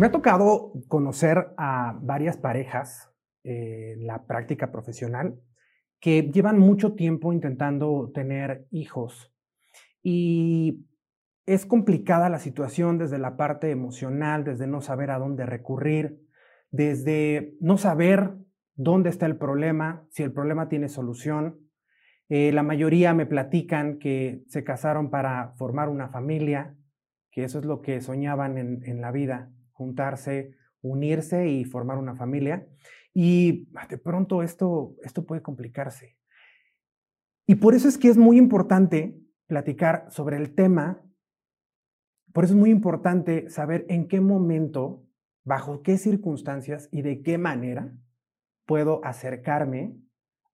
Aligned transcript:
Me 0.00 0.06
ha 0.06 0.10
tocado 0.10 0.72
conocer 0.88 1.52
a 1.58 1.94
varias 2.00 2.38
parejas 2.38 3.12
eh, 3.44 3.96
en 3.98 4.06
la 4.06 4.24
práctica 4.24 4.72
profesional 4.72 5.38
que 6.00 6.22
llevan 6.22 6.58
mucho 6.58 6.94
tiempo 6.94 7.34
intentando 7.34 8.10
tener 8.14 8.66
hijos 8.70 9.30
y 10.02 10.86
es 11.44 11.66
complicada 11.66 12.30
la 12.30 12.38
situación 12.38 12.96
desde 12.96 13.18
la 13.18 13.36
parte 13.36 13.70
emocional, 13.70 14.42
desde 14.42 14.66
no 14.66 14.80
saber 14.80 15.10
a 15.10 15.18
dónde 15.18 15.44
recurrir, 15.44 16.18
desde 16.70 17.58
no 17.60 17.76
saber 17.76 18.38
dónde 18.76 19.10
está 19.10 19.26
el 19.26 19.36
problema, 19.36 20.06
si 20.08 20.22
el 20.22 20.32
problema 20.32 20.70
tiene 20.70 20.88
solución. 20.88 21.60
Eh, 22.30 22.52
la 22.52 22.62
mayoría 22.62 23.12
me 23.12 23.26
platican 23.26 23.98
que 23.98 24.44
se 24.48 24.64
casaron 24.64 25.10
para 25.10 25.52
formar 25.58 25.90
una 25.90 26.08
familia, 26.08 26.74
que 27.30 27.44
eso 27.44 27.58
es 27.58 27.66
lo 27.66 27.82
que 27.82 28.00
soñaban 28.00 28.56
en, 28.56 28.82
en 28.86 29.02
la 29.02 29.12
vida, 29.12 29.50
juntarse, 29.80 30.54
unirse 30.82 31.48
y 31.48 31.64
formar 31.64 31.96
una 31.96 32.14
familia. 32.14 32.68
Y 33.14 33.70
ah, 33.74 33.86
de 33.88 33.96
pronto 33.96 34.42
esto, 34.42 34.94
esto 35.02 35.24
puede 35.24 35.40
complicarse. 35.40 36.18
Y 37.46 37.54
por 37.54 37.74
eso 37.74 37.88
es 37.88 37.96
que 37.96 38.08
es 38.08 38.18
muy 38.18 38.36
importante 38.36 39.18
platicar 39.46 40.04
sobre 40.10 40.36
el 40.36 40.54
tema. 40.54 41.02
Por 42.34 42.44
eso 42.44 42.52
es 42.52 42.60
muy 42.60 42.70
importante 42.70 43.48
saber 43.48 43.86
en 43.88 44.06
qué 44.06 44.20
momento, 44.20 45.02
bajo 45.44 45.82
qué 45.82 45.96
circunstancias 45.96 46.90
y 46.92 47.00
de 47.00 47.22
qué 47.22 47.38
manera 47.38 47.90
puedo 48.66 49.02
acercarme 49.02 49.96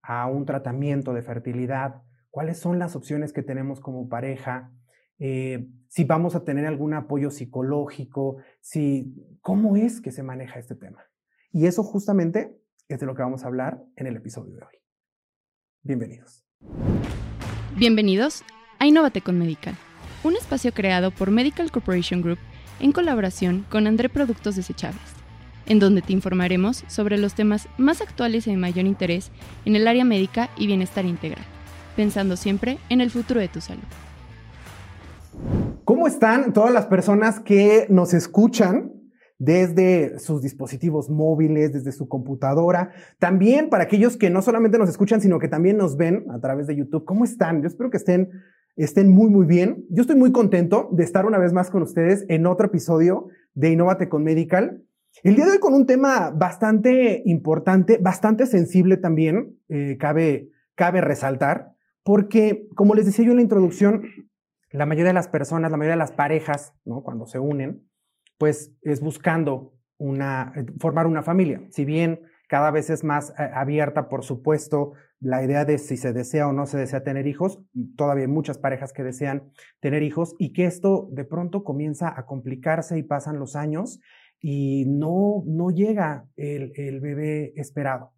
a 0.03 0.29
un 0.29 0.47
tratamiento 0.47 1.15
de 1.15 1.23
fertilidad, 1.23 2.03
cuáles 2.31 2.59
son 2.59 2.79
las 2.79 2.95
opciones 2.95 3.33
que 3.33 3.43
tenemos 3.43 3.81
como 3.81 4.09
pareja, 4.09 4.71
eh, 5.19 5.67
si 5.89 6.05
vamos 6.05 6.35
a 6.35 6.45
tener 6.45 6.67
algún 6.67 6.95
apoyo 6.95 7.31
psicológico, 7.31 8.37
si, 8.61 9.15
cómo 9.41 9.77
es 9.77 10.01
que 10.01 10.13
se 10.13 10.23
maneja 10.23 10.59
este 10.59 10.75
tema. 10.75 11.05
Y 11.53 11.67
eso 11.67 11.83
justamente 11.83 12.55
es 12.89 13.01
de 13.01 13.07
lo 13.07 13.15
que 13.15 13.23
vamos 13.23 13.45
a 13.45 13.47
hablar 13.47 13.83
en 13.97 14.07
el 14.07 14.17
episodio 14.17 14.55
de 14.55 14.63
hoy. 14.63 14.75
Bienvenidos. 15.83 16.45
Bienvenidos 17.77 18.43
a 18.79 18.87
Innovate 18.87 19.23
con 19.23 19.39
Medical, 19.39 19.75
un 20.25 20.37
espacio 20.37 20.73
creado 20.73 21.11
por 21.11 21.31
Medical 21.31 21.71
Corporation 21.71 22.21
Group 22.21 22.39
en 22.81 22.93
colaboración 22.93 23.65
con 23.71 23.87
André 23.87 24.09
Productos 24.09 24.57
Desechables, 24.57 25.01
en 25.67 25.79
donde 25.79 26.03
te 26.03 26.13
informaremos 26.13 26.85
sobre 26.89 27.19
los 27.19 27.35
temas 27.35 27.69
más 27.79 28.01
actuales 28.01 28.47
y 28.47 28.51
de 28.51 28.57
mayor 28.57 28.87
interés 28.87 29.31
en 29.65 29.77
el 29.77 29.89
área 29.89 30.05
médica 30.05 30.51
y 30.57 30.67
bienestar 30.67 31.05
integral, 31.05 31.45
pensando 31.97 32.37
siempre 32.37 32.79
en 32.89 33.01
el 33.01 33.11
futuro 33.11 33.41
de 33.41 33.49
tu 33.49 33.61
salud. 33.61 33.85
¿Cómo 35.87 36.09
están 36.09 36.53
todas 36.53 36.73
las 36.73 36.87
personas 36.87 37.39
que 37.39 37.87
nos 37.91 38.13
escuchan 38.13 38.91
desde 39.39 40.19
sus 40.19 40.43
dispositivos 40.43 41.09
móviles, 41.09 41.73
desde 41.73 41.93
su 41.93 42.09
computadora? 42.09 42.91
También 43.21 43.69
para 43.69 43.85
aquellos 43.85 44.17
que 44.17 44.29
no 44.29 44.43
solamente 44.43 44.79
nos 44.79 44.89
escuchan, 44.89 45.21
sino 45.21 45.39
que 45.39 45.47
también 45.47 45.77
nos 45.77 45.97
ven 45.97 46.27
a 46.33 46.41
través 46.41 46.67
de 46.67 46.75
YouTube. 46.75 47.05
¿Cómo 47.05 47.25
están? 47.25 47.63
Yo 47.63 47.69
espero 47.69 47.89
que 47.89 47.99
estén, 47.99 48.33
estén 48.75 49.09
muy, 49.09 49.31
muy 49.31 49.47
bien. 49.47 49.87
Yo 49.89 50.01
estoy 50.01 50.17
muy 50.17 50.33
contento 50.33 50.89
de 50.91 51.05
estar 51.05 51.25
una 51.25 51.39
vez 51.39 51.53
más 51.53 51.71
con 51.71 51.85
ustedes 51.85 52.27
en 52.29 52.47
otro 52.47 52.67
episodio 52.67 53.29
de 53.55 53.71
Innovate 53.71 54.09
con 54.09 54.25
Medical. 54.25 54.83
El 55.23 55.37
día 55.37 55.45
de 55.45 55.53
hoy 55.53 55.59
con 55.61 55.73
un 55.73 55.87
tema 55.87 56.31
bastante 56.31 57.23
importante, 57.27 57.99
bastante 57.99 58.47
sensible 58.47 58.97
también, 58.97 59.57
eh, 59.69 59.97
cabe, 60.01 60.51
cabe 60.75 61.01
resaltar, 61.01 61.75
porque 62.03 62.67
como 62.75 62.97
les 62.97 63.07
decía 63.07 63.25
yo 63.25 63.31
en 63.31 63.37
la 63.37 63.43
introducción, 63.43 64.03
la 64.77 64.87
mayoría 64.87 65.09
de 65.09 65.15
las 65.15 65.29
personas, 65.29 65.71
la 65.71 65.77
mayoría 65.77 65.95
de 65.95 66.01
las 66.01 66.13
parejas, 66.13 66.75
cuando 67.03 67.27
se 67.27 67.39
unen, 67.39 67.89
pues 68.39 68.73
es 68.83 69.01
buscando 69.01 69.73
una, 69.97 70.53
eh, 70.55 70.67
formar 70.79 71.07
una 71.07 71.23
familia. 71.23 71.63
Si 71.71 71.87
bien 71.87 72.21
cada 72.47 72.71
vez 72.71 72.91
es 72.91 73.03
más 73.03 73.31
eh, 73.31 73.51
abierta, 73.55 74.09
por 74.11 74.23
supuesto, 74.23 74.93
la 75.19 75.43
idea 75.43 75.65
de 75.65 75.79
si 75.79 75.97
se 75.97 76.13
desea 76.13 76.47
o 76.47 76.53
no 76.53 76.67
se 76.67 76.77
desea 76.77 77.03
tener 77.03 77.27
hijos, 77.27 77.59
todavía 77.97 78.25
hay 78.25 78.31
muchas 78.31 78.59
parejas 78.59 78.93
que 78.93 79.03
desean 79.03 79.51
tener 79.81 80.03
hijos 80.03 80.35
y 80.39 80.53
que 80.53 80.67
esto 80.67 81.09
de 81.11 81.25
pronto 81.25 81.65
comienza 81.65 82.13
a 82.15 82.27
complicarse 82.27 82.99
y 82.99 83.03
pasan 83.03 83.39
los 83.39 83.57
años 83.57 84.01
y 84.41 84.85
no, 84.87 85.43
no 85.47 85.71
llega 85.71 86.27
el, 86.37 86.73
el 86.77 87.01
bebé 87.01 87.55
esperado. 87.57 88.13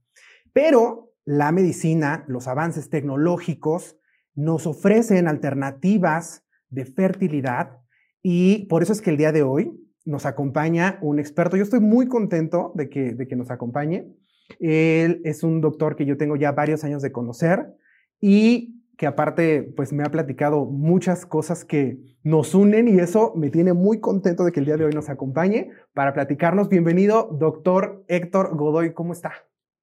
Pero 0.53 1.13
la 1.25 1.53
medicina, 1.53 2.25
los 2.27 2.49
avances 2.49 2.91
tecnológicos, 2.91 3.97
nos 4.35 4.67
ofrecen 4.67 5.29
alternativas 5.29 6.45
de 6.71 6.85
fertilidad 6.85 7.79
y 8.23 8.67
por 8.67 8.83
eso 8.83 8.93
es 8.93 9.01
que 9.01 9.11
el 9.11 9.17
día 9.17 9.33
de 9.33 9.43
hoy 9.43 9.73
nos 10.05 10.27
acompaña 10.27 10.99
un 11.03 11.19
experto. 11.19 11.57
Yo 11.57 11.63
estoy 11.63 11.81
muy 11.81 12.09
contento 12.09 12.73
de 12.75 12.89
que, 12.89 13.13
de 13.13 13.29
que 13.29 13.37
nos 13.37 13.51
acompañe. 13.51 14.07
Él 14.59 15.21
es 15.25 15.43
un 15.43 15.61
doctor 15.61 15.97
que 15.97 16.07
yo 16.07 16.17
tengo 16.17 16.37
ya 16.37 16.53
varios 16.53 16.83
años 16.85 17.03
de 17.03 17.13
conocer 17.13 17.67
y 18.21 18.79
que 18.97 19.07
aparte 19.07 19.63
pues 19.77 19.93
me 19.93 20.03
ha 20.03 20.11
platicado 20.11 20.65
muchas 20.65 21.25
cosas 21.25 21.65
que 21.65 21.99
nos 22.25 22.55
unen 22.55 22.89
y 22.89 22.99
eso 22.99 23.33
me 23.37 23.51
tiene 23.51 23.73
muy 23.73 24.01
contento 24.01 24.45
de 24.45 24.51
que 24.51 24.61
el 24.61 24.67
día 24.67 24.77
de 24.77 24.87
hoy 24.87 24.93
nos 24.93 25.09
acompañe 25.09 25.71
para 25.95 26.13
platicarnos. 26.13 26.69
Bienvenido, 26.69 27.29
doctor 27.39 28.05
Héctor 28.09 28.57
Godoy, 28.57 28.93
¿cómo 28.95 29.13
está? 29.13 29.33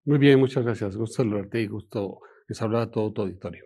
Muy 0.04 0.18
bien, 0.18 0.40
muchas 0.40 0.66
gracias. 0.66 0.98
Gusto 0.98 1.24
saludarte 1.24 1.62
y 1.62 1.68
gusto 1.68 2.20
hablar 2.60 2.82
a 2.84 2.92
todo 2.92 3.14
tu 3.14 3.22
auditorio. 3.22 3.66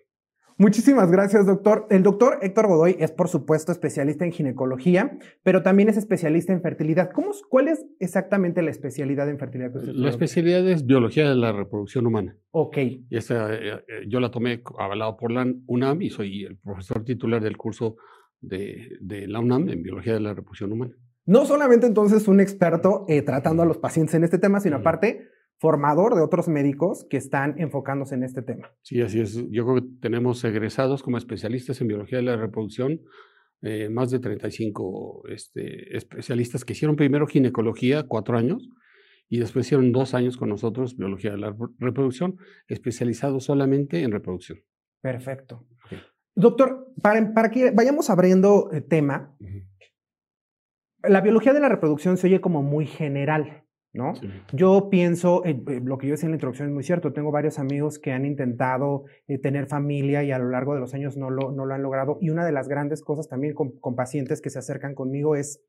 Muchísimas 0.59 1.09
gracias, 1.09 1.46
doctor. 1.46 1.88
El 1.90 2.03
doctor 2.03 2.38
Héctor 2.42 2.68
Godoy 2.68 2.97
es, 3.00 3.14
por 3.14 3.30
supuesto, 3.30 3.72
especialista 3.72 4.25
en 4.25 4.34
ginecología, 4.34 5.18
pero 5.42 5.64
también 5.64 5.88
es 5.88 5.96
especialista 5.96 6.52
en 6.52 6.62
fertilidad. 6.62 7.12
¿Cómo, 7.14 7.31
¿Cuál 7.47 7.70
es 7.70 7.86
exactamente 8.02 8.62
la 8.62 8.69
especialidad 8.69 9.30
en 9.30 9.40
fertilidad? 9.40 9.72
la 9.74 10.09
especialidad 10.09 10.68
es 10.68 10.86
biología 10.86 11.30
de 11.30 11.36
la 11.36 11.53
reproducción 11.53 12.08
humana. 12.08 12.36
Ok. 12.52 12.78
Y 12.78 13.08
esta, 13.09 13.53
eh, 13.53 13.69
eh, 13.69 13.81
yo 14.09 14.19
la 14.19 14.31
tomé 14.31 14.62
avalado 14.78 15.16
por 15.16 15.31
la 15.31 15.48
UNAM 15.66 16.02
y 16.02 16.09
soy 16.09 16.44
el 16.44 16.58
profesor 16.58 17.06
titular 17.06 17.42
del 17.42 17.56
curso 17.56 17.96
de, 18.42 18.98
la 19.30 19.40
UNAM 19.40 19.69
en 19.69 19.81
biología 19.81 20.12
de 20.12 20.19
la 20.19 20.34
reproducción 20.34 20.74
humana. 20.74 20.94
No 21.25 21.46
solamente 21.46 21.88
entonces 21.88 22.28
un 22.28 22.42
experto 22.42 23.06
eh, 23.08 23.22
tratando 23.22 23.64
a 23.64 23.66
los 23.66 23.78
pacientes 23.78 24.14
en 24.16 24.25
este 24.25 24.40
tema, 24.40 24.59
sino 24.59 24.75
aparte 24.75 25.30
formador 25.59 26.16
de 26.16 26.22
otros 26.22 26.47
médicos 26.47 27.06
que 27.09 27.18
están 27.18 27.59
enfocándose 27.59 28.16
en 28.16 28.24
este 28.24 28.42
tema. 28.42 28.72
Sí, 28.81 29.02
así 29.02 29.20
es. 29.20 29.36
Yo 29.52 29.66
creo 29.66 29.75
que 29.75 29.88
tenemos 30.02 30.44
egresados 30.44 31.03
como 31.03 31.18
especialistas 31.18 31.80
en 31.81 31.88
biología 31.88 32.20
de 32.20 32.24
la 32.24 32.38
reproducción, 32.38 33.02
eh, 33.62 33.90
más 33.90 34.09
de 34.09 34.19
35 34.19 35.24
este, 35.28 35.96
especialistas 35.98 36.64
que 36.64 36.74
hicieron 36.74 36.96
primero 36.96 37.28
ginecología, 37.28 38.03
cuatro 38.08 38.38
años, 38.38 38.69
y 39.28 39.40
después 39.40 39.68
hicieron 39.68 39.92
dos 39.92 40.14
años 40.14 40.38
con 40.38 40.48
nosotros 40.48 40.96
biología 40.96 41.31
de 41.31 41.38
la 41.38 41.56
reproducción, 41.78 42.38
especializados 42.68 43.44
solamente 43.44 44.02
en 44.02 44.12
reproducción. 44.12 44.59
Perfecto. 45.02 45.68
Doctor, 46.36 46.94
para, 47.02 47.34
para, 47.34 47.52
que 47.52 47.72
vayamos 47.72 48.09
abriendo 48.09 48.69
el 48.72 48.86
tema, 48.88 49.36
la 51.03 51.19
biología 51.19 51.53
de 51.53 51.59
la 51.59 51.68
reproducción 51.68 52.16
se 52.16 52.28
oye 52.28 52.40
como 52.40 52.64
muy 52.64 52.86
general. 52.86 53.66
¿No? 53.94 54.14
Yo 54.54 54.90
pienso, 54.90 55.44
eh, 55.46 55.62
eh, 55.68 55.82
lo 55.84 55.98
que 55.98 56.08
yo 56.08 56.12
decía 56.12 56.28
en 56.28 56.32
la 56.32 56.36
introducción 56.36 56.68
es 56.68 56.74
muy 56.74 56.84
cierto, 56.84 57.12
tengo 57.12 57.32
varios 57.32 57.58
amigos 57.58 57.98
que 57.98 58.12
han 58.12 58.26
intentado 58.26 59.06
eh, 59.28 59.40
tener 59.40 59.68
familia 59.68 60.24
y 60.24 60.32
a 60.32 60.40
lo 60.40 60.50
largo 60.50 60.74
de 60.74 60.80
los 60.80 60.94
años 60.94 61.18
no 61.18 61.30
lo, 61.30 61.52
no 61.52 61.66
lo 61.66 61.74
han 61.74 61.82
logrado. 61.82 62.18
Y 62.22 62.30
una 62.30 62.46
de 62.46 62.52
las 62.52 62.68
grandes 62.68 63.02
cosas 63.02 63.28
también 63.28 63.54
con, 63.54 63.96
pacientes 63.96 64.42
que 64.42 64.50
se 64.50 64.60
acercan 64.60 64.94
conmigo 64.94 65.36
es, 65.36 65.64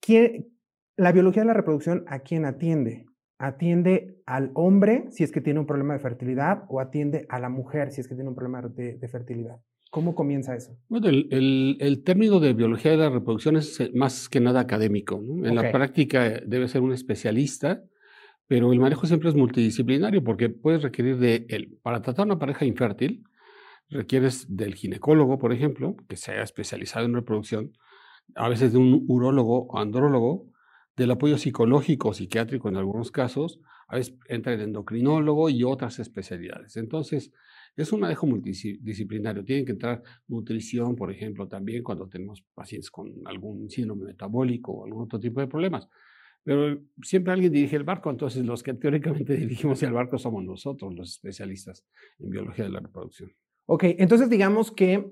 ¿quién, 0.00 0.48
la 0.96 1.12
biología 1.12 1.42
de 1.42 1.48
la 1.48 1.54
reproducción 1.54 2.04
a 2.06 2.20
quién 2.20 2.46
atiende? 2.46 3.06
¿Atiende 3.38 4.22
al 4.26 4.50
hombre 4.54 5.06
si 5.10 5.24
es 5.24 5.32
que 5.32 5.40
tiene 5.40 5.60
un 5.60 5.66
problema 5.66 5.94
de 5.94 6.00
fertilidad 6.00 6.64
o 6.68 6.80
atiende 6.80 7.26
a 7.28 7.38
la 7.38 7.50
mujer 7.50 7.92
si 7.92 8.00
es 8.00 8.08
que 8.08 8.14
tiene 8.14 8.30
un 8.30 8.36
problema 8.36 8.62
de 8.62 9.08
fertilidad? 9.08 9.60
¿Cómo 9.94 10.16
comienza 10.16 10.56
eso? 10.56 10.76
Bueno, 10.88 11.06
el, 11.06 12.02
término 12.04 12.40
de 12.40 12.52
biología 12.52 12.90
de 12.90 12.96
la 12.96 13.10
reproducción 13.10 13.56
es 13.56 13.78
eh, 13.78 13.92
más 13.94 14.28
que 14.28 14.40
nada 14.40 14.58
académico. 14.58 15.22
En 15.44 15.54
la 15.54 15.70
práctica 15.70 16.40
debe 16.44 16.66
ser 16.66 16.80
un 16.80 16.92
especialista, 16.92 17.80
pero 18.48 18.72
el 18.72 18.80
manejo 18.80 19.06
siempre 19.06 19.28
es 19.28 19.36
multidisciplinario 19.36 20.24
porque 20.24 20.48
puedes 20.48 20.82
requerir 20.82 21.18
de 21.18 21.46
él. 21.48 21.78
Para 21.80 22.02
tratar 22.02 22.26
una 22.26 22.40
pareja 22.40 22.64
infértil, 22.64 23.22
requieres 23.88 24.46
del 24.48 24.74
ginecólogo, 24.74 25.38
por 25.38 25.52
ejemplo, 25.52 25.94
que 26.08 26.16
sea 26.16 26.42
especializado 26.42 27.06
en 27.06 27.14
reproducción, 27.14 27.70
a 28.34 28.48
veces 28.48 28.72
de 28.72 28.78
un 28.78 29.04
urólogo 29.06 29.68
o 29.68 29.78
andrólogo, 29.78 30.50
del 30.96 31.10
apoyo 31.10 31.38
psicológico 31.38 32.14
psiquiátrico 32.14 32.68
en 32.68 32.76
algunos 32.76 33.10
casos, 33.10 33.60
a 33.88 33.96
veces 33.96 34.16
entra 34.28 34.54
el 34.54 34.60
endocrinólogo 34.60 35.50
y 35.50 35.64
otras 35.64 35.98
especialidades. 35.98 36.76
Entonces, 36.76 37.32
es 37.76 37.92
un 37.92 38.00
manejo 38.00 38.26
multidisciplinario. 38.26 39.44
Tienen 39.44 39.64
que 39.64 39.72
entrar 39.72 40.02
nutrición, 40.28 40.94
por 40.94 41.10
ejemplo, 41.10 41.48
también 41.48 41.82
cuando 41.82 42.08
tenemos 42.08 42.42
pacientes 42.54 42.90
con 42.90 43.12
algún 43.24 43.68
síndrome 43.68 44.06
metabólico 44.06 44.72
o 44.72 44.84
algún 44.84 45.04
otro 45.04 45.18
tipo 45.18 45.40
de 45.40 45.48
problemas. 45.48 45.88
Pero 46.44 46.78
siempre 47.02 47.32
alguien 47.32 47.52
dirige 47.52 47.76
el 47.76 47.84
barco, 47.84 48.10
entonces 48.10 48.44
los 48.44 48.62
que 48.62 48.74
teóricamente 48.74 49.34
dirigimos 49.36 49.82
el 49.82 49.92
barco 49.92 50.18
somos 50.18 50.44
nosotros, 50.44 50.94
los 50.94 51.10
especialistas 51.10 51.84
en 52.18 52.30
biología 52.30 52.66
de 52.66 52.70
la 52.70 52.80
reproducción. 52.80 53.32
Ok, 53.66 53.84
entonces 53.98 54.28
digamos 54.28 54.70
que 54.70 55.10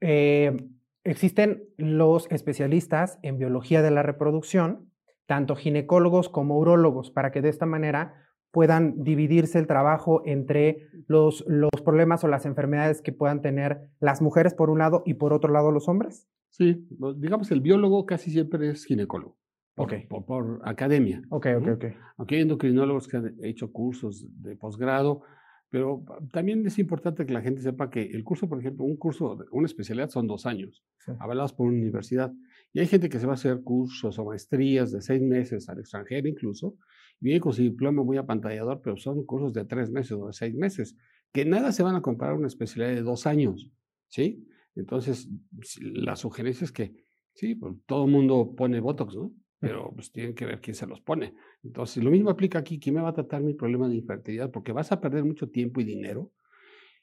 eh, 0.00 0.56
existen 1.04 1.64
los 1.76 2.26
especialistas 2.30 3.18
en 3.22 3.38
biología 3.38 3.82
de 3.82 3.90
la 3.90 4.02
reproducción, 4.02 4.91
tanto 5.32 5.56
ginecólogos 5.56 6.28
como 6.28 6.58
urólogos, 6.58 7.10
para 7.10 7.32
que 7.32 7.40
de 7.40 7.48
esta 7.48 7.64
manera 7.64 8.12
puedan 8.50 9.02
dividirse 9.02 9.58
el 9.58 9.66
trabajo 9.66 10.20
entre 10.26 10.90
los, 11.06 11.42
los 11.48 11.70
problemas 11.82 12.22
o 12.22 12.28
las 12.28 12.44
enfermedades 12.44 13.00
que 13.00 13.12
puedan 13.12 13.40
tener 13.40 13.88
las 13.98 14.20
mujeres 14.20 14.52
por 14.52 14.68
un 14.68 14.80
lado 14.80 15.02
y 15.06 15.14
por 15.14 15.32
otro 15.32 15.50
lado 15.50 15.72
los 15.72 15.88
hombres? 15.88 16.28
Sí, 16.50 16.86
digamos 17.16 17.50
el 17.50 17.62
biólogo 17.62 18.04
casi 18.04 18.30
siempre 18.30 18.68
es 18.68 18.84
ginecólogo. 18.84 19.38
Por, 19.74 20.26
por, 20.26 20.60
academia. 20.64 21.22
Ok, 21.30 21.46
ok, 21.56 21.68
ok. 21.76 21.84
Aunque 22.18 22.34
hay 22.34 22.42
endocrinólogos 22.42 23.08
que 23.08 23.16
han 23.16 23.34
hecho 23.42 23.72
cursos 23.72 24.28
de 24.42 24.54
posgrado, 24.54 25.22
pero 25.70 26.04
también 26.30 26.66
es 26.66 26.78
importante 26.78 27.24
que 27.24 27.32
la 27.32 27.40
gente 27.40 27.62
sepa 27.62 27.88
que 27.88 28.02
el 28.02 28.22
curso, 28.22 28.50
por 28.50 28.60
ejemplo, 28.60 28.84
un 28.84 28.98
curso, 28.98 29.38
una 29.50 29.64
especialidad 29.64 30.10
son 30.10 30.26
dos 30.26 30.44
años, 30.44 30.84
avalados 31.18 31.54
por 31.54 31.68
una 31.68 31.78
universidad. 31.78 32.34
Y 32.72 32.80
hay 32.80 32.86
gente 32.86 33.08
que 33.08 33.18
se 33.18 33.26
va 33.26 33.32
a 33.32 33.34
hacer 33.34 33.62
cursos 33.62 34.18
o 34.18 34.24
maestrías 34.24 34.92
de 34.92 35.02
seis 35.02 35.20
meses 35.20 35.68
al 35.68 35.80
extranjero 35.80 36.28
incluso, 36.28 36.76
viene 37.20 37.40
con 37.40 37.52
su 37.52 37.62
diploma 37.62 38.02
muy 38.02 38.16
apantallador, 38.16 38.80
pero 38.82 38.96
son 38.96 39.24
cursos 39.24 39.52
de 39.52 39.64
tres 39.64 39.90
meses 39.90 40.12
o 40.12 40.26
de 40.26 40.32
seis 40.32 40.54
meses, 40.54 40.96
que 41.32 41.44
nada 41.44 41.72
se 41.72 41.82
van 41.82 41.94
a 41.94 42.02
comparar 42.02 42.34
a 42.34 42.38
una 42.38 42.48
especialidad 42.48 42.94
de 42.94 43.02
dos 43.02 43.26
años, 43.26 43.70
¿sí? 44.08 44.46
Entonces, 44.74 45.28
la 45.80 46.16
sugerencia 46.16 46.64
es 46.64 46.72
que, 46.72 46.94
sí, 47.34 47.54
pues, 47.54 47.74
todo 47.86 48.06
el 48.06 48.10
mundo 48.10 48.54
pone 48.56 48.80
Botox, 48.80 49.14
¿no? 49.14 49.32
pero 49.62 49.92
pues 49.94 50.10
tienen 50.10 50.34
que 50.34 50.44
ver 50.44 50.60
quién 50.60 50.74
se 50.74 50.88
los 50.88 51.00
pone. 51.00 51.36
Entonces, 51.62 52.02
lo 52.02 52.10
mismo 52.10 52.30
aplica 52.30 52.58
aquí, 52.58 52.80
¿quién 52.80 52.96
me 52.96 53.00
va 53.00 53.10
a 53.10 53.14
tratar 53.14 53.44
mi 53.44 53.54
problema 53.54 53.88
de 53.88 53.94
infertilidad? 53.94 54.50
Porque 54.50 54.72
vas 54.72 54.90
a 54.90 55.00
perder 55.00 55.24
mucho 55.24 55.50
tiempo 55.50 55.80
y 55.80 55.84
dinero 55.84 56.32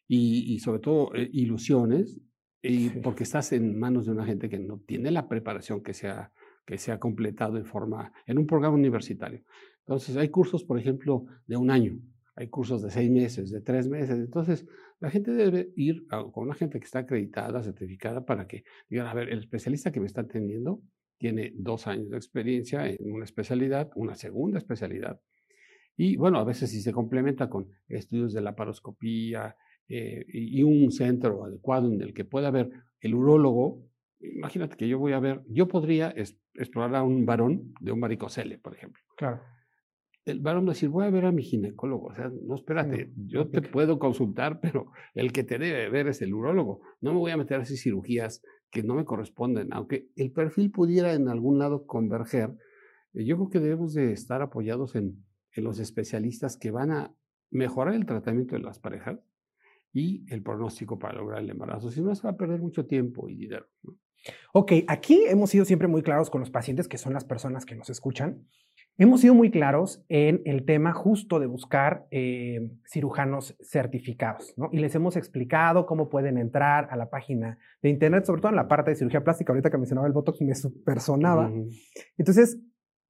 y, 0.09 0.59
sobre 0.59 0.79
todo 0.79 1.15
eh, 1.15 1.29
ilusiones, 1.31 2.19
y 2.61 2.89
porque 2.89 3.23
estás 3.23 3.51
en 3.53 3.77
manos 3.77 4.05
de 4.05 4.11
una 4.11 4.25
gente 4.25 4.49
que 4.49 4.59
no 4.59 4.79
tiene 4.79 5.11
la 5.11 5.27
preparación 5.27 5.81
que 5.81 5.93
se 5.93 6.07
ha, 6.07 6.31
que 6.65 6.77
se 6.77 6.91
ha 6.91 6.99
completado 6.99 7.57
en 7.57 7.65
forma, 7.65 8.11
en 8.25 8.37
un 8.37 8.45
programa 8.45 8.75
universitario. 8.75 9.43
Entonces, 9.79 10.17
hay 10.17 10.29
cursos, 10.29 10.63
por 10.63 10.77
ejemplo, 10.77 11.25
de 11.47 11.57
un 11.57 11.71
año, 11.71 11.99
hay 12.35 12.49
cursos 12.49 12.81
de 12.81 12.91
seis 12.91 13.09
meses, 13.09 13.49
de 13.49 13.61
tres 13.61 13.87
meses. 13.87 14.17
Entonces, 14.17 14.65
la 14.99 15.09
gente 15.09 15.31
debe 15.31 15.71
ir 15.75 16.05
con 16.07 16.45
una 16.45 16.53
gente 16.53 16.79
que 16.79 16.85
está 16.85 16.99
acreditada, 16.99 17.63
certificada, 17.63 18.25
para 18.25 18.47
que 18.47 18.63
digan, 18.89 19.07
a 19.07 19.13
ver, 19.13 19.29
el 19.29 19.39
especialista 19.39 19.91
que 19.91 19.99
me 19.99 20.07
está 20.07 20.21
atendiendo 20.21 20.81
tiene 21.17 21.53
dos 21.55 21.87
años 21.87 22.09
de 22.09 22.17
experiencia 22.17 22.87
en 22.87 23.11
una 23.11 23.25
especialidad, 23.25 23.89
una 23.95 24.15
segunda 24.15 24.57
especialidad. 24.57 25.19
Y 25.97 26.15
bueno, 26.15 26.39
a 26.39 26.45
veces 26.45 26.69
si 26.69 26.81
se 26.81 26.93
complementa 26.93 27.49
con 27.49 27.67
estudios 27.87 28.33
de 28.33 28.41
la 28.41 28.55
paroscopía 28.55 29.55
eh, 29.89 30.25
y 30.27 30.63
un 30.63 30.91
centro 30.91 31.43
adecuado 31.43 31.91
en 31.91 32.01
el 32.01 32.13
que 32.13 32.23
pueda 32.23 32.47
haber 32.47 32.69
el 33.01 33.15
urólogo, 33.15 33.83
imagínate 34.19 34.77
que 34.77 34.87
yo 34.87 34.99
voy 34.99 35.13
a 35.13 35.19
ver, 35.19 35.41
yo 35.47 35.67
podría 35.67 36.13
explorar 36.53 36.95
a 36.95 37.03
un 37.03 37.25
varón 37.25 37.73
de 37.79 37.91
un 37.91 37.99
varicocele, 37.99 38.57
por 38.57 38.75
ejemplo. 38.75 39.01
Claro. 39.17 39.41
El 40.25 40.41
varón 40.41 40.65
va 40.65 40.71
a 40.71 40.73
decir, 40.73 40.89
voy 40.89 41.05
a 41.05 41.09
ver 41.09 41.25
a 41.25 41.31
mi 41.31 41.41
ginecólogo. 41.41 42.07
O 42.07 42.15
sea, 42.15 42.29
no, 42.45 42.55
espérate, 42.55 43.11
yo 43.15 43.49
te 43.49 43.61
puedo 43.61 43.97
consultar, 43.97 44.59
pero 44.61 44.91
el 45.15 45.31
que 45.31 45.43
te 45.43 45.57
debe 45.57 45.89
ver 45.89 46.07
es 46.07 46.21
el 46.21 46.33
urólogo. 46.33 46.81
No 47.01 47.13
me 47.13 47.19
voy 47.19 47.31
a 47.31 47.37
meter 47.37 47.59
a 47.59 47.63
hacer 47.63 47.77
cirugías 47.77 48.43
que 48.69 48.83
no 48.83 48.95
me 48.95 49.05
corresponden, 49.05 49.69
aunque 49.71 50.09
el 50.15 50.31
perfil 50.31 50.71
pudiera 50.71 51.13
en 51.13 51.27
algún 51.27 51.57
lado 51.57 51.85
converger, 51.87 52.51
eh, 53.13 53.25
yo 53.25 53.35
creo 53.37 53.49
que 53.49 53.59
debemos 53.59 53.93
de 53.93 54.11
estar 54.11 54.41
apoyados 54.41 54.95
en, 54.95 55.25
los 55.55 55.79
especialistas 55.79 56.55
que 56.55 56.71
van 56.71 56.89
a 56.91 57.13
mejorar 57.49 57.93
el 57.93 58.05
tratamiento 58.05 58.55
de 58.55 58.61
las 58.61 58.79
parejas 58.79 59.19
y 59.93 60.25
el 60.33 60.41
pronóstico 60.43 60.97
para 60.99 61.15
lograr 61.15 61.41
el 61.41 61.49
embarazo. 61.49 61.91
Si 61.91 62.01
no, 62.01 62.13
se 62.15 62.23
va 62.23 62.31
a 62.31 62.37
perder 62.37 62.59
mucho 62.59 62.85
tiempo 62.85 63.29
y 63.29 63.35
dinero. 63.35 63.65
Ok, 64.53 64.73
aquí 64.87 65.23
hemos 65.27 65.49
sido 65.49 65.65
siempre 65.65 65.87
muy 65.87 66.01
claros 66.01 66.29
con 66.29 66.41
los 66.41 66.49
pacientes, 66.49 66.87
que 66.87 66.97
son 66.97 67.13
las 67.13 67.23
personas 67.23 67.65
que 67.65 67.75
nos 67.75 67.89
escuchan, 67.89 68.45
Hemos 69.01 69.21
sido 69.21 69.33
muy 69.33 69.49
claros 69.49 70.03
en 70.09 70.41
el 70.43 70.65
tema 70.65 70.91
justo 70.91 71.39
de 71.39 71.45
buscar 71.45 72.05
eh, 72.11 72.69
cirujanos 72.85 73.55
certificados, 73.61 74.53
¿no? 74.57 74.67
Y 74.73 74.79
les 74.79 74.93
hemos 74.93 75.15
explicado 75.15 75.85
cómo 75.85 76.09
pueden 76.09 76.37
entrar 76.37 76.89
a 76.91 76.97
la 76.97 77.09
página 77.09 77.57
de 77.81 77.87
internet, 77.87 78.25
sobre 78.25 78.41
todo 78.41 78.49
en 78.49 78.57
la 78.57 78.67
parte 78.67 78.91
de 78.91 78.97
cirugía 78.97 79.23
plástica. 79.23 79.53
Ahorita 79.53 79.69
que 79.69 79.77
mencionaba 79.77 80.05
el 80.05 80.11
Botox 80.11 80.41
me 80.41 80.53
supersonaba. 80.53 81.49
Entonces, 82.17 82.59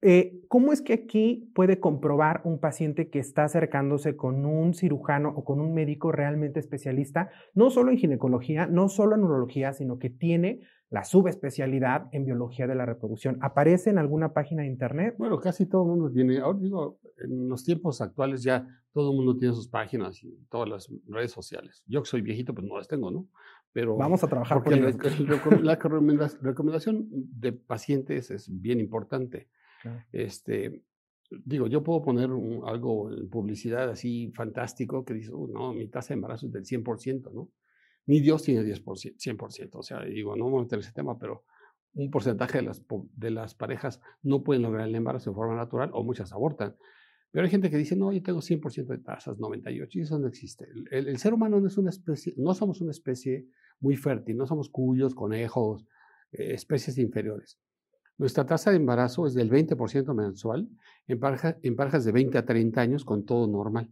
eh, 0.02 0.40
¿cómo 0.48 0.72
es 0.72 0.80
que 0.80 0.94
aquí 0.94 1.50
puede 1.54 1.78
comprobar 1.78 2.40
un 2.44 2.58
paciente 2.58 3.10
que 3.10 3.18
está 3.18 3.44
acercándose 3.44 4.16
con 4.16 4.46
un 4.46 4.74
cirujano 4.74 5.30
o 5.36 5.44
con 5.44 5.60
un 5.60 5.74
médico 5.74 6.10
realmente 6.10 6.58
especialista, 6.60 7.30
no 7.54 7.70
solo 7.70 7.90
en 7.90 7.98
ginecología, 7.98 8.66
no 8.66 8.88
solo 8.88 9.16
en 9.16 9.24
urología, 9.24 9.72
sino 9.72 9.98
que 9.98 10.10
tiene 10.10 10.60
la 10.90 11.04
subespecialidad 11.04 12.08
en 12.12 12.24
biología 12.24 12.66
de 12.66 12.74
la 12.74 12.84
reproducción. 12.84 13.38
¿Aparece 13.42 13.90
en 13.90 13.98
alguna 13.98 14.32
página 14.32 14.62
de 14.62 14.68
internet? 14.68 15.14
Bueno, 15.18 15.38
casi 15.38 15.66
todo 15.66 15.82
el 15.82 15.88
mundo 15.88 16.10
tiene, 16.10 16.38
ahora 16.38 16.58
digo, 16.58 16.98
en 17.18 17.48
los 17.48 17.64
tiempos 17.64 18.00
actuales 18.00 18.42
ya 18.42 18.66
todo 18.92 19.10
el 19.10 19.16
mundo 19.16 19.36
tiene 19.36 19.54
sus 19.54 19.68
páginas 19.68 20.22
y 20.24 20.34
todas 20.50 20.68
las 20.68 20.92
redes 21.06 21.30
sociales. 21.30 21.84
Yo 21.86 22.02
que 22.02 22.08
soy 22.08 22.22
viejito, 22.22 22.54
pues 22.54 22.66
no 22.66 22.76
las 22.76 22.88
tengo, 22.88 23.10
¿no? 23.10 23.28
Pero 23.72 23.96
Vamos 23.96 24.24
a 24.24 24.26
trabajar 24.26 24.64
por 24.64 24.76
la, 24.76 24.90
la, 25.62 25.78
recomendación 26.42 27.06
de 27.10 27.52
pacientes 27.52 28.32
es 28.32 28.48
bien 28.50 28.80
importante. 28.80 29.48
Este, 30.12 30.82
digo, 31.44 31.66
yo 31.66 31.82
puedo 31.82 32.02
poner 32.02 32.30
algo 32.64 33.12
en 33.12 33.28
publicidad 33.28 33.90
así 33.90 34.32
fantástico 34.34 35.04
que 35.04 35.14
dice, 35.14 35.30
oh, 35.32 35.46
no, 35.46 35.72
mi 35.72 35.88
tasa 35.88 36.08
de 36.08 36.14
embarazo 36.14 36.46
es 36.46 36.52
del 36.52 36.64
100%, 36.64 37.32
¿no? 37.32 37.50
Ni 38.06 38.20
Dios 38.20 38.42
tiene 38.42 38.62
10%, 38.62 38.84
100%. 39.16 39.68
O 39.72 39.82
sea, 39.82 40.04
digo, 40.04 40.34
no 40.36 40.46
vamos 40.46 40.60
a 40.60 40.62
meter 40.64 40.78
ese 40.80 40.92
tema, 40.92 41.18
pero 41.18 41.44
un 41.94 42.10
porcentaje 42.10 42.58
de 42.58 42.64
las, 42.64 42.84
de 43.16 43.30
las 43.30 43.54
parejas 43.54 44.00
no 44.22 44.42
pueden 44.42 44.62
lograr 44.62 44.88
el 44.88 44.94
embarazo 44.94 45.30
de 45.30 45.36
forma 45.36 45.56
natural 45.56 45.90
o 45.92 46.02
muchas 46.02 46.32
abortan. 46.32 46.76
Pero 47.30 47.44
hay 47.44 47.50
gente 47.50 47.70
que 47.70 47.76
dice, 47.76 47.94
no, 47.94 48.12
yo 48.12 48.22
tengo 48.22 48.40
100% 48.40 48.86
de 48.86 48.98
tasas, 48.98 49.38
98, 49.38 49.98
y 49.98 50.02
eso 50.02 50.18
no 50.18 50.26
existe. 50.26 50.66
El, 50.90 51.16
ser 51.18 51.32
humano 51.32 51.60
no 51.60 51.68
es 51.68 51.78
una 51.78 51.90
especie, 51.90 52.34
no 52.36 52.54
somos 52.54 52.80
una 52.80 52.90
especie 52.90 53.46
muy 53.78 53.96
fértil, 53.96 54.36
no 54.36 54.46
somos 54.46 54.68
cuyos, 54.68 55.14
conejos, 55.14 55.86
eh, 56.32 56.54
especies 56.54 56.98
inferiores. 56.98 57.60
Nuestra 58.20 58.44
tasa 58.44 58.68
de 58.68 58.76
embarazo 58.76 59.26
es 59.26 59.32
del 59.32 59.50
20% 59.50 60.12
mensual 60.12 60.68
en, 61.06 61.20
en 61.62 61.74
parejas 61.74 62.04
de 62.04 62.12
20 62.12 62.36
a 62.36 62.44
30 62.44 62.78
años 62.78 63.02
con 63.02 63.24
todo 63.24 63.46
normal. 63.46 63.90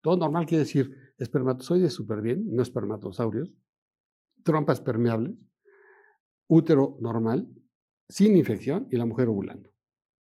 Todo 0.00 0.16
normal 0.16 0.46
quiere 0.46 0.64
decir 0.64 0.96
espermatozoides 1.18 1.92
súper 1.92 2.22
bien, 2.22 2.46
no 2.56 2.62
espermatosaurios, 2.62 3.52
trompas 4.44 4.80
permeables, 4.80 5.34
útero 6.46 6.96
normal, 7.02 7.50
sin 8.08 8.38
infección 8.38 8.88
y 8.90 8.96
la 8.96 9.04
mujer 9.04 9.28
ovulando. 9.28 9.70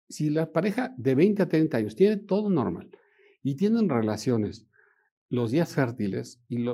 Si 0.08 0.30
la 0.30 0.50
pareja 0.50 0.92
de 0.98 1.14
20 1.14 1.44
a 1.44 1.48
30 1.48 1.76
años 1.76 1.94
tiene 1.94 2.16
todo 2.16 2.50
normal 2.50 2.90
y 3.44 3.54
tienen 3.54 3.88
relaciones 3.88 4.66
los 5.28 5.52
días 5.52 5.72
fértiles 5.72 6.42
y 6.48 6.66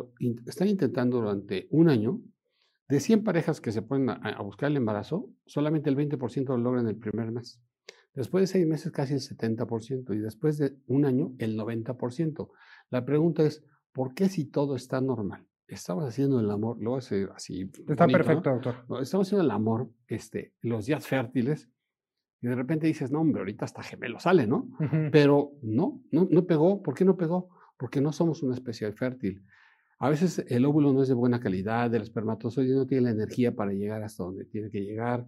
están 0.47 0.69
intentando 0.69 1.19
durante 1.19 1.69
un 1.73 1.91
año, 1.91 2.23
de 2.91 2.99
100 3.01 3.23
parejas 3.23 3.61
que 3.61 3.71
se 3.71 3.83
ponen 3.83 4.11
a, 4.11 4.43
buscar 4.43 4.71
el 4.71 4.77
embarazo, 4.77 5.31
solamente 5.47 5.89
el 5.89 5.97
20% 5.97 6.49
lo 6.49 6.57
logran 6.59 6.89
el 6.89 6.97
primer 6.97 7.31
mes. 7.31 7.61
Después 8.15 8.43
de 8.43 8.47
seis 8.49 8.67
meses 8.67 8.91
casi 8.91 9.15
el 9.15 9.21
70% 9.21 10.15
y 10.15 10.19
después 10.19 10.59
de 10.59 10.77
un 10.89 11.05
año 11.05 11.33
el 11.39 11.57
90%. 11.57 12.51
La 12.91 13.05
pregunta 13.05 13.45
es, 13.45 13.65
¿por 13.93 14.13
qué 14.15 14.29
si 14.29 14.45
todo 14.45 14.75
está 14.75 15.01
normal? 15.01 15.47
Estamos 15.69 16.05
haciendo 16.05 16.41
el 16.41 16.51
amor, 16.51 16.83
lo 16.83 16.97
a 16.97 16.99
hacer 16.99 17.31
así. 17.33 17.71
Está 17.89 18.09
perfecto, 18.09 18.51
doctor. 18.51 18.75
Estamos 19.01 19.29
haciendo 19.29 19.45
el 19.45 19.53
amor 19.53 19.89
este, 20.09 20.53
los 20.61 20.87
días 20.87 21.07
fértiles 21.07 21.71
y 22.43 22.49
de 22.49 22.57
repente 22.57 22.89
dices, 22.89 23.13
no, 23.13 23.21
hombre, 23.21 23.41
ahorita 23.41 23.67
hasta 23.67 23.85
gemelo 23.85 24.19
sale, 24.19 24.49
¿no? 24.49 24.69
Pero 25.13 25.53
no, 25.63 26.03
no, 26.11 26.27
no 26.29 26.45
pegó. 26.45 26.83
¿Por 26.83 26.95
qué 26.95 27.05
no 27.05 27.17
pegó? 27.17 27.51
Porque 27.77 28.01
no 28.01 28.13
somos 28.13 28.43
una 28.43 28.55
especie 28.55 28.91
fértil. 28.93 29.45
A 30.03 30.09
veces 30.09 30.43
el 30.49 30.65
óvulo 30.65 30.95
no 30.95 31.03
es 31.03 31.09
de 31.09 31.15
buena 31.15 31.41
calidad, 31.41 31.95
el 31.95 32.01
espermatozoide 32.01 32.75
no 32.75 32.87
tiene 32.87 33.05
la 33.05 33.11
energía 33.11 33.55
para 33.55 33.73
llegar 33.73 34.03
hasta 34.03 34.25
donde 34.25 34.47
tiene 34.47 34.71
que 34.71 34.81
llegar. 34.81 35.27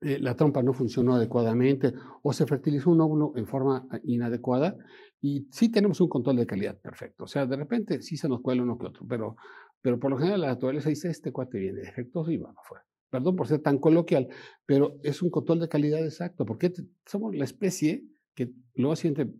Eh, 0.00 0.18
la 0.18 0.34
trompa 0.34 0.60
no 0.60 0.72
funcionó 0.72 1.14
adecuadamente 1.14 1.94
o 2.22 2.32
se 2.32 2.46
fertilizó 2.46 2.90
un 2.90 3.00
óvulo 3.00 3.32
en 3.36 3.46
forma 3.46 3.86
ah, 3.90 4.00
inadecuada 4.02 4.76
y 5.20 5.46
sí 5.52 5.70
tenemos 5.70 6.00
un 6.00 6.08
control 6.08 6.36
de 6.36 6.46
calidad 6.46 6.76
perfecto. 6.80 7.24
O 7.24 7.26
sea, 7.28 7.46
de 7.46 7.56
repente 7.56 8.02
sí 8.02 8.16
se 8.16 8.28
nos 8.28 8.40
cuela 8.40 8.64
uno 8.64 8.76
que 8.76 8.86
otro, 8.86 9.06
pero, 9.08 9.36
pero 9.80 10.00
por 10.00 10.10
lo 10.10 10.18
general 10.18 10.40
la 10.40 10.48
naturaleza 10.48 10.88
dice, 10.88 11.08
este 11.08 11.30
cuate 11.30 11.58
viene 11.58 11.82
defectuoso 11.82 12.32
y 12.32 12.38
va 12.38 12.50
afuera. 12.50 12.84
Perdón 13.08 13.36
por 13.36 13.46
ser 13.46 13.60
tan 13.60 13.78
coloquial, 13.78 14.26
pero 14.66 14.96
es 15.04 15.22
un 15.22 15.30
control 15.30 15.60
de 15.60 15.68
calidad 15.68 16.04
exacto, 16.04 16.44
porque 16.44 16.72
somos 17.06 17.36
la 17.36 17.44
especie 17.44 18.02
que 18.34 18.50
luego 18.74 18.96
siente, 18.96 19.32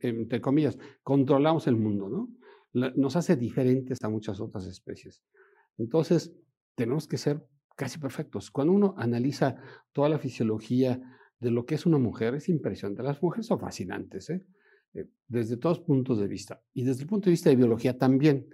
entre 0.00 0.40
comillas, 0.40 0.78
controlamos 1.02 1.66
el 1.66 1.76
mundo, 1.76 2.08
¿no? 2.08 2.30
Nos 2.74 3.16
hace 3.16 3.36
diferentes 3.36 4.02
a 4.02 4.08
muchas 4.08 4.40
otras 4.40 4.66
especies. 4.66 5.22
Entonces, 5.78 6.34
tenemos 6.74 7.06
que 7.06 7.18
ser 7.18 7.46
casi 7.76 7.98
perfectos. 7.98 8.50
Cuando 8.50 8.72
uno 8.72 8.94
analiza 8.98 9.56
toda 9.92 10.08
la 10.08 10.18
fisiología 10.18 11.00
de 11.38 11.50
lo 11.50 11.66
que 11.66 11.74
es 11.74 11.86
una 11.86 11.98
mujer, 11.98 12.34
es 12.34 12.48
impresionante. 12.48 13.02
Las 13.02 13.22
mujeres 13.22 13.46
son 13.46 13.60
fascinantes, 13.60 14.30
¿eh? 14.30 14.44
Eh, 14.94 15.06
desde 15.26 15.56
todos 15.56 15.80
puntos 15.80 16.18
de 16.18 16.28
vista. 16.28 16.62
Y 16.72 16.84
desde 16.84 17.02
el 17.02 17.08
punto 17.08 17.26
de 17.26 17.32
vista 17.32 17.50
de 17.50 17.56
biología 17.56 17.98
también. 17.98 18.46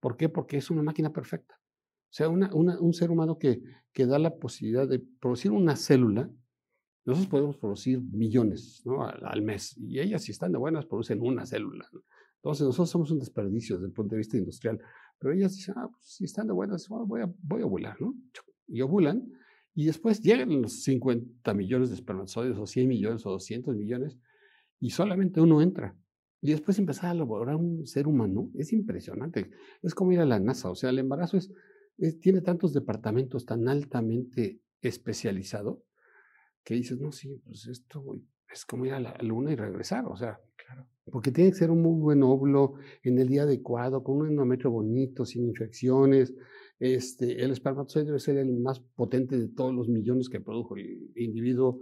¿Por 0.00 0.16
qué? 0.16 0.28
Porque 0.28 0.56
es 0.56 0.70
una 0.70 0.82
máquina 0.82 1.12
perfecta. 1.12 1.58
O 2.10 2.12
sea, 2.12 2.28
un 2.28 2.94
ser 2.94 3.10
humano 3.10 3.38
que, 3.38 3.60
da 3.94 4.18
la 4.18 4.36
posibilidad 4.36 4.88
de 4.88 5.00
producir 5.00 5.50
una 5.50 5.74
célula. 5.74 6.30
Nosotros 7.04 7.28
podemos 7.28 7.58
producir 7.58 8.00
millones 8.00 8.82
al, 9.22 9.42
mes 9.42 9.76
y 9.76 9.98
ellas, 9.98 10.22
si 10.22 10.30
están 10.30 10.52
de 10.52 10.58
buenas, 10.58 10.86
producen 10.86 11.20
una 11.20 11.44
célula. 11.44 11.88
Entonces, 12.42 12.66
nosotros 12.66 12.90
somos 12.90 13.10
un 13.10 13.18
desperdicio 13.18 13.76
desde 13.76 13.88
el 13.88 13.92
punto 13.92 14.14
de 14.14 14.18
vista 14.18 14.36
industrial. 14.36 14.80
Pero 15.18 15.34
ellas 15.34 15.54
dicen, 15.54 15.74
ah, 15.76 15.88
pues, 15.90 16.04
si 16.04 16.24
están 16.24 16.46
de 16.46 16.52
buenas, 16.52 16.88
voy, 16.88 17.22
a, 17.22 17.32
voy 17.42 17.62
a 17.62 17.66
ovular, 17.66 18.00
¿no? 18.00 18.14
Y 18.66 18.80
ovulan 18.80 19.28
y 19.78 19.86
después 19.86 20.20
llegan 20.20 20.60
los 20.60 20.82
50 20.82 21.54
millones 21.54 21.90
de 21.90 21.94
espermatozoides 21.94 22.58
o 22.58 22.66
100 22.66 22.88
millones 22.88 23.24
o 23.26 23.30
200 23.30 23.76
millones 23.76 24.18
y 24.80 24.90
solamente 24.90 25.40
uno 25.40 25.62
entra. 25.62 25.96
Y 26.40 26.50
después 26.50 26.80
empezar 26.80 27.10
a 27.10 27.12
elaborar 27.12 27.54
un 27.54 27.86
ser 27.86 28.08
humano 28.08 28.50
es 28.54 28.72
impresionante. 28.72 29.50
Es 29.82 29.94
como 29.94 30.10
ir 30.10 30.18
a 30.18 30.24
la 30.24 30.40
NASA. 30.40 30.68
O 30.68 30.74
sea, 30.74 30.90
el 30.90 30.98
embarazo 30.98 31.36
es, 31.36 31.52
tiene 32.20 32.40
tantos 32.40 32.72
departamentos 32.72 33.46
tan 33.46 33.68
altamente 33.68 34.60
especializado 34.80 35.84
que 36.64 36.74
dices, 36.74 36.98
no, 36.98 37.12
sí, 37.12 37.40
pues 37.44 37.66
esto 37.68 38.02
es 38.52 38.64
como 38.64 38.86
ir 38.86 38.92
a 38.92 39.00
la 39.00 39.16
luna 39.20 39.52
y 39.52 39.56
regresar. 39.56 40.06
O 40.06 40.16
sea, 40.16 40.40
claro. 40.56 40.86
porque 41.10 41.30
tiene 41.30 41.50
que 41.50 41.56
ser 41.56 41.70
un 41.70 41.82
muy 41.82 42.00
buen 42.00 42.22
óvulo 42.22 42.74
en 43.02 43.18
el 43.18 43.28
día 43.28 43.42
adecuado, 43.42 44.02
con 44.02 44.18
un 44.18 44.28
endometrio 44.28 44.70
bonito, 44.70 45.24
sin 45.24 45.46
infecciones. 45.46 46.34
Este, 46.78 47.42
el 47.42 47.50
espermatozoide 47.50 48.06
debe 48.06 48.20
ser 48.20 48.38
el 48.38 48.56
más 48.58 48.80
potente 48.80 49.36
de 49.36 49.48
todos 49.48 49.74
los 49.74 49.88
millones 49.88 50.28
que 50.28 50.40
produjo 50.40 50.76
el 50.76 51.10
individuo. 51.16 51.80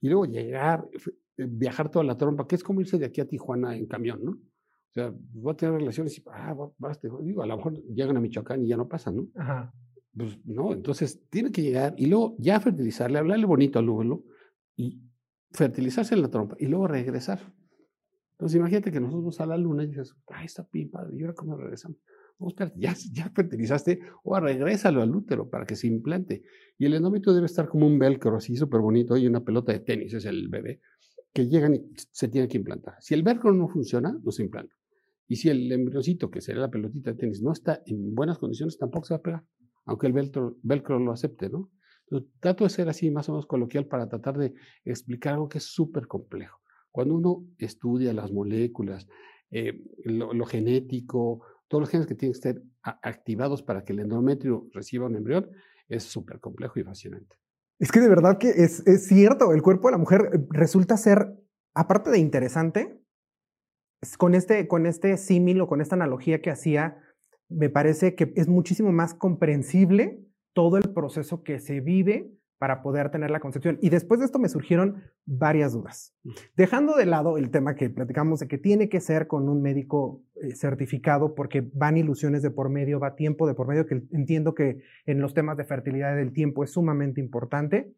Y 0.00 0.08
luego 0.08 0.24
llegar, 0.24 0.88
eh, 1.36 1.46
viajar 1.46 1.90
toda 1.90 2.04
la 2.04 2.16
trompa, 2.16 2.46
que 2.46 2.56
es 2.56 2.62
como 2.62 2.80
irse 2.80 2.98
de 2.98 3.06
aquí 3.06 3.20
a 3.20 3.28
Tijuana 3.28 3.76
en 3.76 3.86
camión, 3.86 4.24
¿no? 4.24 4.32
O 4.32 4.92
sea, 4.92 5.14
voy 5.32 5.52
a 5.52 5.56
tener 5.56 5.74
relaciones 5.76 6.18
y, 6.18 6.24
ah, 6.32 6.56
vas, 6.78 7.00
digo, 7.00 7.42
a 7.42 7.46
lo 7.46 7.56
mejor 7.56 7.74
llegan 7.74 8.16
a 8.16 8.20
Michoacán 8.20 8.64
y 8.64 8.68
ya 8.68 8.76
no 8.76 8.88
pasa, 8.88 9.12
¿no? 9.12 9.28
Ajá. 9.36 9.72
Pues 10.16 10.38
no, 10.44 10.72
entonces 10.72 11.22
tiene 11.30 11.52
que 11.52 11.62
llegar 11.62 11.94
y 11.96 12.06
luego 12.06 12.34
ya 12.38 12.58
fertilizarle, 12.58 13.18
hablarle 13.18 13.46
bonito 13.46 13.78
al 13.78 13.88
óvulo 13.88 14.24
y 14.74 15.00
fertilizarse 15.52 16.14
en 16.14 16.22
la 16.22 16.28
trompa 16.28 16.56
y 16.58 16.66
luego 16.66 16.86
regresar. 16.86 17.40
Entonces 18.32 18.56
imagínate 18.56 18.90
que 18.90 19.00
nosotros 19.00 19.22
vamos 19.22 19.40
a 19.40 19.46
la 19.46 19.56
luna 19.56 19.84
y 19.84 19.88
dices, 19.88 20.14
ay, 20.28 20.46
está 20.46 20.66
bien 20.72 20.90
¿y 21.12 21.22
ahora 21.22 21.34
cómo 21.34 21.56
regresamos? 21.56 21.98
ya, 22.76 22.94
ya 23.12 23.30
fertilizaste, 23.30 24.00
o 24.24 24.38
regrésalo 24.40 25.02
al 25.02 25.14
útero 25.14 25.48
para 25.48 25.66
que 25.66 25.76
se 25.76 25.86
implante. 25.86 26.42
Y 26.78 26.86
el 26.86 26.94
endometrio 26.94 27.34
debe 27.34 27.46
estar 27.46 27.68
como 27.68 27.86
un 27.86 27.98
velcro 27.98 28.36
así 28.36 28.56
súper 28.56 28.80
bonito 28.80 29.16
y 29.16 29.26
una 29.26 29.44
pelota 29.44 29.72
de 29.72 29.80
tenis, 29.80 30.14
es 30.14 30.24
el 30.24 30.48
bebé, 30.48 30.80
que 31.32 31.48
llegan 31.48 31.74
y 31.74 31.82
se 32.12 32.28
tiene 32.28 32.48
que 32.48 32.56
implantar. 32.56 32.94
Si 33.00 33.14
el 33.14 33.22
velcro 33.22 33.52
no 33.52 33.68
funciona, 33.68 34.18
no 34.22 34.30
se 34.30 34.42
implanta. 34.42 34.74
Y 35.28 35.36
si 35.36 35.48
el 35.48 35.70
embriocito, 35.70 36.30
que 36.30 36.40
sería 36.40 36.62
la 36.62 36.70
pelotita 36.70 37.10
de 37.10 37.16
tenis, 37.16 37.42
no 37.42 37.52
está 37.52 37.82
en 37.86 38.14
buenas 38.14 38.38
condiciones, 38.38 38.78
tampoco 38.78 39.06
se 39.06 39.14
va 39.14 39.18
a 39.18 39.22
pegar, 39.22 39.44
aunque 39.84 40.06
el 40.06 40.12
velcro, 40.12 40.56
velcro 40.62 40.98
lo 40.98 41.12
acepte, 41.12 41.48
¿no? 41.50 41.70
Entonces, 42.10 42.30
trato 42.40 42.64
de 42.64 42.70
ser 42.70 42.88
así 42.88 43.10
más 43.10 43.28
o 43.28 43.32
menos 43.32 43.46
coloquial 43.46 43.86
para 43.86 44.08
tratar 44.08 44.36
de 44.36 44.52
explicar 44.84 45.34
algo 45.34 45.48
que 45.48 45.58
es 45.58 45.64
súper 45.64 46.08
complejo. 46.08 46.60
Cuando 46.90 47.14
uno 47.14 47.46
estudia 47.58 48.12
las 48.12 48.32
moléculas, 48.32 49.06
eh, 49.52 49.80
lo, 50.04 50.44
genético, 50.44 51.44
todos 51.68 51.82
los 51.82 51.90
genes 51.90 52.06
que 52.08 52.16
tienen 52.16 52.32
que 52.32 52.48
estar 52.48 52.62
activados 52.82 53.62
para 53.62 53.84
que 53.84 53.92
el 53.92 54.00
endometrio 54.00 54.68
reciba 54.72 55.06
un 55.06 55.14
embrión, 55.14 55.50
es 55.88 56.02
súper 56.02 56.40
complejo 56.40 56.80
y 56.80 56.82
fascinante. 56.82 57.36
Es 57.78 57.92
que 57.92 58.00
de 58.00 58.08
verdad 58.08 58.38
que 58.38 58.50
es, 58.50 58.84
es, 58.86 59.06
cierto, 59.06 59.52
el 59.52 59.62
cuerpo 59.62 59.88
de 59.88 59.92
la 59.92 59.98
mujer 59.98 60.30
eh, 60.32 60.38
resulta 60.50 60.96
ser, 60.96 61.32
aparte 61.74 62.10
de 62.10 62.18
interesante, 62.18 63.00
con 64.18 64.34
este, 64.34 64.66
con 64.66 64.86
este 64.86 65.16
símil 65.16 65.60
o 65.60 65.68
con 65.68 65.80
esta 65.80 65.94
analogía 65.94 66.40
que 66.40 66.50
hacía, 66.50 66.98
me 67.48 67.68
parece 67.68 68.14
que 68.14 68.32
es 68.34 68.48
muchísimo 68.48 68.90
más 68.90 69.14
comprensible 69.14 70.24
todo 70.52 70.76
el 70.76 70.92
proceso 70.92 71.42
que 71.42 71.58
se 71.60 71.80
vive 71.80 72.30
para 72.60 72.82
poder 72.82 73.10
tener 73.10 73.30
la 73.30 73.40
concepción. 73.40 73.78
Y 73.80 73.88
después 73.88 74.20
de 74.20 74.26
esto 74.26 74.38
me 74.38 74.50
surgieron 74.50 75.02
varias 75.24 75.72
dudas. 75.72 76.14
Dejando 76.56 76.94
de 76.94 77.06
lado 77.06 77.38
el 77.38 77.50
tema 77.50 77.74
que 77.74 77.88
platicamos 77.88 78.40
de 78.40 78.48
que 78.48 78.58
tiene 78.58 78.90
que 78.90 79.00
ser 79.00 79.26
con 79.26 79.48
un 79.48 79.62
médico 79.62 80.22
eh, 80.34 80.54
certificado 80.54 81.34
porque 81.34 81.62
van 81.72 81.96
ilusiones 81.96 82.42
de 82.42 82.50
por 82.50 82.68
medio, 82.68 83.00
va 83.00 83.16
tiempo 83.16 83.46
de 83.46 83.54
por 83.54 83.66
medio, 83.66 83.86
que 83.86 84.02
entiendo 84.12 84.54
que 84.54 84.82
en 85.06 85.22
los 85.22 85.32
temas 85.32 85.56
de 85.56 85.64
fertilidad 85.64 86.14
del 86.14 86.34
tiempo 86.34 86.62
es 86.62 86.72
sumamente 86.72 87.20
importante. 87.20 87.94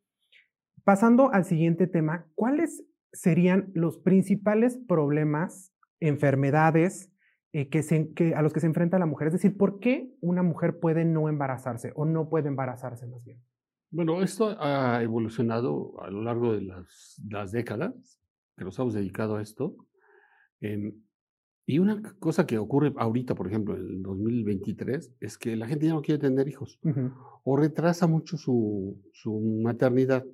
Pasando 0.84 1.32
al 1.32 1.44
siguiente 1.44 1.88
tema, 1.88 2.28
¿cuáles 2.36 2.84
serían 3.12 3.72
los 3.74 3.98
principales 3.98 4.78
problemas, 4.86 5.72
enfermedades 5.98 7.11
eh, 7.52 7.68
que 7.68 8.34
a 8.34 8.42
los 8.42 8.52
que 8.52 8.60
se 8.60 8.66
enfrenta 8.66 8.98
la 8.98 9.06
mujer? 9.06 9.28
Es 9.28 9.34
decir, 9.34 9.56
¿por 9.56 9.78
qué 9.78 10.14
una 10.20 10.42
mujer 10.42 10.80
puede 10.80 11.04
no 11.04 11.28
embarazarse 11.28 11.92
o 11.94 12.04
no 12.04 12.28
puede 12.28 12.48
embarazarse 12.48 13.06
más 13.06 13.22
bien? 13.24 13.38
Bueno, 13.90 14.22
esto 14.22 14.56
ha 14.58 15.02
evolucionado 15.02 16.00
a 16.00 16.10
lo 16.10 16.22
largo 16.22 16.54
de 16.54 16.62
las, 16.62 17.52
décadas 17.52 18.18
que 18.56 18.64
nos 18.64 18.78
hemos 18.78 18.94
dedicado 18.94 19.36
a 19.36 19.42
esto. 19.42 19.76
Em, 20.62 20.94
y 21.66 21.78
una 21.78 22.02
cosa 22.18 22.46
que 22.46 22.56
ocurre 22.56 22.94
ahorita, 22.96 23.34
por 23.34 23.48
ejemplo, 23.48 23.76
en 23.76 23.82
el 23.82 24.02
2023, 24.02 25.12
es 25.20 25.36
que 25.36 25.56
la 25.56 25.66
gente 25.66 25.86
ya 25.86 25.92
no 25.92 26.00
quiere 26.00 26.18
tener 26.18 26.48
hijos 26.48 26.80
o 27.44 27.56
retrasa 27.56 28.06
mucho 28.06 28.38
su, 28.38 28.98
maternidad 29.62 30.24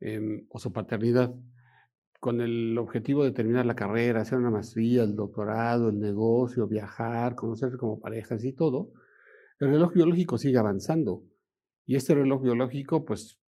em, 0.00 0.44
o 0.50 0.58
su 0.58 0.70
paternidad 0.70 1.34
con 2.20 2.40
el 2.40 2.76
objetivo 2.78 3.24
de 3.24 3.32
terminar 3.32 3.66
la 3.66 3.76
carrera, 3.76 4.22
hacer 4.22 4.38
una 4.38 4.50
maestría, 4.50 5.04
el 5.04 5.14
doctorado, 5.14 5.88
el 5.88 6.00
negocio, 6.00 6.66
viajar, 6.66 7.34
conocerse 7.34 7.76
como 7.76 8.00
parejas 8.00 8.44
y 8.44 8.52
todo. 8.52 8.92
El 9.60 9.70
reloj 9.70 9.94
biológico 9.94 10.38
sigue 10.38 10.58
avanzando 10.58 11.24
y 11.86 11.96
este 11.96 12.14
reloj 12.14 12.42
biológico, 12.42 13.04
pues, 13.04 13.40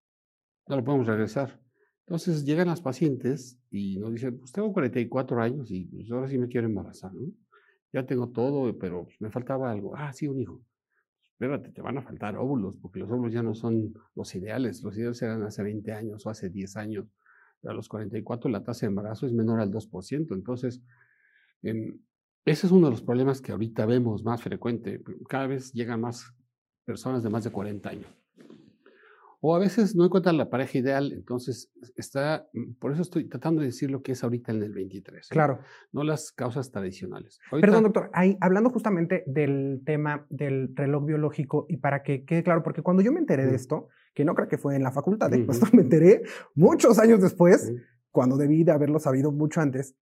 no 0.66 0.76
lo 0.76 0.84
podemos 0.84 1.06
regresar. 1.06 1.60
Entonces 2.06 2.44
llegan 2.44 2.68
las 2.68 2.80
pacientes 2.80 3.60
y 3.70 3.98
nos 3.98 4.12
dicen, 4.12 4.38
pues 4.38 4.50
tengo 4.50 4.72
44 4.72 5.42
años 5.42 5.70
y 5.70 5.84
pues, 5.84 6.10
ahora 6.10 6.28
sí 6.28 6.38
me 6.38 6.48
quiero 6.48 6.66
embarazar, 6.66 7.12
¿no? 7.12 7.32
Ya 7.92 8.06
tengo 8.06 8.30
todo, 8.30 8.78
pero 8.78 9.04
pues, 9.04 9.20
me 9.20 9.30
faltaba 9.30 9.70
algo. 9.70 9.96
Ah, 9.96 10.12
sí, 10.12 10.26
un 10.26 10.40
hijo. 10.40 10.62
Espérate, 11.32 11.70
te 11.72 11.82
van 11.82 11.98
a 11.98 12.02
faltar 12.02 12.36
óvulos, 12.36 12.76
porque 12.76 12.98
los 13.00 13.10
óvulos 13.10 13.32
ya 13.32 13.42
no 13.42 13.54
son 13.54 13.94
los 14.14 14.34
ideales. 14.34 14.82
Los 14.82 14.96
ideales 14.96 15.22
eran 15.22 15.42
hace 15.42 15.62
20 15.62 15.92
años 15.92 16.26
o 16.26 16.30
hace 16.30 16.50
10 16.50 16.76
años. 16.76 17.06
A 17.64 17.72
los 17.72 17.88
44 17.88 18.50
la 18.50 18.62
tasa 18.62 18.86
de 18.86 18.90
embarazo 18.90 19.26
es 19.26 19.32
menor 19.32 19.60
al 19.60 19.70
2%. 19.70 20.34
Entonces, 20.34 20.82
em, 21.62 21.98
ese 22.44 22.66
es 22.66 22.72
uno 22.72 22.86
de 22.86 22.92
los 22.92 23.02
problemas 23.02 23.40
que 23.40 23.52
ahorita 23.52 23.86
vemos 23.86 24.24
más 24.24 24.42
frecuente. 24.42 25.02
Cada 25.28 25.46
vez 25.46 25.72
llegan 25.72 26.00
más 26.00 26.34
personas 26.84 27.22
de 27.22 27.30
más 27.30 27.44
de 27.44 27.50
40 27.50 27.90
años. 27.90 28.19
O 29.42 29.56
a 29.56 29.58
veces 29.58 29.96
no 29.96 30.04
encuentran 30.04 30.36
la 30.36 30.50
pareja 30.50 30.78
ideal, 30.78 31.12
entonces 31.12 31.72
está, 31.96 32.46
mm, 32.52 32.74
por 32.74 32.92
eso 32.92 33.02
estoy 33.02 33.28
tratando 33.28 33.60
de 33.60 33.68
decir 33.68 33.90
lo 33.90 34.02
que 34.02 34.12
es 34.12 34.22
ahorita 34.22 34.52
en 34.52 34.62
el 34.62 34.72
23. 34.72 35.26
¿eh? 35.26 35.28
Claro. 35.30 35.60
No 35.92 36.04
las 36.04 36.30
causas 36.30 36.70
tradicionales. 36.70 37.40
Perdón, 37.50 37.84
doctor, 37.84 38.10
ahí, 38.12 38.36
hablando 38.40 38.68
justamente 38.68 39.24
del 39.26 39.80
tema 39.86 40.26
del 40.28 40.76
reloj 40.76 41.06
biológico 41.06 41.64
y 41.68 41.78
para 41.78 42.02
que 42.02 42.24
quede 42.24 42.42
claro, 42.42 42.62
porque 42.62 42.82
cuando 42.82 43.02
yo 43.02 43.12
me 43.12 43.20
enteré 43.20 43.46
de 43.46 43.54
esto, 43.54 43.88
que 44.14 44.24
no 44.24 44.34
creo 44.34 44.48
que 44.48 44.58
fue 44.58 44.76
en 44.76 44.82
la 44.82 44.92
facultad, 44.92 45.32
¿eh? 45.32 45.46
me 45.72 45.82
enteré 45.82 46.22
muchos 46.54 46.98
años 46.98 47.22
después, 47.22 47.72
cuando 48.10 48.36
debí 48.36 48.62
de 48.64 48.72
haberlo 48.72 48.98
sabido 48.98 49.32
mucho 49.32 49.60
antes. 49.60 49.96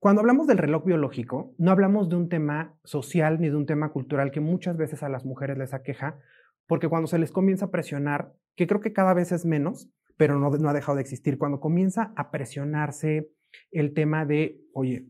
Cuando 0.00 0.20
hablamos 0.20 0.46
del 0.46 0.58
reloj 0.58 0.84
biológico, 0.84 1.54
no 1.56 1.70
hablamos 1.70 2.08
de 2.10 2.16
un 2.16 2.28
tema 2.28 2.76
social 2.84 3.40
ni 3.40 3.48
de 3.48 3.56
un 3.56 3.66
tema 3.66 3.90
cultural 3.90 4.32
que 4.32 4.40
muchas 4.40 4.76
veces 4.76 5.02
a 5.02 5.08
las 5.08 5.24
mujeres 5.24 5.56
les 5.56 5.72
aqueja, 5.72 6.18
porque 6.66 6.88
cuando 6.88 7.06
se 7.06 7.18
les 7.18 7.32
comienza 7.32 7.66
a 7.66 7.70
presionar, 7.70 8.32
que 8.56 8.66
creo 8.66 8.80
que 8.80 8.92
cada 8.92 9.14
vez 9.14 9.32
es 9.32 9.44
menos, 9.44 9.90
pero 10.16 10.38
no, 10.38 10.50
no 10.50 10.68
ha 10.68 10.72
dejado 10.72 10.96
de 10.96 11.02
existir, 11.02 11.38
cuando 11.38 11.60
comienza 11.60 12.12
a 12.16 12.30
presionarse 12.30 13.30
el 13.70 13.94
tema 13.94 14.24
de, 14.24 14.60
oye, 14.72 15.06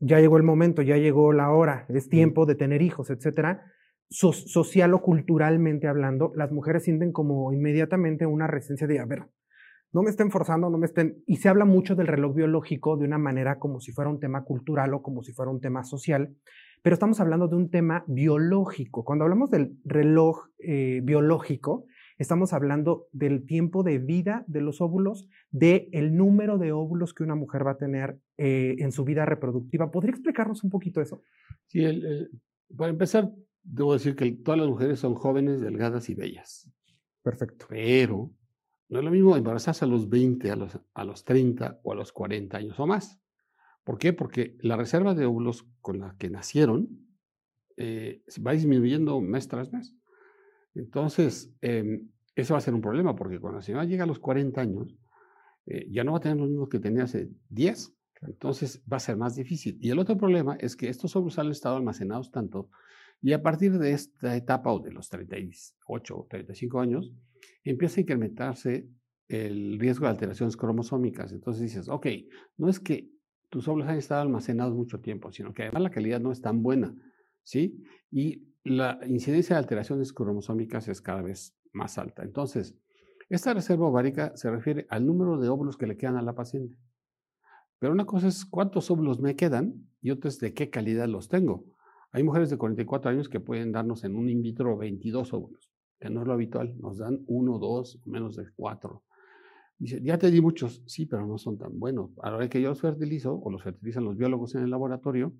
ya 0.00 0.18
llegó 0.18 0.36
el 0.36 0.42
momento, 0.42 0.82
ya 0.82 0.96
llegó 0.96 1.32
la 1.32 1.50
hora, 1.50 1.86
es 1.88 2.08
tiempo 2.08 2.44
de 2.44 2.56
tener 2.56 2.82
hijos, 2.82 3.10
etcétera, 3.10 3.62
social 4.08 4.94
o 4.94 5.00
culturalmente 5.00 5.86
hablando, 5.86 6.32
las 6.34 6.52
mujeres 6.52 6.84
sienten 6.84 7.12
como 7.12 7.52
inmediatamente 7.52 8.26
una 8.26 8.46
resistencia 8.46 8.86
de, 8.86 8.98
a 8.98 9.06
ver, 9.06 9.26
no 9.92 10.02
me 10.02 10.10
estén 10.10 10.30
forzando, 10.30 10.70
no 10.70 10.78
me 10.78 10.86
estén... 10.86 11.22
Y 11.26 11.36
se 11.36 11.48
habla 11.50 11.66
mucho 11.66 11.94
del 11.94 12.06
reloj 12.06 12.34
biológico 12.34 12.96
de 12.96 13.04
una 13.04 13.18
manera 13.18 13.58
como 13.58 13.78
si 13.78 13.92
fuera 13.92 14.10
un 14.10 14.20
tema 14.20 14.42
cultural 14.42 14.94
o 14.94 15.02
como 15.02 15.22
si 15.22 15.32
fuera 15.32 15.50
un 15.50 15.60
tema 15.60 15.84
social, 15.84 16.34
pero 16.82 16.94
estamos 16.94 17.20
hablando 17.20 17.46
de 17.46 17.56
un 17.56 17.70
tema 17.70 18.04
biológico. 18.08 19.04
Cuando 19.04 19.24
hablamos 19.24 19.50
del 19.50 19.76
reloj 19.84 20.48
eh, 20.58 21.00
biológico, 21.04 21.86
estamos 22.18 22.52
hablando 22.52 23.06
del 23.12 23.46
tiempo 23.46 23.84
de 23.84 23.98
vida 23.98 24.44
de 24.48 24.60
los 24.60 24.80
óvulos, 24.80 25.28
del 25.50 25.88
el 25.92 26.16
número 26.16 26.58
de 26.58 26.72
óvulos 26.72 27.14
que 27.14 27.22
una 27.22 27.36
mujer 27.36 27.64
va 27.64 27.72
a 27.72 27.78
tener 27.78 28.18
eh, 28.36 28.74
en 28.78 28.90
su 28.90 29.04
vida 29.04 29.24
reproductiva. 29.24 29.92
¿Podría 29.92 30.10
explicarnos 30.10 30.64
un 30.64 30.70
poquito 30.70 31.00
eso? 31.00 31.22
Sí, 31.66 31.84
para 32.76 32.90
empezar, 32.90 33.30
debo 33.62 33.92
decir 33.92 34.16
que 34.16 34.30
todas 34.32 34.58
las 34.58 34.68
mujeres 34.68 34.98
son 34.98 35.14
jóvenes, 35.14 35.60
delgadas 35.60 36.08
y 36.08 36.14
bellas. 36.14 36.68
Perfecto. 37.22 37.66
Pero 37.68 38.32
no 38.88 38.98
es 38.98 39.04
lo 39.04 39.10
mismo 39.12 39.36
embarazarse 39.36 39.84
a 39.84 39.88
los 39.88 40.08
20, 40.08 40.50
a 40.50 40.56
los, 40.56 40.78
a 40.94 41.04
los 41.04 41.24
30 41.24 41.80
o 41.84 41.92
a 41.92 41.94
los 41.94 42.12
40 42.12 42.56
años 42.56 42.80
o 42.80 42.86
más. 42.88 43.21
¿Por 43.84 43.98
qué? 43.98 44.12
Porque 44.12 44.56
la 44.60 44.76
reserva 44.76 45.14
de 45.14 45.26
óvulos 45.26 45.66
con 45.80 45.98
la 46.00 46.16
que 46.18 46.30
nacieron 46.30 46.88
eh, 47.76 48.22
va 48.44 48.52
disminuyendo 48.52 49.20
mes 49.20 49.48
tras 49.48 49.72
mes. 49.72 49.94
Entonces, 50.74 51.54
em, 51.60 52.08
ese 52.34 52.52
va 52.52 52.58
a 52.58 52.62
ser 52.62 52.74
un 52.74 52.80
problema, 52.80 53.14
porque 53.14 53.40
cuando 53.40 53.58
la 53.58 53.62
señora 53.62 53.84
llega 53.84 54.04
a 54.04 54.06
los 54.06 54.18
40 54.18 54.60
años, 54.60 54.96
eh, 55.66 55.86
ya 55.90 56.04
no 56.04 56.12
va 56.12 56.18
a 56.18 56.20
tener 56.20 56.38
los 56.38 56.48
mismos 56.48 56.68
que 56.68 56.78
tenía 56.78 57.04
hace 57.04 57.30
10. 57.48 57.94
Entonces 58.22 58.82
va 58.90 58.98
a 58.98 59.00
ser 59.00 59.16
más 59.16 59.34
difícil. 59.34 59.78
Y 59.80 59.90
el 59.90 59.98
otro 59.98 60.16
problema 60.16 60.56
es 60.60 60.76
que 60.76 60.88
estos 60.88 61.16
óvulos 61.16 61.38
han 61.38 61.50
estado 61.50 61.76
almacenados 61.76 62.30
tanto 62.30 62.70
y 63.22 63.32
a 63.32 63.42
partir 63.42 63.78
de 63.78 63.92
esta 63.92 64.36
etapa 64.36 64.72
o 64.72 64.80
de 64.80 64.90
los 64.90 65.08
38 65.08 66.16
o 66.16 66.26
35 66.28 66.80
años, 66.80 67.12
empieza 67.62 68.00
a 68.00 68.02
incrementarse 68.02 68.88
el 69.28 69.78
riesgo 69.78 70.06
de 70.06 70.10
alteraciones 70.10 70.56
cromosómicas. 70.56 71.32
Entonces 71.32 71.62
dices, 71.62 71.88
ok, 71.88 72.08
no 72.56 72.68
es 72.68 72.80
que 72.80 73.08
tus 73.52 73.68
óvulos 73.68 73.86
hayan 73.86 73.98
estado 73.98 74.22
almacenados 74.22 74.74
mucho 74.74 75.00
tiempo, 75.00 75.30
sino 75.30 75.52
que 75.52 75.64
además 75.64 75.82
la 75.82 75.90
calidad 75.90 76.20
no 76.20 76.32
es 76.32 76.40
tan 76.40 76.62
buena, 76.62 76.96
¿sí? 77.42 77.84
Y 78.10 78.48
la 78.64 78.98
incidencia 79.06 79.56
de 79.56 79.60
alteraciones 79.60 80.14
cromosómicas 80.14 80.88
es 80.88 81.02
cada 81.02 81.20
vez 81.20 81.54
más 81.70 81.98
alta. 81.98 82.22
Entonces, 82.22 82.78
esta 83.28 83.52
reserva 83.52 83.88
ovárica 83.88 84.34
se 84.36 84.50
refiere 84.50 84.86
al 84.88 85.04
número 85.04 85.38
de 85.38 85.50
óvulos 85.50 85.76
que 85.76 85.86
le 85.86 85.98
quedan 85.98 86.16
a 86.16 86.22
la 86.22 86.34
paciente. 86.34 86.78
Pero 87.78 87.92
una 87.92 88.06
cosa 88.06 88.28
es 88.28 88.46
cuántos 88.46 88.90
óvulos 88.90 89.20
me 89.20 89.36
quedan 89.36 89.86
y 90.00 90.12
otra 90.12 90.30
es 90.30 90.40
de 90.40 90.54
qué 90.54 90.70
calidad 90.70 91.06
los 91.06 91.28
tengo. 91.28 91.66
Hay 92.10 92.22
mujeres 92.22 92.48
de 92.48 92.56
44 92.56 93.10
años 93.10 93.28
que 93.28 93.40
pueden 93.40 93.70
darnos 93.70 94.02
en 94.04 94.16
un 94.16 94.30
in 94.30 94.40
vitro 94.40 94.78
22 94.78 95.30
óvulos, 95.34 95.70
que 96.00 96.08
no 96.08 96.22
es 96.22 96.26
lo 96.26 96.32
habitual. 96.32 96.74
Nos 96.78 96.96
dan 96.96 97.22
uno, 97.26 97.58
dos, 97.58 98.00
menos 98.06 98.34
de 98.36 98.46
cuatro. 98.56 99.02
Dice, 99.78 100.00
ya 100.02 100.18
te 100.18 100.30
di 100.30 100.40
muchos, 100.40 100.82
sí, 100.86 101.06
pero 101.06 101.26
no 101.26 101.38
son 101.38 101.58
tan 101.58 101.78
buenos. 101.78 102.10
A 102.22 102.30
la 102.30 102.36
hora 102.36 102.48
que 102.48 102.62
yo 102.62 102.68
los 102.70 102.80
fertilizo, 102.80 103.34
o 103.34 103.50
los 103.50 103.62
fertilizan 103.62 104.04
los 104.04 104.16
biólogos 104.16 104.54
en 104.54 104.62
el 104.62 104.70
laboratorio, 104.70 105.34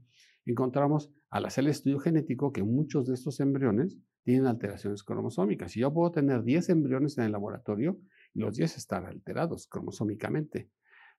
encontramos 0.44 1.10
al 1.30 1.46
hacer 1.46 1.64
el 1.64 1.70
estudio 1.70 1.98
genético 1.98 2.52
que 2.52 2.62
muchos 2.62 3.06
de 3.06 3.14
estos 3.14 3.40
embriones 3.40 3.98
tienen 4.24 4.46
alteraciones 4.46 5.02
cromosómicas. 5.02 5.76
Y 5.76 5.80
yo 5.80 5.92
puedo 5.92 6.10
tener 6.10 6.42
10 6.42 6.70
embriones 6.70 7.18
en 7.18 7.24
el 7.24 7.32
laboratorio 7.32 7.98
y 8.34 8.40
los 8.40 8.56
10 8.56 8.76
están 8.76 9.06
alterados 9.06 9.66
cromosómicamente. 9.66 10.70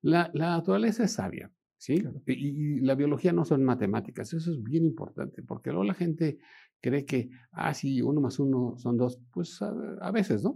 La, 0.01 0.29
naturaleza 0.34 1.05
es 1.05 1.13
sabia, 1.13 1.51
¿sí? 1.77 2.03
Y, 2.27 2.82
la 2.82 2.96
biología 2.96 3.32
no 3.32 3.46
son 3.46 3.63
matemáticas, 3.63 4.34
eso 4.34 4.51
es 4.51 4.62
bien 4.62 4.84
importante, 4.86 5.41
porque 5.43 5.70
luego 5.70 5.86
la 5.86 5.93
gente 5.93 6.39
cree 6.82 7.05
que, 7.05 7.29
ah, 7.51 7.74
sí, 7.74 8.01
uno 8.01 8.20
más 8.20 8.39
uno 8.39 8.75
son 8.77 8.98
dos, 8.98 9.22
pues 9.32 9.62
a, 9.62 10.12
veces, 10.12 10.43
¿no? 10.43 10.55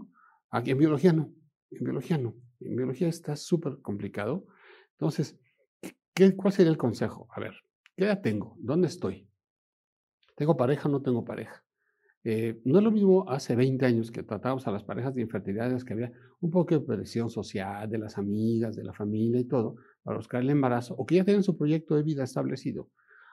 Aquí 0.49 0.71
en 0.71 0.77
biología 0.77 1.13
no, 1.13 1.31
en 1.71 1.83
biología 1.85 2.17
no, 2.17 2.35
en 2.59 2.75
biología 2.75 3.07
está 3.07 3.35
súper 3.35 3.79
complicado. 3.81 4.45
Entonces, 4.91 5.39
¿qué, 6.13 6.35
¿cuál 6.35 6.53
sería 6.53 6.71
el 6.71 6.77
consejo? 6.77 7.27
A 7.31 7.39
ver, 7.39 7.53
¿qué 7.95 8.05
edad 8.05 8.21
tengo? 8.21 8.55
¿Dónde 8.59 8.87
estoy? 8.87 9.27
¿Tengo 10.35 10.55
pareja 10.55 10.87
o 10.87 10.91
no 10.91 11.01
tengo 11.01 11.23
pareja? 11.25 11.63
Eh, 12.23 12.59
no 12.65 12.79
es 12.79 12.83
lo 12.83 12.91
mismo 12.91 13.29
hace 13.29 13.55
20 13.55 13.85
años 13.85 14.11
que 14.11 14.21
tratábamos 14.21 14.67
a 14.67 14.71
las 14.71 14.83
parejas 14.83 15.15
de 15.15 15.21
infertilidad, 15.21 15.81
que 15.81 15.93
había 15.93 16.11
un 16.41 16.51
poco 16.51 16.77
de 16.77 16.81
presión 16.81 17.29
social 17.29 17.89
de 17.89 17.97
las 17.97 18.17
amigas, 18.17 18.75
de 18.75 18.83
la 18.83 18.93
familia 18.93 19.39
y 19.39 19.45
todo, 19.45 19.77
para 20.03 20.17
buscar 20.17 20.41
el 20.41 20.49
embarazo, 20.49 20.93
o 20.95 21.05
que 21.05 21.15
ya 21.15 21.23
tienen 21.23 21.43
su 21.43 21.57
proyecto 21.57 21.95
de 21.95 22.03
vida 22.03 22.23
establecido. 22.23 22.89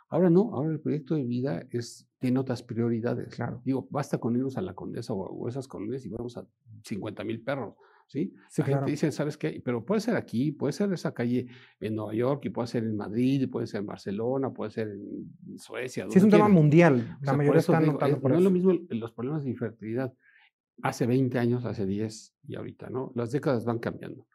Ahora 0.09 0.31
no, 0.31 0.55
ahora 0.55 0.71
el 0.71 0.81
proyecto 0.81 1.17
de 1.17 1.25
vida 1.25 1.67
es, 1.71 2.07
tiene 2.21 2.39
otras 2.39 2.63
prioridades. 2.63 3.35
Claro. 3.35 3.63
Digo, 3.65 3.89
basta 3.91 4.19
con 4.19 4.37
irnos 4.37 4.57
a 4.57 4.63
la 4.63 4.75
Condesa 4.75 5.13
o, 5.13 5.49
esas 5.49 5.67
colonias 5.67 6.07
y 6.07 6.11
vamos 6.11 6.37
a 6.37 6.47
50 6.85 7.25
mil 7.25 7.43
perros. 7.43 7.75
¿Sí? 8.07 8.35
la 8.59 8.65
gente 8.65 8.91
dice, 8.91 9.13
¿sabes 9.13 9.37
qué? 9.37 9.61
Pero 9.65 9.85
puede 9.85 10.01
ser 10.01 10.17
aquí, 10.17 10.53
puede 10.53 10.73
ser 10.73 10.93
esa 10.93 11.13
calle 11.13 11.47
en 11.81 11.95
Nueva 11.95 12.15
York, 12.15 12.45
y 12.47 12.51
puede 12.51 12.69
ser 12.69 12.85
en 12.85 12.97
Madrid, 12.97 13.49
puede 13.51 13.67
ser 13.67 13.81
en 13.81 13.87
Barcelona, 13.87 14.53
puede 14.53 14.71
ser 14.71 14.89
en 14.89 15.59
Suecia. 15.59 16.07
Sí, 16.11 16.19
es 16.19 16.25
un 16.25 16.31
tema 16.31 16.49
mundial. 16.49 17.19
La 17.23 17.35
mayoría 17.35 17.61
están 17.61 17.87
notando 17.87 18.21
por 18.21 18.31
No 18.31 18.39
es 18.39 18.45
lo 18.45 18.51
mismo 18.51 18.73
los 18.89 19.13
problemas 19.13 19.45
de 19.45 19.51
infertilidad 19.51 20.13
hace 20.83 21.07
20 21.07 21.39
años, 21.39 21.65
hace 21.65 21.87
10 21.87 22.37
y 22.49 22.57
ahorita, 22.57 22.91
¿no? 22.91 23.13
Las 23.15 23.31
décadas 23.31 23.65
van 23.65 23.79
cambiando. 23.79 24.27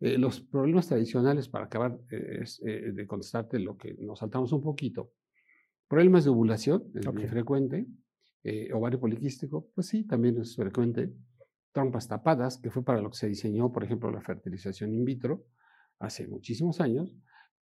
Eh, 0.00 0.16
los 0.16 0.40
problemas 0.40 0.88
tradicionales, 0.88 1.48
para 1.48 1.66
acabar 1.66 1.98
eh, 2.10 2.42
eh, 2.64 2.92
de 2.92 3.06
contestarte 3.06 3.58
lo 3.58 3.76
que 3.76 3.94
nos 3.94 4.20
saltamos 4.20 4.50
un 4.52 4.62
poquito, 4.62 5.12
problemas 5.88 6.24
de 6.24 6.30
ovulación, 6.30 6.84
es 6.94 7.12
muy 7.12 7.26
frecuente, 7.26 7.86
ovario 8.72 8.98
poliquístico, 8.98 9.68
pues 9.74 9.88
sí, 9.88 10.04
también 10.04 10.40
es 10.40 10.56
frecuente, 10.56 11.12
trompas 11.72 12.08
tapadas, 12.08 12.58
que 12.58 12.70
fue 12.70 12.84
para 12.84 13.00
lo 13.00 13.10
que 13.10 13.16
se 13.16 13.28
diseñó, 13.28 13.72
por 13.72 13.84
ejemplo, 13.84 14.10
la 14.10 14.20
fertilización 14.20 14.92
in 14.92 15.04
vitro 15.04 15.44
hace 15.98 16.26
muchísimos 16.26 16.80
años, 16.80 17.16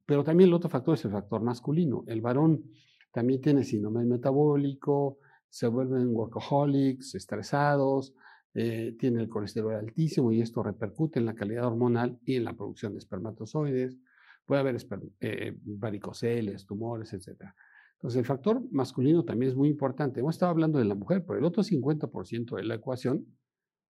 pero 0.07 0.25
también 0.25 0.49
el 0.49 0.55
otro 0.55 0.71
factor 0.71 0.95
es 0.95 1.05
el 1.05 1.11
factor 1.11 1.43
masculino. 1.43 2.05
El 2.07 2.21
varón 2.21 2.65
también 3.13 3.41
tiene 3.41 3.65
síndrome 3.65 4.05
metabólico, 4.05 5.19
se 5.51 5.67
vuelven 5.67 6.15
workaholics, 6.15 7.15
estresados, 7.15 8.15
eh, 8.55 8.97
tiene 8.99 9.21
el 9.21 9.29
colesterol 9.29 9.75
altísimo 9.75 10.33
y 10.33 10.41
esto 10.41 10.63
repercute 10.63 11.19
en 11.19 11.27
la 11.27 11.35
calidad 11.35 11.67
hormonal 11.67 12.19
y 12.25 12.37
en 12.37 12.45
la 12.45 12.55
producción 12.55 12.93
de 12.93 12.99
espermatozoides. 12.99 13.99
Puede 14.47 14.61
haber 14.61 14.77
eh, 15.21 15.57
varicoceles, 15.63 16.65
tumores, 16.65 17.13
etc. 17.13 17.53
Entonces, 17.95 18.19
el 18.19 18.25
factor 18.25 18.63
masculino 18.71 19.25
también 19.25 19.51
es 19.51 19.57
muy 19.57 19.69
importante. 19.69 20.21
Hemos 20.21 20.37
estado 20.37 20.51
hablando 20.51 20.79
de 20.79 20.87
la 20.87 20.95
mujer, 20.95 21.25
pero 21.27 21.39
el 21.39 21.45
otro 21.45 21.63
50% 21.63 22.57
de 22.57 22.65
la 22.65 22.77
ecuación 22.77 23.27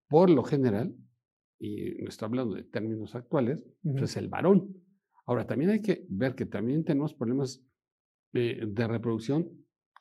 por 0.07 0.29
lo 0.29 0.43
general, 0.43 0.95
y 1.59 2.01
no 2.01 2.09
estoy 2.09 2.27
hablando 2.27 2.55
de 2.55 2.63
términos 2.63 3.15
actuales, 3.15 3.65
pues 3.81 4.03
es 4.03 4.17
el 4.17 4.29
varón. 4.29 4.75
Ahora, 5.25 5.45
también 5.45 5.71
hay 5.71 5.81
que 5.81 6.05
ver 6.09 6.35
que 6.35 6.45
también 6.45 6.83
tenemos 6.83 7.13
problemas 7.13 7.61
eh, 8.33 8.63
de 8.65 8.87
reproducción 8.87 9.49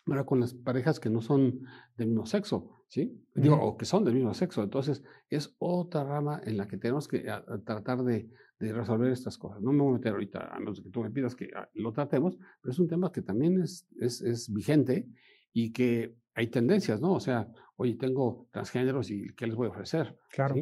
ahora 0.06 0.24
con 0.24 0.40
las 0.40 0.54
parejas 0.54 1.00
que 1.00 1.10
no 1.10 1.20
son 1.20 1.62
del 1.96 2.08
mismo 2.08 2.26
sexo, 2.26 2.84
¿sí? 2.88 3.20
Digo, 3.34 3.56
o 3.56 3.76
que 3.76 3.84
son 3.84 4.04
del 4.04 4.14
mismo 4.14 4.34
sexo. 4.34 4.62
Entonces, 4.62 5.02
es 5.28 5.54
otra 5.58 6.04
rama 6.04 6.40
en 6.44 6.56
la 6.56 6.68
que 6.68 6.76
tenemos 6.76 7.08
que 7.08 7.24
tratar 7.64 8.04
de, 8.04 8.30
resolver 8.58 9.10
estas 9.10 9.36
cosas. 9.36 9.60
No 9.60 9.72
me 9.72 9.82
voy 9.82 9.90
a 9.90 9.94
meter 9.94 10.12
ahorita, 10.12 10.54
a 10.54 10.58
menos 10.58 10.80
que 10.80 10.88
tú 10.90 11.02
me 11.02 11.10
pidas 11.10 11.34
que 11.34 11.50
ah, 11.54 11.68
lo 11.74 11.92
tratemos, 11.92 12.38
pero 12.62 12.72
es 12.72 12.78
un 12.78 12.88
tema 12.88 13.12
que 13.12 13.20
también 13.20 13.60
es, 13.60 13.86
es, 14.00 14.22
es 14.22 14.50
vigente 14.50 15.06
y 15.56 15.72
que 15.72 16.14
hay 16.34 16.48
tendencias, 16.48 17.00
¿no? 17.00 17.14
O 17.14 17.20
sea, 17.20 17.48
oye, 17.76 17.94
tengo 17.94 18.46
transgéneros 18.50 19.10
y 19.10 19.32
¿qué 19.34 19.46
les 19.46 19.56
voy 19.56 19.68
a 19.68 19.70
ofrecer? 19.70 20.14
Claro. 20.30 20.54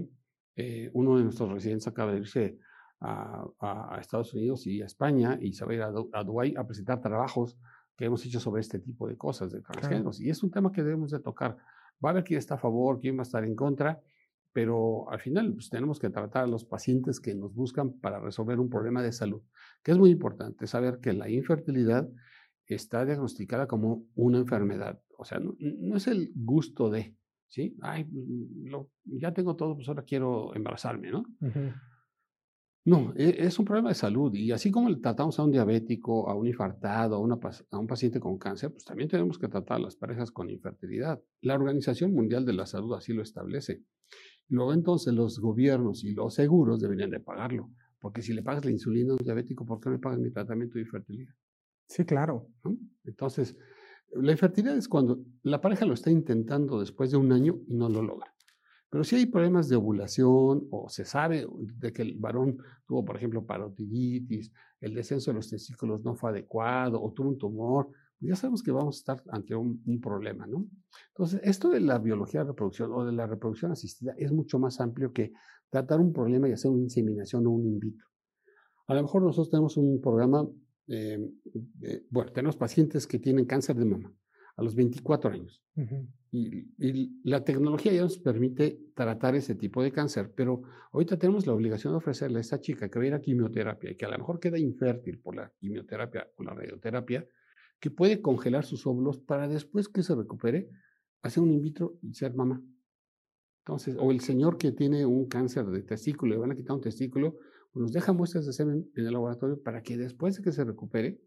Eh, 0.55 0.89
uno 0.93 1.19
de 1.19 1.25
nuestros 1.25 1.51
residentes 1.51 1.89
acaba 1.89 2.13
de 2.13 2.21
irse 2.21 2.61
a, 3.01 3.45
a, 3.59 3.99
Estados 4.01 4.33
Unidos 4.35 4.69
y 4.69 4.83
a 4.83 4.87
España 4.87 5.37
y 5.41 5.53
se 5.53 5.65
va 5.65 5.73
a 5.73 5.75
ir 5.75 5.83
a, 5.83 5.93
a, 6.13 6.23
Dubái 6.23 6.55
a 6.57 6.65
presentar 6.65 7.01
trabajos 7.01 7.59
que 7.97 8.05
hemos 8.05 8.25
hecho 8.25 8.39
sobre 8.39 8.61
este 8.61 8.79
tipo 8.79 9.09
de 9.09 9.17
cosas 9.17 9.51
de 9.51 9.63
transgéneros. 9.63 10.21
Y 10.21 10.31
es 10.31 10.45
un 10.45 10.53
tema 10.53 10.71
que 10.71 10.85
debemos 10.85 11.11
de 11.11 11.19
tocar. 11.19 11.57
Va 12.03 12.11
a 12.11 12.13
haber 12.13 12.23
quién 12.23 12.39
está 12.39 12.55
a 12.55 12.59
favor, 12.59 13.01
quién 13.01 13.17
va 13.17 13.23
a 13.23 13.25
estar 13.25 13.43
en 13.45 13.57
contra, 13.57 14.01
pero 14.53 15.11
al 15.11 15.19
final 15.19 15.55
pues, 15.55 15.71
tenemos 15.71 15.99
que 15.99 16.09
tratar 16.09 16.45
a 16.45 16.47
los 16.47 16.65
pacientes 16.65 17.19
que 17.19 17.35
nos 17.35 17.53
buscan 17.53 17.95
para 17.95 18.21
resolver 18.21 18.61
un 18.61 18.71
problema 18.71 19.03
de 19.03 19.11
salud, 19.11 19.43
que 19.83 19.91
es 19.91 19.99
muy 19.99 20.11
importante 20.11 20.69
saber 20.69 21.01
que 21.01 21.13
la 21.15 21.29
infertilidad 21.29 22.09
está 22.69 23.05
diagnosticada 23.05 23.67
como 23.67 24.07
una 24.15 24.39
enfermedad. 24.39 25.01
O 25.19 25.25
sea, 25.25 25.39
no, 25.39 25.97
es 25.97 26.07
el 26.07 26.33
gusto 26.35 26.91
de, 26.91 27.17
¿sí? 27.49 27.77
Ay, 27.83 28.05
mm, 28.05 28.69
lo, 28.69 28.91
ya 29.05 29.33
tengo 29.33 29.57
todo, 29.57 29.75
pues 29.75 29.89
ahora 29.89 30.05
quiero 30.05 30.55
embarazarme, 30.55 31.11
¿no? 31.11 31.25
No, 32.87 33.15
e, 33.17 33.47
es 33.47 33.59
un 33.59 33.65
problema 33.65 33.89
de 33.89 33.95
salud 33.95 34.35
y 34.35 34.53
así 34.53 34.71
como 34.71 34.91
le 34.91 34.97
tratamos 34.97 35.39
a 35.39 35.45
un 35.45 35.51
diabético, 35.51 36.29
a 36.29 36.35
un 36.35 36.47
infartado, 36.47 37.17
a, 37.17 37.19
una, 37.19 37.39
a 37.71 37.79
un 37.79 37.87
paciente 37.87 38.21
con 38.21 38.37
cáncer, 38.39 38.71
pues 38.73 38.85
también 38.85 39.09
tenemos 39.09 39.39
que 39.39 39.49
tratar 39.49 39.79
a 39.79 39.81
las 39.81 39.97
parejas 39.97 40.31
con 40.31 40.51
infertilidad. 40.51 41.23
La 41.41 41.55
Organización 41.55 42.13
Mundial 42.13 42.45
de 42.45 42.53
la 42.53 42.67
Salud 42.67 42.95
así 42.95 43.15
lo 43.15 43.23
establece. 43.23 43.83
Luego 44.49 44.75
entonces 44.75 45.15
los 45.15 45.39
gobiernos 45.39 46.05
y 46.05 46.13
los 46.13 46.35
seguros 46.35 46.81
deberían 46.81 47.11
de 47.11 47.21
pagarlo, 47.21 47.71
porque 48.01 48.21
si 48.21 48.35
le 48.35 48.43
pagas 48.43 48.67
la 48.67 48.71
insulina 48.71 49.13
a 49.13 49.17
un 49.17 49.25
diabético, 49.25 49.65
¿por 49.65 49.81
qué 49.81 49.89
no 49.89 49.97
me 49.97 50.01
pagas 50.01 50.19
mi 50.19 50.31
tratamiento 50.31 50.75
de 50.75 50.83
infertilidad? 50.83 51.35
Sí, 51.87 52.05
claro. 52.05 52.49
Entonces, 53.05 53.57
la 54.13 54.33
infertilidad 54.33 54.77
es 54.77 54.89
cuando 54.89 55.19
la 55.43 55.61
pareja 55.61 55.85
lo 55.85 55.95
está 55.95 56.11
intentando 56.11 56.81
después 56.81 57.11
de 57.11 57.17
un 57.17 57.33
año 57.33 57.61
y 57.67 57.75
no 57.75 57.89
lo 57.89 58.03
logra. 58.03 58.35
Pero 58.89 59.03
si 59.03 59.17
hay 59.17 59.27
problemas 59.27 59.69
de 59.69 59.75
ovulación 59.75 60.69
o 60.71 60.89
se 60.89 61.05
sabe 61.05 61.47
de 61.79 61.93
que 61.93 62.03
el 62.03 62.17
varón 62.17 62.59
tuvo, 62.87 63.05
por 63.05 63.17
ejemplo, 63.17 63.45
parotiditis, 63.45 64.53
el 64.81 64.95
descenso 64.95 65.33
de 65.33 65.37
los 65.37 65.51
testículos 65.51 66.05
no 66.05 66.15
fue 66.15 66.31
adecuado 66.31 67.03
o 67.03 67.13
tuvo 67.13 67.31
un 67.31 67.39
tumor, 67.39 67.89
pues 68.19 68.29
ya 68.29 68.37
sabemos 68.37 68.63
que 68.63 68.71
vamos 68.71 68.97
a 68.97 68.99
estar 68.99 69.23
ante 69.31 69.55
un, 69.57 69.83
un, 69.85 70.01
problema, 70.01 70.47
¿no? 70.47 70.69
Entonces, 71.09 71.41
esto 71.43 71.71
de 71.71 71.81
la 71.81 71.99
biología 71.99 72.43
de 72.43 72.51
reproducción 72.51 72.93
o 72.93 73.05
de 73.05 73.11
la 73.11 73.27
reproducción 73.27 73.73
asistida 73.73 74.15
es 74.17 74.31
mucho 74.31 74.61
más 74.61 74.81
amplio 74.81 75.13
que 75.13 75.33
tratar 75.71 75.99
un 75.99 76.13
problema 76.13 76.49
y 76.49 76.53
hacer 76.53 76.71
una 76.71 76.83
inseminación 76.83 77.49
o 77.49 77.51
un 77.51 77.67
in 77.67 77.81
vitro. 77.81 78.07
A 78.87 78.95
lo 78.95 79.03
mejor 79.03 79.23
nosotros 79.23 79.51
tenemos 79.51 79.77
un 79.77 80.01
programa 80.01 80.47
eh, 80.87 81.19
eh, 81.83 82.07
bueno, 82.11 82.33
tenemos 82.33 82.57
pacientes 82.57 83.07
que 83.07 83.19
tienen 83.19 83.45
cáncer 83.45 83.77
de 83.77 83.85
mama 83.85 84.13
a 84.57 84.63
los 84.63 84.75
24 84.75 85.31
años. 85.31 85.63
y, 86.31 87.21
la 87.29 87.45
tecnología 87.45 87.93
ya 87.93 88.03
nos 88.03 88.19
permite 88.19 88.91
tratar 88.95 89.35
ese 89.35 89.55
tipo 89.55 89.83
de 89.83 89.93
cáncer, 89.93 90.33
pero 90.35 90.63
ahorita 90.93 91.19
tenemos 91.19 91.47
la 91.47 91.55
obligación 91.55 91.93
de 91.93 91.99
ofrecerle 91.99 92.39
a 92.39 92.41
esta 92.41 92.61
chica 92.61 92.89
que 92.89 92.99
va 92.99 93.05
a 93.05 93.09
ir 93.09 93.15
a 93.15 93.21
quimioterapia 93.21 93.91
y 93.91 93.97
que 93.97 94.05
a 94.05 94.11
lo 94.11 94.19
mejor 94.19 94.39
queda 94.41 94.59
infértil 94.59 95.19
por 95.19 95.37
la 95.37 95.53
quimioterapia 95.59 96.29
o 96.37 96.45
la 96.45 96.55
radioterapia, 96.55 97.27
que 97.81 97.91
puede 97.91 98.21
congelar 98.21 98.65
sus 98.65 98.87
óvulos 98.87 99.19
para 99.19 99.49
después 99.49 99.89
que 99.89 100.03
se 100.03 100.15
recupere, 100.15 100.69
hacer 101.23 101.43
un 101.43 101.53
in 101.53 101.61
vitro 101.61 101.99
y 102.03 102.15
ser 102.15 102.35
mamá. 102.35 102.63
Entonces, 103.65 103.97
o 103.99 104.11
el 104.11 104.21
señor 104.21 104.59
que 104.59 104.73
tiene 104.73 105.07
un 105.07 105.27
cáncer 105.27 105.67
de 105.67 105.83
testículo, 105.83 106.35
le 106.35 106.41
van 106.41 106.53
a 106.53 106.55
quitar 106.55 106.77
un 106.77 106.83
testículo, 106.83 107.39
nos 107.75 107.93
deja 107.93 108.13
muestras 108.13 108.47
de 108.47 108.53
semen 108.53 108.89
en 108.95 109.07
el 109.07 109.13
laboratorio 109.13 109.61
para 109.63 109.83
que 109.83 109.97
después 109.97 110.37
de 110.37 110.43
que 110.43 110.53
se 110.53 110.65
recupere, 110.65 111.21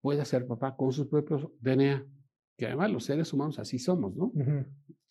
pueda 0.00 0.24
ser 0.24 0.46
papá 0.46 0.76
con 0.76 0.92
sus 0.92 1.08
propios 1.08 1.48
DNA. 1.60 2.06
Que 2.56 2.66
además 2.66 2.90
los 2.90 3.04
seres 3.04 3.32
humanos 3.32 3.58
así 3.58 3.78
somos, 3.78 4.14
¿no? 4.14 4.32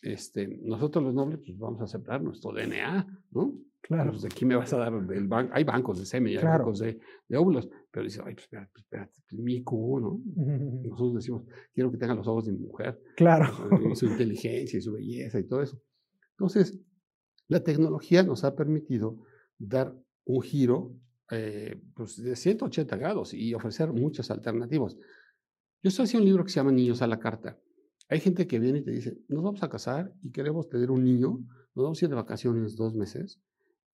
este, 0.02 0.46
nosotros 0.62 1.04
los 1.04 1.14
nobles, 1.14 1.40
pues 1.44 1.58
vamos 1.58 1.80
a 1.80 1.84
aceptar 1.84 2.22
nuestro 2.22 2.52
DNA, 2.52 3.06
¿no? 3.32 3.54
Claro. 3.82 4.10
Pues, 4.10 4.22
de 4.22 4.28
aquí 4.28 4.44
me 4.44 4.56
vas 4.56 4.72
a 4.72 4.78
dar 4.78 4.92
el 4.92 5.26
banco. 5.26 5.52
Hay 5.54 5.64
bancos 5.64 5.98
de 5.98 6.06
semen, 6.06 6.38
hay 6.38 6.44
bancos 6.44 6.78
de, 6.78 7.00
de, 7.28 7.36
óvulos, 7.36 7.68
pero 7.90 8.04
dice, 8.04 8.20
ay, 8.24 8.34
pues 8.34 8.44
espérate, 8.44 8.70
pues, 8.72 8.84
espérate, 8.84 9.18
pues, 9.28 9.40
mi 9.40 9.62
Q, 9.62 10.00
¿no? 10.00 10.20
Nosotros 10.84 11.14
decimos, 11.16 11.44
quiero 11.72 11.90
que 11.90 11.98
tenga 11.98 12.14
los 12.14 12.26
ojos 12.28 12.46
de 12.46 12.52
mi 12.52 12.58
mujer. 12.58 13.00
Claro. 13.16 13.48
Y 13.90 13.96
su 13.96 14.06
inteligencia 14.06 14.78
y 14.78 14.82
su 14.82 14.92
belleza 14.92 15.38
y 15.38 15.44
todo 15.44 15.62
eso. 15.62 15.80
Entonces, 16.32 16.78
la 17.48 17.60
tecnología 17.64 18.22
nos 18.22 18.44
ha 18.44 18.54
permitido 18.54 19.18
dar 19.58 19.94
un 20.24 20.42
giro 20.42 20.94
eh, 21.30 21.80
pues 21.94 22.22
de 22.22 22.34
180 22.34 22.96
grados 22.96 23.34
y 23.34 23.54
ofrecer 23.54 23.92
muchas 23.92 24.30
alternativas. 24.30 24.96
Yo 25.82 25.88
estoy 25.88 26.04
haciendo 26.04 26.24
un 26.24 26.28
libro 26.28 26.44
que 26.44 26.50
se 26.50 26.56
llama 26.56 26.72
Niños 26.72 27.02
a 27.02 27.06
la 27.06 27.18
Carta. 27.18 27.58
Hay 28.08 28.20
gente 28.20 28.46
que 28.46 28.58
viene 28.58 28.80
y 28.80 28.82
te 28.82 28.90
dice, 28.90 29.16
nos 29.28 29.42
vamos 29.42 29.62
a 29.62 29.68
casar 29.68 30.12
y 30.22 30.32
queremos 30.32 30.68
tener 30.68 30.90
un 30.90 31.04
niño, 31.04 31.38
nos 31.74 31.84
vamos 31.84 32.02
a 32.02 32.04
ir 32.04 32.08
de 32.08 32.16
vacaciones 32.16 32.76
dos 32.76 32.94
meses 32.94 33.40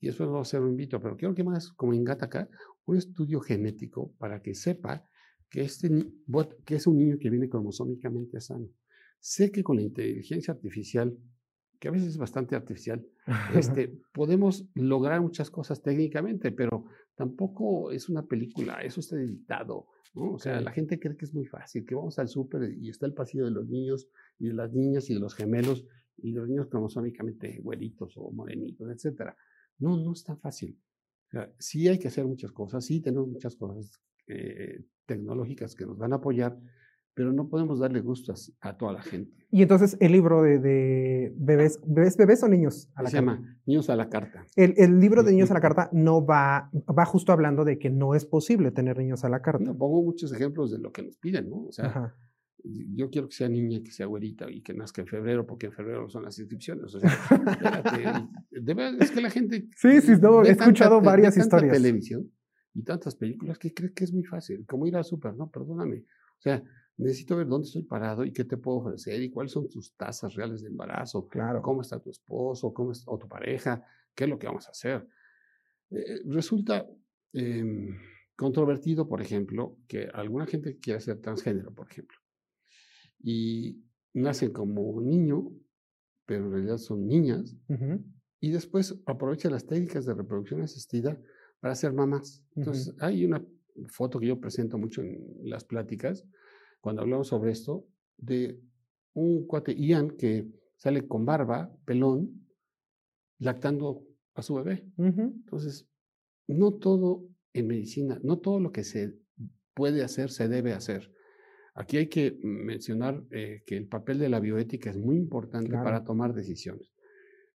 y 0.01 0.07
después 0.07 0.29
vamos 0.29 0.49
a 0.49 0.49
hacer 0.49 0.63
un 0.63 0.71
invito, 0.71 1.01
pero 1.01 1.17
quiero 1.17 1.35
que 1.35 1.45
más, 1.45 1.73
como 1.73 1.93
en 1.93 2.05
Gataca, 2.05 2.49
un 2.87 2.97
estudio 2.97 3.41
genético 3.41 4.13
para 4.19 4.41
que 4.41 4.55
sepa 4.55 5.07
que, 5.51 5.63
este, 5.63 5.91
que 6.65 6.75
es 6.75 6.87
un 6.87 6.99
niño 6.99 7.19
que 7.21 7.29
viene 7.29 7.49
cromosómicamente 7.49 8.41
sano. 8.41 8.69
Sé 9.21 9.51
que 9.51 9.63
con 9.63 9.77
la 9.77 9.83
inteligencia 9.83 10.55
artificial 10.55 11.17
que 11.79 11.89
a 11.89 11.91
veces 11.91 12.09
es 12.09 12.19
bastante 12.19 12.57
artificial, 12.57 13.07
este, 13.55 13.89
podemos 14.13 14.69
lograr 14.75 15.21
muchas 15.21 15.51
cosas 15.51 15.83
técnicamente, 15.83 16.53
pero 16.53 16.87
tampoco 17.15 17.91
es 17.91 18.09
una 18.09 18.27
película, 18.27 18.81
eso 18.83 19.01
está 19.01 19.17
editado, 19.17 19.89
¿no? 20.15 20.33
O 20.33 20.39
sea, 20.39 20.61
la 20.61 20.73
gente 20.73 20.99
cree 20.99 21.17
que 21.17 21.25
es 21.25 21.35
muy 21.35 21.47
fácil, 21.47 21.85
que 21.85 21.95
vamos 21.95 22.19
al 22.19 22.29
súper 22.29 22.73
y 22.73 22.89
está 22.89 23.07
el 23.07 23.15
pasillo 23.15 23.45
de 23.45 23.51
los 23.51 23.69
niños 23.69 24.09
y 24.39 24.49
de 24.49 24.55
las 24.55 24.73
niñas 24.73 25.11
y 25.11 25.15
de 25.15 25.21
los 25.21 25.35
gemelos 25.35 25.87
y 26.19 26.33
los 26.33 26.49
niños 26.49 26.69
cromosómicamente 26.69 27.59
güeritos 27.63 28.15
o 28.17 28.31
morenitos, 28.31 28.91
etcétera. 28.91 29.37
No, 29.79 29.97
no 29.97 30.13
es 30.13 30.25
tan 30.25 30.39
fácil. 30.39 30.79
O 31.29 31.31
sea, 31.31 31.53
sí 31.59 31.89
hay 31.89 31.99
que 31.99 32.09
hacer 32.09 32.25
muchas 32.25 32.53
cosas, 32.53 32.85
sí 32.85 33.01
tenemos 33.01 33.29
muchas 33.29 33.57
cosas 33.57 34.01
eh, 34.29 34.85
tecnológicas 35.07 35.75
que 35.75 35.87
nos 35.87 35.99
van 35.99 36.13
a 36.13 36.17
apoyar, 36.17 36.59
pero 37.17 37.33
no 37.33 37.49
podemos 37.49 37.79
darle 37.79 38.01
gustos 38.03 38.53
a 38.61 38.77
toda 38.77 38.93
la 38.93 39.03
gente. 39.03 39.33
Y 39.51 39.63
entonces 39.63 39.97
el 40.01 40.13
libro 40.13 40.43
de, 40.43 41.33
bebés, 41.35 41.81
bebés, 41.87 42.15
bebés 42.19 42.43
o 42.43 42.49
niños 42.49 42.91
a 42.95 43.03
la 43.03 43.09
Se 43.09 43.17
llama 43.17 43.59
Niños 43.65 43.89
a 43.89 43.97
la 43.97 44.11
Carta. 44.11 44.45
El, 44.55 45.01
libro 45.01 45.23
de 45.23 45.33
Niños 45.33 45.51
a 45.51 45.55
la 45.55 45.63
Carta 45.63 45.89
no 45.95 46.27
va, 46.27 46.71
va 46.87 47.07
justo 47.07 47.33
hablando 47.33 47.65
de 47.65 47.79
que 47.79 47.89
no 47.89 48.15
es 48.15 48.27
posible 48.27 48.71
tener 48.71 48.99
niños 48.99 49.25
a 49.25 49.31
la 49.31 49.41
carta. 49.41 49.65
No, 49.65 49.79
pongo 49.79 50.03
muchos 50.03 50.31
ejemplos 50.31 50.71
de 50.71 50.79
lo 50.79 50.93
que 50.93 51.05
nos 51.05 51.17
piden, 51.17 51.49
¿no? 51.49 51.65
O 51.65 51.73
sea, 51.73 52.15
yo 52.63 53.09
quiero 53.09 53.29
que 53.29 53.35
sea 53.35 53.49
niña, 53.49 53.81
que 53.83 53.93
sea 53.93 54.05
güerita 54.05 54.51
y 54.51 54.61
que 54.61 54.75
nazca 54.75 55.01
en 55.01 55.09
febrero, 55.09 55.47
porque 55.47 55.67
en 55.67 55.73
febrero 55.73 56.11
son 56.11 56.23
las 56.23 56.39
inscripciones. 56.39 56.95
O 56.95 57.01
sea, 57.01 57.11
es 59.01 59.11
que 59.11 59.21
la 59.23 59.31
gente... 59.31 59.69
Sí, 59.75 60.03
sí, 60.03 60.13
no, 60.21 60.45
he 60.45 60.51
escuchado 60.51 61.01
varias 61.01 61.35
historias. 61.39 61.73
televisión 61.73 62.31
y 62.75 62.83
tantas 62.83 63.17
películas 63.17 63.59
que 63.59 63.73
cree 63.73 63.95
que 63.95 64.05
es 64.05 64.13
muy 64.13 64.25
fácil, 64.25 64.67
como 64.67 64.87
ir 64.87 64.97
al 64.97 65.05
súper, 65.05 65.35
¿no? 65.35 65.51
Perdóname. 65.51 66.05
O 66.39 66.43
sea, 66.43 66.63
necesito 66.97 67.37
ver 67.37 67.47
dónde 67.47 67.67
estoy 67.67 67.83
parado 67.83 68.25
y 68.25 68.33
qué 68.33 68.45
te 68.45 68.57
puedo 68.57 68.79
ofrecer 68.79 69.23
y 69.23 69.31
cuáles 69.31 69.53
son 69.53 69.69
tus 69.69 69.95
tasas 69.97 70.35
reales 70.35 70.63
de 70.63 70.69
embarazo, 70.69 71.29
claro. 71.29 71.61
cómo 71.63 71.83
está 71.83 72.01
tu 72.01 72.11
esposo, 72.11 72.73
cómo 72.73 72.93
está, 72.93 73.11
o 73.11 73.19
tu 73.19 73.29
pareja, 73.29 73.85
qué 74.15 74.25
es 74.25 74.31
lo 74.31 74.39
que 74.39 74.47
vamos 74.47 74.67
a 74.67 74.71
hacer. 74.71 75.07
Eh, 75.91 76.21
resulta 76.27 76.87
em, 77.33 77.97
controvertido, 78.35 79.09
por 79.09 79.21
ejemplo, 79.21 79.77
que 79.87 80.09
alguna 80.13 80.47
gente 80.47 80.79
quiera 80.79 81.01
ser 81.01 81.21
transgénero, 81.21 81.73
por 81.75 81.91
ejemplo, 81.91 82.19
y 83.23 83.83
nacen 84.15 84.53
como 84.53 85.01
niño, 85.01 85.51
pero 86.25 86.47
en 86.47 86.53
realidad 86.53 86.79
son 86.79 87.07
niñas, 87.07 87.57
y 88.41 88.51
después 88.51 89.01
aprovechan 89.07 89.53
las 89.53 89.67
técnicas 89.67 90.07
de 90.07 90.15
reproducción 90.15 90.61
asistida 90.63 91.21
para 91.61 91.75
ser 91.75 91.93
mamás. 91.93 92.43
Entonces, 92.55 92.95
hay 93.01 93.25
una 93.25 93.45
foto 93.89 94.19
que 94.19 94.27
yo 94.27 94.41
presento 94.41 94.79
mucho 94.79 95.03
en 95.03 95.21
las 95.43 95.65
pláticas, 95.65 96.27
cuando 96.87 97.03
hablamos 97.03 97.27
sobre 97.27 97.51
esto, 97.51 97.85
de 98.17 98.63
un 99.13 99.45
cuate 99.49 99.75
Ian 99.75 100.13
que 100.13 100.47
sale 100.77 101.09
con 101.09 101.27
barba, 101.27 101.77
pelón, 101.85 102.47
lactando 103.41 104.05
a 104.35 104.43
su 104.43 104.55
bebé. 104.55 104.89
Entonces, 104.97 105.91
no 106.47 106.75
todo 106.75 107.27
en 107.53 107.67
medicina, 107.67 108.21
no 108.23 108.39
todo 108.39 108.61
lo 108.61 108.71
que 108.71 108.85
se 108.85 109.19
puede 109.75 110.05
hacer 110.05 110.31
se 110.31 110.47
debe 110.47 110.75
hacer. 110.75 111.13
Aquí 111.75 111.97
hay 111.97 112.07
que 112.07 112.39
mencionar 112.45 113.21
eh, 113.33 113.65
que 113.67 113.77
el 113.77 113.89
papel 113.89 114.21
de 114.21 114.29
la 114.29 114.39
bioética 114.39 114.89
es 114.89 114.97
muy 114.97 115.17
importante 115.17 115.73
para 115.73 116.05
tomar 116.05 116.35
decisiones. 116.35 116.95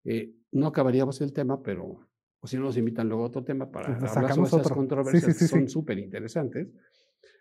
Eh, 0.03 0.35
no 0.51 0.67
acabaríamos 0.67 1.21
el 1.21 1.31
tema, 1.31 1.63
pero 1.63 2.05
o 2.41 2.47
si 2.47 2.57
no 2.57 2.63
nos 2.63 2.75
invitan 2.75 3.07
luego 3.07 3.23
a 3.23 3.27
otro 3.27 3.45
tema 3.45 3.71
para 3.71 3.97
pues 3.97 4.11
hablar 4.17 4.33
sobre 4.33 4.47
esas 4.47 4.73
controversias 4.73 5.37
que 5.37 5.47
son 5.47 5.69
súper 5.69 5.99
interesantes. 5.99 6.67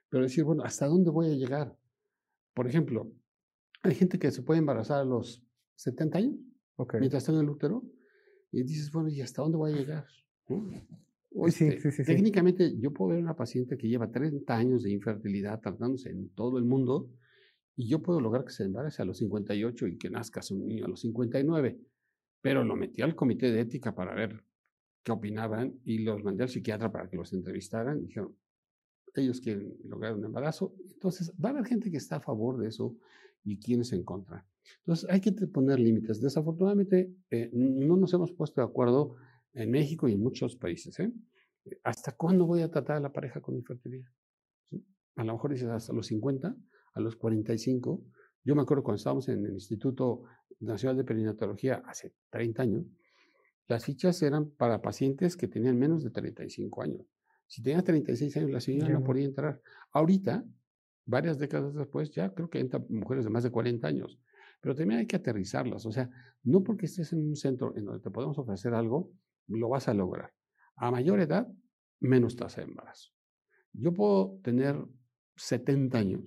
Pero 0.09 0.23
decir, 0.23 0.45
bueno, 0.45 0.63
¿hasta 0.65 0.87
dónde 0.87 1.11
voy 1.11 1.31
a 1.31 1.35
llegar? 1.35 1.80
Por 2.61 2.69
ejemplo, 2.69 3.11
hay 3.81 3.95
gente 3.95 4.19
que 4.19 4.31
se 4.31 4.43
puede 4.43 4.59
embarazar 4.59 5.01
a 5.01 5.05
los 5.05 5.43
70 5.77 6.19
años, 6.19 6.37
mientras 6.99 7.23
está 7.23 7.33
en 7.33 7.39
el 7.39 7.49
útero, 7.49 7.83
y 8.53 8.65
dices, 8.65 8.93
bueno, 8.93 9.09
¿y 9.09 9.23
hasta 9.23 9.41
dónde 9.41 9.57
voy 9.57 9.73
a 9.73 9.77
llegar? 9.77 10.05
Este, 11.47 12.05
técnicamente, 12.05 12.79
yo 12.79 12.93
puedo 12.93 13.13
ver 13.13 13.23
una 13.23 13.35
paciente 13.35 13.79
que 13.79 13.89
lleva 13.89 14.11
30 14.11 14.55
años 14.55 14.83
de 14.83 14.91
infertilidad 14.91 15.59
tratándose 15.59 16.11
en 16.11 16.35
todo 16.35 16.59
el 16.59 16.67
mundo, 16.67 17.09
y 17.77 17.89
yo 17.89 18.03
puedo 18.03 18.21
lograr 18.21 18.45
que 18.45 18.53
se 18.53 18.65
embarace 18.65 19.01
a 19.01 19.07
los 19.07 19.17
58 19.17 19.87
y 19.87 19.97
que 19.97 20.11
nazca 20.11 20.43
su 20.43 20.59
niño 20.59 20.85
a 20.85 20.89
los 20.89 21.01
59. 21.01 21.81
Pero 22.43 22.63
lo 22.63 22.77
metí 22.77 23.01
al 23.01 23.17
comité 23.17 23.51
de 23.51 23.61
ética 23.61 23.95
para 23.95 24.15
ver 24.15 24.45
qué 25.03 25.13
opinaban 25.13 25.81
y 25.83 26.01
los 26.01 26.23
mandé 26.23 26.43
al 26.43 26.51
psiquiatra 26.51 26.93
para 26.93 27.09
que 27.09 27.17
los 27.17 27.33
entrevistaran. 27.33 28.01
Y 28.01 28.09
dijeron, 28.09 28.37
ellos 29.15 29.41
quieren 29.41 29.77
lograr 29.85 30.15
un 30.15 30.25
embarazo. 30.25 30.75
Entonces, 30.93 31.33
va 31.43 31.51
a 31.51 31.53
haber 31.53 31.67
gente 31.67 31.91
que 31.91 31.97
está 31.97 32.17
a 32.17 32.21
favor 32.21 32.59
de 32.59 32.69
eso 32.69 32.97
y 33.45 33.59
quienes 33.59 33.93
en 33.93 34.05
contra. 34.05 34.47
Entonces, 34.79 35.09
hay 35.11 35.21
que 35.21 35.33
poner 35.33 35.81
límites. 35.81 36.21
Desafortunadamente, 36.21 37.15
eh, 37.31 37.51
no 37.53 37.97
nos 37.97 38.13
hemos 38.15 38.33
puesto 38.33 38.61
de 38.61 38.67
acuerdo 38.67 39.17
en 39.53 39.71
México 39.71 40.09
y 40.09 40.13
en 40.13 40.21
muchos 40.21 40.57
países. 40.57 40.99
¿eh? 41.01 41.13
¿Hasta 41.85 42.13
cuándo 42.13 42.47
voy 42.47 42.63
a 42.63 42.71
tratar 42.71 42.97
a 42.97 43.01
la 43.01 43.13
pareja 43.13 43.41
con 43.41 43.57
infertilidad? 43.57 44.09
A 45.17 45.25
lo 45.25 45.33
mejor 45.33 45.53
dices 45.53 45.69
hasta 45.69 45.93
los 45.93 46.07
50, 46.07 46.57
a 46.95 47.01
los 47.01 47.17
45. 47.17 48.05
Yo 48.45 48.55
me 48.55 48.63
acuerdo 48.63 48.83
cuando 48.83 48.97
estábamos 48.97 49.29
en 49.29 49.45
el 49.45 49.53
Instituto 49.53 50.25
Nacional 50.61 50.97
de 50.97 51.05
Perinatología 51.05 51.83
hace 51.87 52.15
30 52.31 52.63
años, 52.63 52.87
las 53.67 53.85
fichas 53.85 54.21
eran 54.23 54.51
para 54.51 54.83
pacientes 54.83 55.37
que 55.37 55.47
tenían 55.47 55.79
menos 55.79 56.03
de 56.03 56.11
35 56.11 56.83
años. 56.83 57.07
Si 57.51 57.65
tenía 57.65 57.83
36 57.83 58.37
años, 58.37 58.51
la 58.53 58.61
señora 58.61 58.91
no 58.91 59.03
podía 59.03 59.25
entrar. 59.25 59.61
Ahorita, 59.91 60.45
varias 61.05 61.37
décadas 61.37 61.75
después, 61.75 62.13
ya 62.13 62.33
creo 62.33 62.49
que 62.49 62.61
entran 62.61 62.87
mujeres 62.89 63.25
de 63.25 63.31
más 63.31 63.43
de 63.43 63.51
40 63.51 63.89
años. 63.89 64.21
Pero 64.61 64.77
también 64.77 65.01
hay 65.01 65.07
que 65.07 65.17
aterrizarlas. 65.17 65.85
O 65.85 65.91
sea, 65.91 66.09
no 66.45 66.63
porque 66.63 66.87
estés 66.87 67.13
en 67.13 67.27
un 67.27 67.35
centro 67.35 67.77
en 67.77 67.87
donde 67.87 68.03
te 68.03 68.11
podemos 68.13 68.39
ofrecer 68.39 68.73
algo, 68.73 69.11
lo 69.49 69.69
vas 69.69 69.89
a 69.89 69.95
lograr. 69.95 70.33
A 70.77 70.93
mayor 70.93 71.19
edad, 71.19 71.49
menos 71.99 72.37
tasa 72.37 72.61
de 72.61 72.69
embarazo. 72.69 73.11
Yo 73.73 73.93
puedo 73.93 74.39
tener 74.45 74.77
70 75.35 75.99
años 75.99 76.23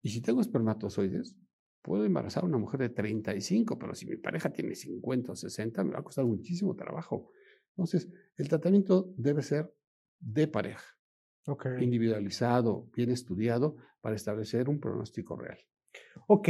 y 0.00 0.10
si 0.10 0.20
tengo 0.20 0.40
espermatozoides, 0.42 1.34
puedo 1.82 2.04
embarazar 2.04 2.44
a 2.44 2.46
una 2.46 2.58
mujer 2.58 2.78
de 2.78 2.90
35, 2.90 3.80
pero 3.80 3.96
si 3.96 4.06
mi 4.06 4.16
pareja 4.16 4.52
tiene 4.52 4.76
50 4.76 5.32
o 5.32 5.34
60, 5.34 5.82
me 5.82 5.90
va 5.94 5.98
a 5.98 6.04
costar 6.04 6.24
muchísimo 6.24 6.76
trabajo. 6.76 7.32
Entonces, 7.70 8.08
el 8.36 8.48
tratamiento 8.48 9.12
debe 9.16 9.42
ser 9.42 9.74
de 10.20 10.48
pareja, 10.48 10.96
individualizado, 11.78 12.88
bien 12.94 13.10
estudiado, 13.10 13.76
para 14.00 14.16
establecer 14.16 14.68
un 14.68 14.80
pronóstico 14.80 15.36
real. 15.36 15.58
Ok, 16.26 16.48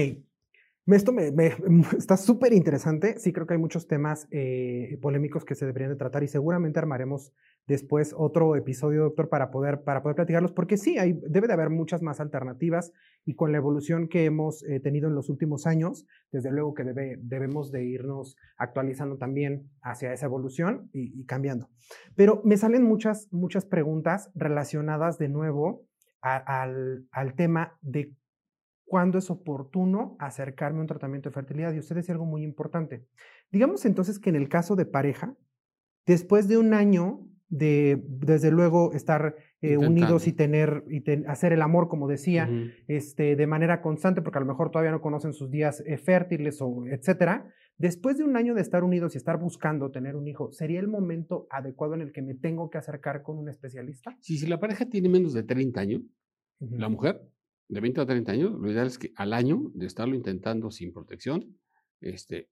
esto 0.95 1.13
me, 1.13 1.33
está 1.99 2.17
súper 2.17 2.53
interesante. 2.53 3.19
Sí, 3.19 3.33
creo 3.33 3.47
que 3.47 3.55
hay 3.55 3.61
muchos 3.61 3.89
temas 3.89 4.29
eh, 4.31 4.99
polémicos 5.03 5.45
que 5.45 5.57
se 5.57 5.67
deberían 5.67 5.91
de 5.91 5.97
tratar 5.97 6.23
y 6.23 6.29
seguramente 6.29 6.79
armaremos 6.79 7.33
después 7.67 8.15
otro 8.17 8.55
episodio, 8.55 9.03
doctor, 9.03 9.29
para 9.29 9.51
poder, 9.51 9.83
para 9.83 10.03
poder 10.03 10.15
platicarlos, 10.15 10.53
porque 10.53 10.77
sí, 10.77 10.99
hay, 10.99 11.19
debe 11.29 11.49
de 11.49 11.55
haber 11.55 11.71
muchas 11.71 12.03
más 12.03 12.21
alternativas 12.21 12.93
y 13.25 13.35
con 13.35 13.51
la 13.51 13.59
evolución 13.59 14.09
que 14.09 14.25
hemos 14.25 14.63
eh, 14.63 14.79
tenido 14.79 15.09
en 15.09 15.17
los 15.17 15.29
últimos 15.29 15.67
años, 15.67 16.07
desde 16.31 16.53
luego 16.53 16.75
que 16.75 16.85
debe, 16.85 17.19
debemos 17.21 17.73
de 17.73 17.85
irnos 17.85 18.37
actualizando 18.57 19.19
también 19.19 19.69
hacia 19.83 20.13
esa 20.13 20.27
evolución 20.27 20.89
y, 20.93 21.25
cambiando. 21.25 21.69
Pero 22.15 22.41
me 22.45 22.57
salen 22.57 22.85
muchas, 22.85 23.27
muchas 23.33 23.65
preguntas 23.65 24.31
relacionadas 24.37 25.19
de 25.19 25.29
nuevo 25.29 25.85
al, 26.21 27.07
al 27.11 27.35
tema 27.35 27.77
de 27.83 28.13
cuándo 28.87 29.19
es 29.19 29.31
oportuno 29.31 30.17
acercarme 30.19 30.79
a 30.79 30.83
un 30.83 30.87
tratamiento 30.87 31.29
de 31.29 31.35
fertilidad. 31.35 31.75
Y 31.75 31.79
usted 31.79 31.97
decía 31.97 32.15
algo 32.15 32.25
muy 32.25 32.43
importante. 32.43 33.07
Digamos 33.51 33.85
entonces 33.85 34.19
que 34.19 34.31
en 34.31 34.37
el 34.37 34.49
caso 34.49 34.77
de 34.77 34.87
pareja, 34.87 35.37
después 36.07 36.49
de 36.49 36.57
un 36.57 36.73
año 36.73 37.27
de, 37.49 38.03
desde 38.09 38.51
luego, 38.51 38.93
estar 38.93 39.37
eh, 39.61 39.77
unidos 39.77 40.27
y 40.27 40.33
tener, 40.33 40.85
y 40.89 41.03
hacer 41.29 41.53
el 41.53 41.63
amor, 41.63 41.89
como 41.89 42.09
decía, 42.09 42.49
este, 42.89 43.37
de 43.37 43.47
manera 43.47 43.83
constante, 43.83 44.23
porque 44.23 44.39
a 44.39 44.41
lo 44.41 44.47
mejor 44.47 44.71
todavía 44.71 44.91
no 44.91 45.01
conocen 45.01 45.33
sus 45.33 45.51
días 45.51 45.83
eh, 45.87 45.97
fértiles 45.97 46.61
o 46.61 46.87
etcétera. 46.87 47.53
Después 47.79 48.17
de 48.17 48.25
un 48.25 48.37
año 48.37 48.55
de 48.55 48.63
estar 48.63 48.83
unidos 48.83 49.15
y 49.15 49.19
estar 49.19 49.39
buscando 49.39 49.91
tener 49.91 50.17
un 50.17 50.27
hijo, 50.27 50.51
¿sería 50.51 50.81
el 50.81 50.89
momento 50.89 51.47
adecuado 51.51 51.95
en 51.95 52.01
el 52.01 52.13
que 52.13 52.23
me 52.23 52.35
tengo 52.35 52.71
que 52.71 52.79
acercar 52.79 53.23
con 53.23 53.39
un 53.39 53.49
especialista? 53.49 54.17
Sí, 54.21 54.39
si 54.39 54.47
la 54.47 54.59
pareja 54.59 54.87
tiene 54.87 55.09
menos 55.09 55.35
de 55.35 55.43
30 55.43 55.81
años, 55.81 56.03
la 56.59 56.89
mujer 56.89 57.21
de 57.69 57.81
20 57.81 58.01
a 58.01 58.07
30 58.07 58.33
años, 58.33 58.53
lo 58.53 58.71
ideal 58.71 58.87
es 58.87 58.99
que 58.99 59.13
al 59.17 59.33
año 59.33 59.71
de 59.75 59.87
estarlo 59.87 60.15
intentando 60.15 60.71
sin 60.71 60.93
protección, 60.93 61.59
este, 62.01 62.49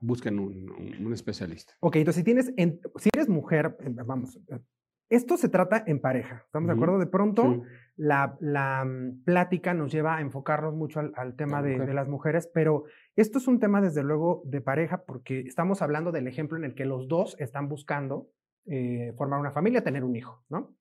busquen 0.00 0.38
un, 0.38 1.12
especialista. 1.12 1.74
Ok, 1.80 1.96
entonces 1.96 2.20
si 2.20 2.24
tienes, 2.24 2.52
si 2.96 3.08
eres 3.14 3.28
mujer, 3.28 3.76
eh, 3.80 3.90
vamos, 4.04 4.38
eh, 4.48 4.60
esto 5.08 5.36
se 5.36 5.48
trata 5.48 5.84
en 5.86 6.00
pareja, 6.00 6.42
¿estamos 6.44 6.66
de 6.68 6.74
acuerdo? 6.74 6.98
De 6.98 7.06
pronto 7.06 7.62
la, 7.96 8.36
la, 8.40 8.84
mm, 8.84 9.24
plática 9.24 9.72
nos 9.72 9.92
lleva 9.92 10.16
a 10.16 10.20
enfocarnos 10.20 10.74
mucho 10.74 11.00
al, 11.00 11.36
tema 11.36 11.62
de, 11.62 11.78
de, 11.78 11.94
las 11.94 12.08
mujeres, 12.08 12.50
pero 12.52 12.84
esto 13.14 13.38
es 13.38 13.46
un 13.46 13.60
tema 13.60 13.80
desde 13.80 14.02
luego 14.02 14.42
de 14.44 14.60
pareja 14.60 15.04
porque 15.04 15.40
estamos 15.40 15.80
hablando 15.80 16.12
del 16.12 16.26
ejemplo 16.26 16.58
en 16.58 16.64
el 16.64 16.74
que 16.74 16.84
los 16.84 17.08
dos 17.08 17.36
están 17.38 17.68
buscando 17.68 18.30
eh, 18.68 19.12
formar 19.16 19.38
una 19.38 19.52
familia, 19.52 19.84
tener 19.84 20.02
un 20.02 20.16
hijo, 20.16 20.44
¿no? 20.48 20.74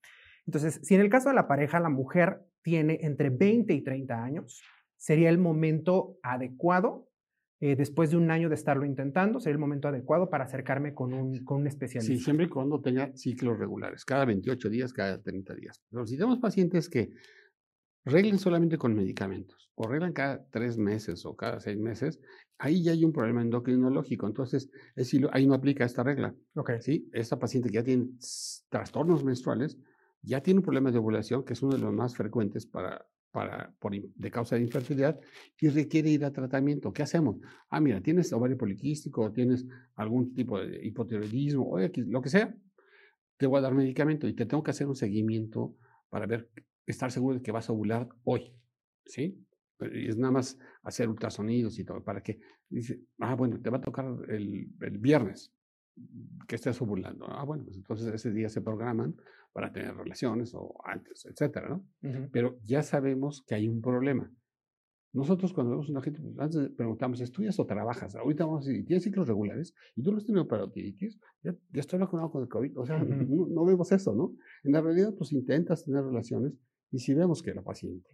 Entonces, 0.47 0.79
si 0.83 0.95
en 0.95 1.01
el 1.01 1.09
caso 1.09 1.29
de 1.29 1.35
la 1.35 1.47
pareja 1.47 1.79
la 1.79 1.89
mujer 1.89 2.45
tiene 2.61 2.99
entre 3.01 3.29
20 3.29 3.73
y 3.73 3.81
30 3.81 4.23
años, 4.23 4.61
sería 4.97 5.29
el 5.29 5.37
momento 5.37 6.17
adecuado 6.23 7.09
eh, 7.61 7.75
después 7.75 8.11
de 8.11 8.17
un 8.17 8.29
año 8.31 8.49
de 8.49 8.55
estarlo 8.55 8.85
intentando, 8.85 9.39
sería 9.39 9.53
el 9.53 9.59
momento 9.59 9.87
adecuado 9.87 10.29
para 10.29 10.43
acercarme 10.43 10.93
con 10.93 11.13
un, 11.13 11.43
con 11.45 11.61
un 11.61 11.67
especialista. 11.67 12.13
Sí, 12.13 12.23
siempre 12.23 12.47
y 12.47 12.49
cuando 12.49 12.81
tenga 12.81 13.15
ciclos 13.15 13.57
regulares, 13.57 14.03
cada 14.03 14.25
28 14.25 14.69
días, 14.69 14.93
cada 14.93 15.21
30 15.21 15.55
días. 15.55 15.81
Pero 15.89 16.05
si 16.05 16.15
tenemos 16.15 16.39
pacientes 16.39 16.89
que 16.89 17.11
reglen 18.03 18.37
solamente 18.39 18.77
con 18.77 18.93
medicamentos 18.93 19.71
o 19.75 19.87
reglan 19.87 20.13
cada 20.13 20.45
tres 20.49 20.77
meses 20.77 21.25
o 21.25 21.35
cada 21.35 21.59
seis 21.59 21.79
meses, 21.79 22.19
ahí 22.57 22.83
ya 22.83 22.91
hay 22.91 23.05
un 23.05 23.13
problema 23.13 23.41
endocrinológico. 23.41 24.27
Entonces, 24.27 24.69
es 24.95 25.11
ahí 25.31 25.47
no 25.47 25.53
aplica 25.53 25.85
esta 25.85 26.03
regla. 26.03 26.35
Okay. 26.55 26.81
¿sí? 26.81 27.09
Esta 27.13 27.39
paciente 27.39 27.69
que 27.69 27.75
ya 27.75 27.83
tiene 27.83 28.09
trastornos 28.69 29.23
menstruales, 29.23 29.77
ya 30.25 30.41
tiene 30.41 30.59
un 30.59 30.63
problema 30.63 30.91
de 30.91 30.97
ovulación, 30.97 31.43
que 31.45 31.53
es 31.53 31.61
uno 31.61 31.75
de 31.75 31.81
los 31.81 31.93
más 31.93 32.15
frecuentes 32.15 32.65
para 32.65 33.05
para, 33.35 33.75
por, 33.79 33.91
de 33.91 34.31
causa 34.31 34.55
de 34.55 34.61
infertilidad 34.61 35.19
y 35.59 35.67
requiere 35.67 36.09
ir 36.09 36.23
a 36.23 36.31
tratamiento. 36.31 36.93
¿Qué 36.93 37.03
hacemos? 37.03 37.35
Ah, 37.69 37.81
mira, 37.81 37.99
tienes 37.99 38.31
ovario 38.31 38.57
poliquístico, 38.57 39.29
tienes 39.33 39.65
algún 39.95 40.33
tipo 40.33 40.57
de 40.57 40.79
hipotiroidismo, 40.81 41.69
o 41.69 41.77
lo 41.77 42.21
que 42.21 42.29
sea, 42.29 42.55
te 43.35 43.45
voy 43.45 43.57
a 43.57 43.63
dar 43.63 43.73
medicamento 43.73 44.25
y 44.25 44.33
te 44.33 44.45
tengo 44.45 44.63
que 44.63 44.71
hacer 44.71 44.87
un 44.87 44.95
seguimiento 44.95 45.75
para 46.09 46.27
ver, 46.27 46.49
estar 46.85 47.11
seguro 47.11 47.35
de 47.35 47.41
que 47.41 47.51
vas 47.51 47.69
a 47.69 47.73
ovular 47.73 48.07
hoy, 48.23 48.53
¿sí? 49.05 49.37
Es 49.81 50.15
nada 50.15 50.31
más 50.31 50.57
hacer 50.83 51.09
ultrasonidos 51.09 51.77
y 51.77 51.83
todo, 51.83 52.01
para 52.05 52.23
que, 52.23 52.39
dice, 52.69 53.01
ah, 53.19 53.35
bueno, 53.35 53.59
te 53.59 53.69
va 53.69 53.79
a 53.79 53.81
tocar 53.81 54.05
el, 54.29 54.69
el 54.79 54.97
viernes, 54.97 55.53
que 56.47 56.55
estés 56.55 56.81
ovulando. 56.81 57.25
Ah, 57.29 57.43
bueno, 57.43 57.63
pues 57.63 57.77
entonces 57.77 58.13
ese 58.13 58.31
día 58.31 58.49
se 58.49 58.61
programan 58.61 59.15
para 59.53 59.71
tener 59.71 59.95
relaciones 59.95 60.53
o 60.53 60.75
antes, 60.83 61.25
etcétera, 61.25 61.69
¿no? 61.69 61.85
Pero 62.31 62.59
ya 62.65 62.83
sabemos 62.83 63.43
que 63.47 63.55
hay 63.55 63.67
un 63.69 63.81
problema. 63.81 64.31
Nosotros 65.13 65.53
cuando 65.53 65.71
vemos 65.71 65.87
una 65.87 66.01
gente, 66.01 66.19
pues, 66.21 66.37
antes 66.37 66.69
preguntamos, 66.75 67.21
¿estudias 67.21 67.57
o 67.57 67.65
trabajas? 67.65 68.17
Ahorita 68.17 68.45
vamos 68.45 68.65
a 68.65 68.69
decir, 68.69 68.85
¿tienes 68.85 69.03
ciclos 69.05 69.25
regulares? 69.29 69.73
¿Y 69.95 70.03
tú 70.03 70.11
no 70.11 70.17
has 70.17 70.25
tenido 70.25 70.45
parotiditis? 70.45 71.17
¿Ya, 71.41 71.55
ya 71.71 71.79
estoy 71.79 71.99
vacunado 71.99 72.29
con 72.29 72.41
el 72.41 72.49
COVID? 72.49 72.77
O 72.77 72.85
sea, 72.85 72.99
no, 72.99 73.65
vemos 73.65 73.89
eso, 73.93 74.13
¿no? 74.13 74.35
En 74.65 74.73
la 74.73 74.81
realidad, 74.81 75.13
pues 75.17 75.31
intentas 75.31 75.85
tener 75.85 76.03
relaciones 76.03 76.59
y 76.91 76.99
si 76.99 77.13
vemos 77.13 77.41
que 77.41 77.53
la 77.53 77.61
paciente 77.61 78.09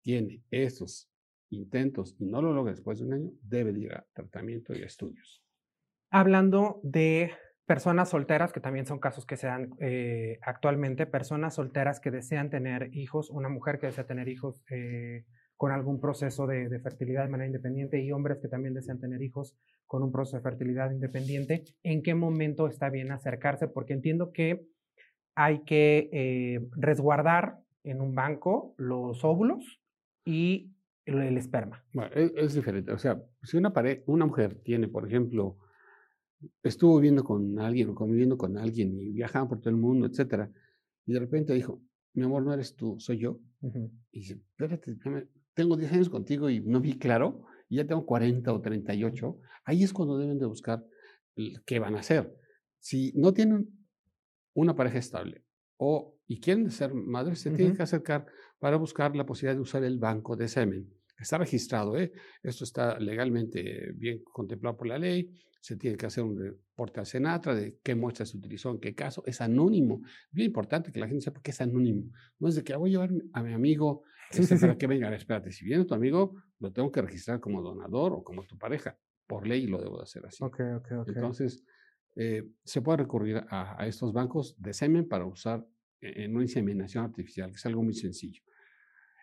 tiene 0.00 0.42
esos 0.50 1.08
intentos 1.50 2.16
y 2.18 2.26
no 2.26 2.42
lo 2.42 2.52
logra 2.52 2.72
después 2.72 2.98
de 2.98 3.04
un 3.04 3.12
año, 3.12 3.30
debe 3.40 3.78
ir 3.78 3.92
a 3.92 4.04
tratamiento 4.12 4.74
y 4.74 4.82
a 4.82 4.86
estudios. 4.86 5.44
Hablando 6.14 6.78
de 6.82 7.32
personas 7.64 8.10
solteras, 8.10 8.52
que 8.52 8.60
también 8.60 8.84
son 8.84 8.98
casos 8.98 9.24
que 9.24 9.38
se 9.38 9.46
dan 9.46 9.70
eh, 9.80 10.38
actualmente, 10.42 11.06
personas 11.06 11.54
solteras 11.54 12.00
que 12.00 12.10
desean 12.10 12.50
tener 12.50 12.94
hijos, 12.94 13.30
una 13.30 13.48
mujer 13.48 13.78
que 13.78 13.86
desea 13.86 14.06
tener 14.06 14.28
hijos 14.28 14.62
eh, 14.70 15.24
con 15.56 15.72
algún 15.72 16.02
proceso 16.02 16.46
de, 16.46 16.68
fertilidad 16.80 17.24
de 17.24 17.30
manera 17.30 17.46
independiente 17.46 17.98
y 17.98 18.12
hombres 18.12 18.40
que 18.42 18.48
también 18.48 18.74
desean 18.74 19.00
tener 19.00 19.22
hijos 19.22 19.56
con 19.86 20.02
un 20.02 20.12
proceso 20.12 20.36
de 20.36 20.42
fertilidad 20.42 20.90
independiente, 20.90 21.64
¿en 21.82 22.02
qué 22.02 22.14
momento 22.14 22.66
está 22.66 22.90
bien 22.90 23.10
acercarse? 23.10 23.66
Porque 23.66 23.94
entiendo 23.94 24.32
que 24.32 24.66
hay 25.34 25.62
que 25.64 26.10
eh, 26.12 26.60
resguardar 26.72 27.56
en 27.84 28.02
un 28.02 28.14
banco 28.14 28.74
los 28.76 29.24
óvulos 29.24 29.80
y 30.26 30.74
el, 31.06 31.38
esperma. 31.38 31.82
Es, 32.14 32.32
es, 32.36 32.54
diferente. 32.54 32.92
O 32.92 32.98
sea, 32.98 33.22
si 33.42 33.56
una, 33.56 33.72
pared, 33.72 34.02
una 34.04 34.26
mujer 34.26 34.60
tiene, 34.62 34.88
por 34.88 35.06
ejemplo, 35.06 35.56
estuvo 36.62 36.96
viviendo 36.96 37.24
con 37.24 37.58
alguien 37.58 37.90
o 37.90 37.94
conviviendo 37.94 38.36
con 38.36 38.56
alguien 38.58 38.98
y 38.98 39.10
viajaban 39.10 39.48
por 39.48 39.60
todo 39.60 39.70
el 39.70 39.76
mundo, 39.76 40.06
etcétera. 40.06 40.50
Y 41.06 41.12
de 41.12 41.20
repente 41.20 41.52
dijo, 41.54 41.82
mi 42.14 42.24
amor, 42.24 42.42
no 42.42 42.52
eres 42.52 42.74
tú, 42.74 42.96
soy 42.98 43.18
yo. 43.18 43.40
Y 44.10 44.20
dice, 44.20 44.34
espérate, 44.34 44.96
tengo 45.54 45.76
10 45.76 45.92
años 45.92 46.08
contigo 46.08 46.50
y 46.50 46.60
no 46.60 46.80
vi 46.80 46.98
claro, 46.98 47.44
y 47.68 47.76
ya 47.76 47.86
tengo 47.86 48.04
40 48.04 48.52
o 48.52 48.60
38. 48.60 49.38
Ahí 49.64 49.82
es 49.82 49.92
cuando 49.92 50.18
deben 50.18 50.38
de 50.38 50.46
buscar 50.46 50.84
qué 51.66 51.78
van 51.78 51.94
a 51.94 52.00
hacer. 52.00 52.36
Si 52.78 53.12
no 53.14 53.32
tienen 53.32 53.68
una 54.54 54.74
pareja 54.74 54.98
estable 54.98 55.44
o 55.76 56.16
y 56.26 56.40
quieren 56.40 56.70
ser 56.70 56.94
madres, 56.94 57.40
se 57.40 57.50
tienen 57.50 57.76
que 57.76 57.82
acercar 57.82 58.26
para 58.58 58.76
buscar 58.76 59.14
la 59.14 59.26
posibilidad 59.26 59.54
de 59.54 59.62
usar 59.62 59.84
el 59.84 59.98
banco 59.98 60.36
de 60.36 60.48
semen. 60.48 60.88
Está 61.22 61.38
registrado, 61.38 61.96
¿eh? 61.96 62.12
Esto 62.42 62.64
está 62.64 62.98
legalmente 62.98 63.92
bien 63.94 64.22
contemplado 64.24 64.76
por 64.76 64.86
la 64.86 64.98
ley 64.98 65.30
se 65.62 65.76
tiene 65.76 65.96
que 65.96 66.06
hacer 66.06 66.24
un 66.24 66.36
reporte 66.36 67.00
a 67.00 67.04
Senatra 67.04 67.54
de 67.54 67.78
qué 67.84 67.94
muestra 67.94 68.26
se 68.26 68.36
utilizó, 68.36 68.72
en 68.72 68.80
qué 68.80 68.96
caso. 68.96 69.22
Es 69.26 69.40
anónimo. 69.40 70.02
Bien 70.32 70.48
importante 70.48 70.90
que 70.90 70.98
la 70.98 71.06
gente 71.06 71.22
sepa 71.22 71.40
que 71.40 71.52
es 71.52 71.60
anónimo. 71.60 72.10
No 72.40 72.48
es 72.48 72.56
de 72.56 72.64
que 72.64 72.72
ah, 72.72 72.78
voy 72.78 72.90
a 72.90 72.92
llevar 72.92 73.10
a 73.32 73.42
mi 73.44 73.52
amigo 73.52 74.02
este, 74.32 74.58
para 74.58 74.76
que 74.76 74.88
venga. 74.88 75.14
Espérate, 75.14 75.52
si 75.52 75.64
viene 75.64 75.84
tu 75.84 75.94
amigo, 75.94 76.34
lo 76.58 76.72
tengo 76.72 76.90
que 76.90 77.00
registrar 77.00 77.38
como 77.38 77.62
donador 77.62 78.12
o 78.12 78.24
como 78.24 78.42
tu 78.44 78.58
pareja. 78.58 78.98
Por 79.24 79.46
ley 79.46 79.68
lo 79.68 79.80
debo 79.80 79.98
de 79.98 80.02
hacer 80.02 80.26
así. 80.26 80.42
Entonces, 81.06 81.62
eh, 82.16 82.42
se 82.64 82.82
puede 82.82 82.98
recurrir 82.98 83.36
a, 83.48 83.80
a, 83.80 83.86
estos 83.86 84.12
bancos 84.12 84.56
de 84.58 84.72
semen 84.72 85.06
para 85.06 85.26
usar 85.26 85.64
e, 86.00 86.24
en 86.24 86.34
una 86.34 86.42
inseminación 86.42 87.04
artificial, 87.04 87.50
que 87.50 87.56
es 87.56 87.66
algo 87.66 87.84
muy 87.84 87.94
sencillo. 87.94 88.42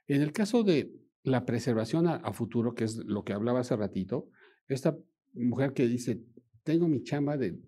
En 0.07 0.21
el 0.21 0.31
caso 0.31 0.63
de 0.63 0.89
la 1.23 1.45
preservación 1.45 2.08
a, 2.08 2.15
a 2.15 2.34
futuro, 2.34 2.73
que 2.73 2.84
es 2.86 2.97
lo 2.97 3.23
que 3.23 3.34
hablaba 3.34 3.60
hace 3.60 3.75
ratito, 3.75 4.29
esta 4.67 4.97
mujer 5.34 5.73
que 5.73 5.88
dice, 5.88 6.23
tengo 6.63 6.88
mi 6.88 7.03
chamba 7.03 7.38
de 7.38 7.60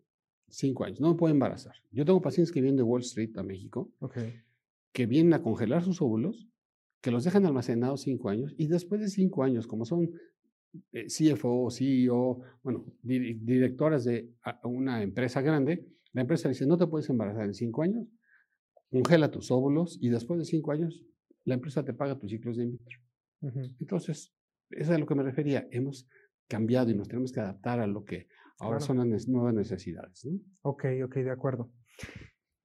cinco 0.47 0.83
años, 0.83 0.99
no 0.99 1.09
me 1.09 1.15
puedo 1.15 1.33
embarazar. 1.33 1.75
Yo 1.91 2.05
tengo 2.05 2.21
pacientes 2.21 2.51
que 2.51 2.61
vienen 2.61 2.77
de 2.77 2.83
Wall 2.83 3.01
Street 3.01 3.37
a 3.37 3.43
México, 3.43 3.91
que 4.91 5.05
vienen 5.05 5.33
a 5.33 5.41
congelar 5.41 5.83
sus 5.83 6.01
óvulos, 6.01 6.47
que 7.01 7.11
los 7.11 7.23
dejan 7.23 7.45
almacenados 7.45 8.01
cinco 8.01 8.29
años 8.29 8.53
y 8.57 8.67
después 8.67 9.01
de 9.01 9.07
cinco 9.07 9.43
años, 9.43 9.65
como 9.65 9.85
son 9.85 10.11
eh, 10.91 11.07
CFO, 11.07 11.69
CEO, 11.71 12.41
bueno, 12.63 12.85
directoras 13.01 14.03
de 14.03 14.29
una 14.63 15.01
empresa 15.01 15.41
grande, 15.41 15.87
la 16.13 16.21
empresa 16.21 16.49
dice, 16.49 16.65
no 16.65 16.77
te 16.77 16.87
puedes 16.87 17.09
embarazar 17.09 17.45
en 17.45 17.53
cinco 17.53 17.81
años, 17.81 18.07
congela 18.91 19.31
tus 19.31 19.49
óvulos 19.49 19.97
y 20.01 20.09
después 20.09 20.39
de 20.39 20.45
cinco 20.45 20.71
años 20.71 21.03
la 21.45 21.55
empresa 21.55 21.83
te 21.83 21.93
paga 21.93 22.19
tus 22.19 22.29
ciclos 22.29 22.57
de 22.57 22.65
in 22.65 22.71
vitro. 22.73 22.99
Entonces, 23.41 24.33
eso 24.69 24.83
es 24.83 24.89
a 24.89 24.97
lo 24.97 25.05
que 25.05 25.15
me 25.15 25.23
refería. 25.23 25.67
Hemos 25.71 26.07
cambiado 26.47 26.91
y 26.91 26.95
nos 26.95 27.07
tenemos 27.07 27.31
que 27.31 27.39
adaptar 27.39 27.79
a 27.79 27.87
lo 27.87 28.03
que 28.03 28.27
ahora 28.59 28.79
son 28.79 29.09
las 29.09 29.27
nuevas 29.27 29.53
necesidades. 29.53 30.27
Ok, 30.61 30.85
ok, 31.03 31.15
de 31.15 31.31
acuerdo. 31.31 31.71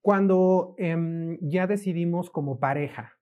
Cuando 0.00 0.74
em, 0.78 1.38
ya 1.40 1.66
decidimos 1.66 2.30
como 2.30 2.60
pareja 2.60 3.14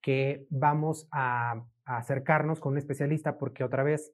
que 0.00 0.46
vamos 0.50 1.08
a, 1.12 1.66
acercarnos 1.84 2.60
con 2.60 2.72
un 2.72 2.78
especialista 2.78 3.36
porque 3.36 3.64
otra 3.64 3.82
vez 3.82 4.12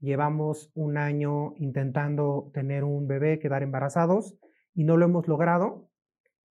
llevamos 0.00 0.70
un 0.74 0.96
año 0.96 1.52
intentando 1.58 2.50
tener 2.54 2.82
un 2.82 3.06
bebé, 3.06 3.38
quedar 3.38 3.62
embarazados 3.62 4.38
y 4.74 4.84
no 4.84 4.96
lo 4.96 5.04
hemos 5.04 5.28
logrado, 5.28 5.90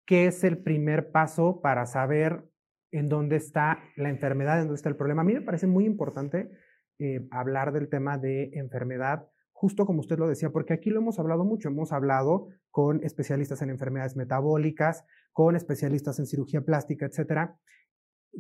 ¿qué 0.06 0.28
es 0.28 0.44
el 0.44 0.60
primer 0.60 1.12
paso 1.12 1.60
para 1.62 1.88
saber 1.88 2.46
en 2.92 3.08
dónde 3.08 3.36
está 3.36 3.80
la 3.96 4.10
enfermedad, 4.10 4.58
en 4.58 4.68
dónde 4.68 4.76
está 4.76 4.90
el 4.90 4.96
problema? 4.96 5.22
A 5.22 5.26
mí 5.26 5.34
me 5.34 5.42
parece 5.42 5.68
muy 5.68 5.86
importante 5.86 6.50
eh, 7.00 7.28
hablar 7.32 7.72
del 7.72 7.90
tema 7.90 8.18
de 8.18 8.52
enfermedad, 8.54 9.28
justo 9.52 9.86
como 9.86 10.00
usted 10.00 10.20
lo 10.20 10.28
decía, 10.28 10.50
porque 10.50 10.74
aquí 10.74 10.90
lo 10.90 11.00
hemos 11.00 11.20
hablado 11.20 11.46
mucho, 11.46 11.70
hemos 11.70 11.92
hablado 11.92 12.48
con 12.72 13.04
especialistas 13.04 13.62
en 13.62 13.70
enfermedades 13.70 14.16
metabólicas, 14.16 15.06
con 15.32 15.56
especialistas 15.56 16.20
en 16.20 16.26
cirugía 16.26 16.62
plástica, 16.62 17.06
etcétera. 17.06 17.58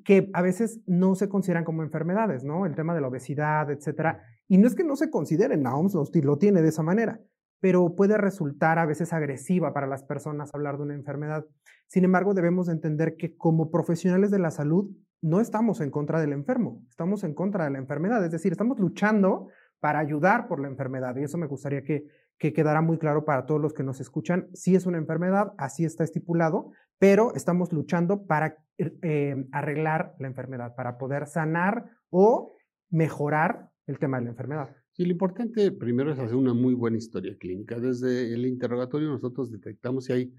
que 0.05 0.29
a 0.33 0.41
veces 0.41 0.81
no 0.85 1.15
se 1.15 1.29
consideran 1.29 1.63
como 1.63 1.81
enfermedades, 1.81 2.43
¿no? 2.43 2.65
El 2.65 2.75
tema 2.75 2.93
de 2.93 3.01
la 3.01 3.07
obesidad, 3.07 3.71
etcétera. 3.71 4.21
Y 4.47 4.57
no 4.57 4.67
es 4.67 4.75
que 4.75 4.83
no 4.83 4.95
se 4.95 5.09
consideren, 5.09 5.63
la 5.63 5.75
OMS 5.75 5.95
lo 6.23 6.37
tiene 6.37 6.61
de 6.61 6.69
esa 6.69 6.83
manera, 6.83 7.19
pero 7.59 7.95
puede 7.95 8.17
resultar 8.17 8.79
a 8.79 8.85
veces 8.85 9.13
agresiva 9.13 9.73
para 9.73 9.87
las 9.87 10.03
personas 10.03 10.53
hablar 10.53 10.77
de 10.77 10.83
una 10.83 10.93
enfermedad. 10.93 11.45
Sin 11.87 12.03
embargo, 12.03 12.33
debemos 12.33 12.69
entender 12.69 13.15
que 13.17 13.35
como 13.35 13.71
profesionales 13.71 14.31
de 14.31 14.39
la 14.39 14.51
salud 14.51 14.89
no 15.21 15.41
estamos 15.41 15.81
en 15.81 15.91
contra 15.91 16.21
del 16.21 16.31
enfermo, 16.31 16.83
estamos 16.89 17.23
en 17.23 17.33
contra 17.33 17.65
de 17.65 17.71
la 17.71 17.79
enfermedad, 17.79 18.23
es 18.23 18.31
decir, 18.31 18.51
estamos 18.51 18.79
luchando 18.79 19.47
para 19.79 19.99
ayudar 19.99 20.47
por 20.47 20.59
la 20.59 20.67
enfermedad 20.67 21.15
y 21.17 21.23
eso 21.23 21.37
me 21.37 21.47
gustaría 21.47 21.83
que, 21.83 22.05
que 22.37 22.53
quedara 22.53 22.81
muy 22.81 22.97
claro 22.97 23.25
para 23.25 23.45
todos 23.45 23.61
los 23.61 23.73
que 23.73 23.83
nos 23.83 23.99
escuchan. 23.99 24.47
Sí 24.53 24.75
es 24.75 24.85
una 24.85 24.97
enfermedad, 24.97 25.53
así 25.57 25.83
está 25.85 26.03
estipulado, 26.03 26.71
pero 26.99 27.33
estamos 27.35 27.71
luchando 27.73 28.25
para 28.25 28.57
eh, 28.77 29.45
arreglar 29.51 30.15
la 30.19 30.27
enfermedad, 30.27 30.75
para 30.75 30.97
poder 30.97 31.27
sanar 31.27 31.85
o 32.09 32.55
mejorar 32.89 33.69
el 33.87 33.99
tema 33.99 34.17
de 34.17 34.25
la 34.25 34.29
enfermedad. 34.29 34.75
Sí, 34.99 35.05
lo 35.05 35.13
importante 35.13 35.71
primero 35.71 36.11
es 36.11 36.19
hacer 36.19 36.35
una 36.35 36.53
muy 36.53 36.73
buena 36.73 36.97
historia 36.97 37.33
clínica. 37.37 37.79
Desde 37.79 38.33
el 38.33 38.45
interrogatorio 38.45 39.07
nosotros 39.07 39.49
detectamos 39.49 40.03
si 40.03 40.11
hay 40.11 40.33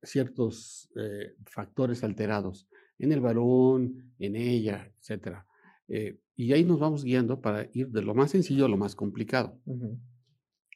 ciertos 0.00 0.88
eh, 0.94 1.34
factores 1.44 2.04
alterados 2.04 2.68
en 3.00 3.10
el 3.10 3.20
varón, 3.20 4.12
en 4.20 4.36
ella, 4.36 4.92
etc. 5.00 5.38
Eh, 5.88 6.20
y 6.36 6.52
ahí 6.52 6.62
nos 6.62 6.78
vamos 6.78 7.02
guiando 7.02 7.40
para 7.40 7.68
ir 7.72 7.88
de 7.88 8.02
lo 8.02 8.14
más 8.14 8.30
sencillo 8.30 8.66
a 8.66 8.68
lo 8.68 8.76
más 8.76 8.94
complicado. 8.94 9.60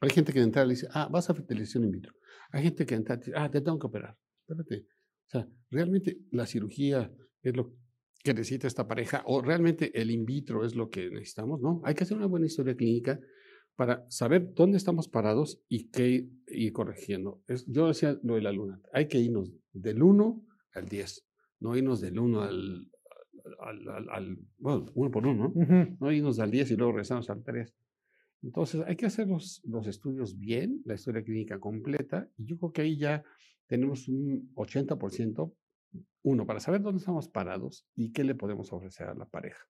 Hay 0.00 0.10
gente 0.10 0.32
que 0.32 0.40
de 0.40 0.46
entrada 0.46 0.66
le 0.66 0.74
dice, 0.74 0.88
ah, 0.90 1.08
vas 1.08 1.30
a 1.30 1.34
fertilización 1.34 1.84
in 1.84 1.92
vitro. 1.92 2.12
Hay 2.50 2.64
gente 2.64 2.84
que 2.84 2.96
de 2.96 2.98
entrada 2.98 3.20
dice, 3.20 3.32
ah, 3.36 3.48
te 3.48 3.60
tengo 3.60 3.78
que 3.78 3.86
operar. 3.86 4.18
Espérate. 4.40 4.86
O 5.28 5.30
sea, 5.30 5.48
realmente 5.70 6.18
la 6.32 6.46
cirugía 6.46 7.14
es 7.42 7.54
lo 7.54 7.76
que 8.22 8.34
necesita 8.34 8.66
esta 8.66 8.86
pareja 8.86 9.22
o 9.26 9.40
realmente 9.40 9.98
el 10.00 10.10
in 10.10 10.24
vitro 10.24 10.64
es 10.64 10.74
lo 10.74 10.90
que 10.90 11.10
necesitamos, 11.10 11.60
¿no? 11.60 11.80
Hay 11.84 11.94
que 11.94 12.04
hacer 12.04 12.16
una 12.16 12.26
buena 12.26 12.46
historia 12.46 12.74
clínica 12.74 13.18
para 13.76 14.04
saber 14.10 14.52
dónde 14.54 14.76
estamos 14.76 15.08
parados 15.08 15.62
y 15.68 15.88
qué 15.88 16.28
ir 16.48 16.72
corrigiendo. 16.72 17.42
Es, 17.48 17.64
yo 17.66 17.88
decía 17.88 18.18
lo 18.22 18.34
de 18.34 18.42
la 18.42 18.52
luna, 18.52 18.80
hay 18.92 19.08
que 19.08 19.18
irnos 19.18 19.50
del 19.72 20.02
1 20.02 20.42
al 20.74 20.86
10, 20.86 21.26
no 21.60 21.76
irnos 21.76 22.00
del 22.00 22.18
1 22.18 22.42
al, 22.42 22.90
al, 24.10 24.38
bueno, 24.58 24.86
uno 24.94 25.10
por 25.10 25.26
uno, 25.26 25.52
¿no? 25.54 25.96
No 25.98 26.12
irnos 26.12 26.38
al 26.40 26.50
10 26.50 26.72
y 26.72 26.76
luego 26.76 26.92
regresamos 26.92 27.30
al 27.30 27.42
3. 27.42 27.74
Entonces 28.42 28.82
hay 28.86 28.96
que 28.96 29.06
hacer 29.06 29.28
los, 29.28 29.62
los 29.64 29.86
estudios 29.86 30.38
bien, 30.38 30.82
la 30.84 30.94
historia 30.94 31.22
clínica 31.22 31.58
completa, 31.58 32.28
y 32.36 32.46
yo 32.46 32.58
creo 32.58 32.72
que 32.72 32.82
ahí 32.82 32.98
ya 32.98 33.22
tenemos 33.66 34.08
un 34.08 34.52
80% 34.54 35.54
uno, 36.22 36.46
para 36.46 36.60
saber 36.60 36.82
dónde 36.82 36.98
estamos 36.98 37.28
parados 37.28 37.86
y 37.94 38.12
qué 38.12 38.24
le 38.24 38.34
podemos 38.34 38.72
ofrecer 38.72 39.08
a 39.08 39.14
la 39.14 39.26
pareja. 39.26 39.64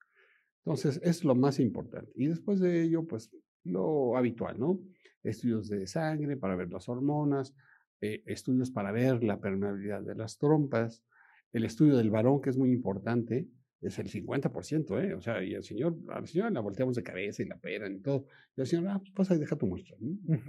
Entonces, 0.65 1.01
es 1.03 1.25
lo 1.25 1.35
más 1.35 1.59
importante. 1.61 2.13
Y 2.15 2.27
después 2.27 2.61
de 2.61 2.83
ello, 2.83 3.07
pues 3.07 3.31
lo 3.65 4.17
habitual, 4.17 4.59
¿no? 4.59 4.81
Estudios 5.23 5.69
de 5.69 5.87
sangre 5.87 6.37
para 6.37 6.57
ver 6.57 6.71
las 6.71 6.89
hormonas, 6.89 7.55
eh, 8.01 8.23
estudios 8.27 8.71
para 8.71 8.93
ver 8.93 9.23
la 9.23 9.41
permeabilidad 9.41 10.03
de 10.03 10.15
las 10.15 10.39
trompas, 10.39 11.05
el 11.53 11.65
estudio 11.65 11.97
del 11.97 12.11
varón, 12.11 12.41
que 12.41 12.51
es 12.51 12.57
muy 12.57 12.73
importante, 12.73 13.49
es 13.81 13.99
el 13.99 14.09
50%, 14.09 15.03
¿eh? 15.03 15.15
O 15.15 15.23
sea, 15.23 15.43
y 15.43 15.55
el 15.55 15.63
señor, 15.63 15.97
a 16.09 16.21
la 16.21 16.27
señora 16.27 16.51
la 16.51 16.61
volteamos 16.61 16.97
de 16.97 17.03
cabeza 17.03 17.43
y 17.43 17.47
la 17.47 17.57
operan 17.57 17.95
y 17.95 18.01
todo. 18.01 18.27
Y 18.57 18.61
el 18.61 18.67
señor, 18.67 18.89
ah, 18.89 18.99
pues 18.99 19.11
pasa 19.13 19.35
y 19.35 19.39
deja 19.39 19.57
tu 19.57 19.67
muestra. 19.67 19.97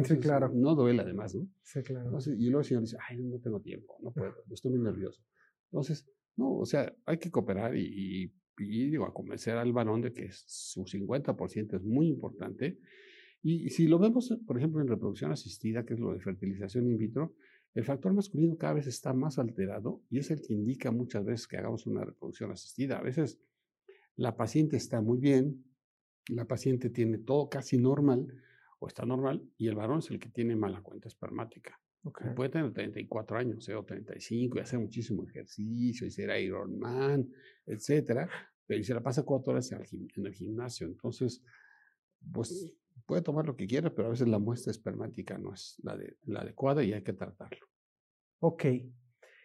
sí, 0.04 0.18
claro. 0.18 0.52
No 0.54 0.76
duele 0.76 1.02
además, 1.02 1.36
¿no? 1.36 1.48
Sí, 1.62 1.82
claro. 1.82 2.18
y 2.38 2.46
luego 2.46 2.60
el 2.60 2.66
señor 2.66 2.84
dice, 2.84 2.98
ay, 3.08 3.18
no 3.18 3.40
tengo 3.40 3.62
tiempo, 3.62 3.98
no 4.02 4.12
puedo, 4.12 4.34
estoy 4.52 4.72
muy 4.72 4.82
nervioso. 4.82 5.22
Entonces, 5.72 6.06
no, 6.36 6.58
o 6.58 6.66
sea, 6.66 6.94
hay 7.06 7.18
que 7.18 7.32
cooperar 7.32 7.76
y, 7.76 8.32
y, 8.58 8.90
digo, 8.90 9.06
a 9.06 9.14
convencer 9.14 9.58
al 9.58 9.72
varón 9.72 10.02
de 10.02 10.14
que 10.14 10.30
su 10.32 10.84
50% 10.84 11.76
es 11.76 11.84
muy 11.84 12.08
importante. 12.08 12.80
Y, 13.42 13.70
si 13.70 13.88
lo 13.88 13.98
vemos, 13.98 14.38
por 14.46 14.58
ejemplo, 14.58 14.82
en 14.82 14.88
reproducción 14.88 15.32
asistida, 15.32 15.86
que 15.86 15.96
es 15.96 16.00
lo 16.00 16.14
de 16.14 16.20
fertilización 16.20 16.88
in 16.88 16.98
vitro, 16.98 17.36
el 17.74 17.86
factor 17.86 18.14
masculino 18.14 18.58
cada 18.58 18.74
vez 18.74 18.88
está 18.88 19.14
más 19.14 19.40
alterado 19.40 20.04
y 20.10 20.20
es 20.20 20.30
el 20.30 20.42
que 20.42 20.54
indica 20.54 20.92
muchas 20.92 21.24
veces 21.24 21.48
que 21.48 21.58
hagamos 21.58 21.88
una 21.88 22.04
reproducción 22.04 22.52
asistida. 22.52 22.98
A 22.98 23.02
veces 23.02 23.40
la 24.16 24.36
paciente 24.36 24.76
está 24.76 25.02
muy 25.02 25.20
bien, 25.20 25.64
la 26.28 26.46
paciente 26.46 26.90
tiene 26.90 27.18
todo 27.18 27.50
casi 27.50 27.78
normal 27.78 28.28
o 28.80 28.88
está 28.88 29.06
normal 29.06 29.42
y 29.58 29.68
el 29.68 29.76
varón 29.76 30.00
es 30.00 30.12
el 30.12 30.20
que 30.20 30.30
tiene 30.30 30.56
mala 30.56 30.82
cuenta 30.82 31.08
espermática. 31.08 31.81
Puede 32.36 32.50
tener 32.50 32.74
34 32.74 33.38
años 33.38 33.70
o 33.70 33.84
35 33.84 34.58
y 34.58 34.62
hacer 34.62 34.80
muchísimo 34.80 35.24
ejercicio 35.24 36.08
y 36.08 36.12
ser 36.12 36.36
Ironman, 36.42 37.30
etcétera, 37.66 38.28
pero 38.66 38.84
se 38.84 38.94
la 38.94 39.04
pasa 39.04 39.24
cuatro 39.24 39.52
horas 39.52 39.72
en 39.72 40.26
el, 40.26 40.34
gimnasio. 40.34 40.88
Entonces, 40.88 41.44
pues 42.32 42.76
puede 43.06 43.22
tomar 43.22 43.46
lo 43.46 43.56
que 43.56 43.68
quiera, 43.68 43.94
pero 43.94 44.08
a 44.08 44.12
veces 44.12 44.28
la 44.28 44.40
muestra 44.40 44.72
espermática 44.72 45.38
no 45.38 45.54
es 45.54 45.80
la, 45.84 45.96
de, 45.96 46.18
la 46.24 46.42
adecuada 46.42 46.84
y 46.84 46.94
hay 46.94 47.04
que 47.04 47.14
tratarlo. 47.14 47.68
Ok. 48.40 48.66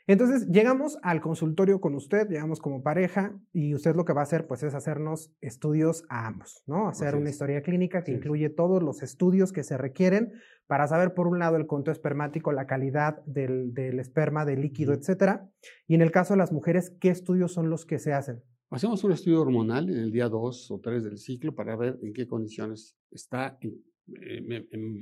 Entonces 0.09 0.47
llegamos 0.49 0.99
al 1.03 1.21
consultorio 1.21 1.81
con 1.81 1.97
usted, 1.97 2.29
llegamos 2.29 2.61
como 2.61 2.83
pareja 2.83 3.37
y 3.53 3.75
usted 3.75 3.97
lo 3.97 4.05
que 4.05 4.13
va 4.13 4.21
a 4.21 4.25
hacer 4.25 4.47
pues 4.47 4.63
es 4.63 4.73
hacernos 4.75 5.33
estudios 5.41 6.05
a 6.09 6.29
ambos, 6.29 6.63
¿no? 6.67 6.89
Hacer 6.89 7.17
una 7.17 7.31
historia 7.31 7.63
clínica 7.63 8.05
que 8.05 8.13
incluye 8.13 8.49
todos 8.49 8.85
los 8.85 9.03
estudios 9.03 9.53
que 9.53 9.65
se 9.65 9.77
requieren 9.77 10.33
para 10.69 10.87
saber 10.87 11.13
por 11.13 11.27
un 11.27 11.41
lado 11.41 11.57
el 11.57 11.67
conto 11.67 11.91
espermático, 11.91 12.53
la 12.53 12.69
calidad 12.69 13.25
del, 13.27 13.73
esperma, 13.99 14.45
del 14.45 14.61
líquido, 14.61 14.93
etcétera. 14.93 15.51
Y 15.89 15.97
en 15.97 16.03
el 16.03 16.13
caso 16.13 16.35
de 16.35 16.39
las 16.39 16.53
mujeres, 16.53 16.97
¿qué 17.01 17.09
estudios 17.09 17.53
son 17.53 17.69
los 17.69 17.85
que 17.85 17.99
se 17.99 18.13
hacen? 18.13 18.45
Hacemos 18.71 19.03
un 19.03 19.13
estudio 19.13 19.41
hormonal 19.43 19.91
en 19.91 19.99
el 19.99 20.13
día 20.13 20.29
2 20.29 20.71
o 20.71 20.81
3 20.81 21.03
del 21.03 21.19
ciclo 21.19 21.55
para 21.55 21.77
ver 21.77 21.99
en 22.03 22.13
qué 22.13 22.29
condiciones 22.29 22.97
está 23.11 23.59
en, 23.61 23.83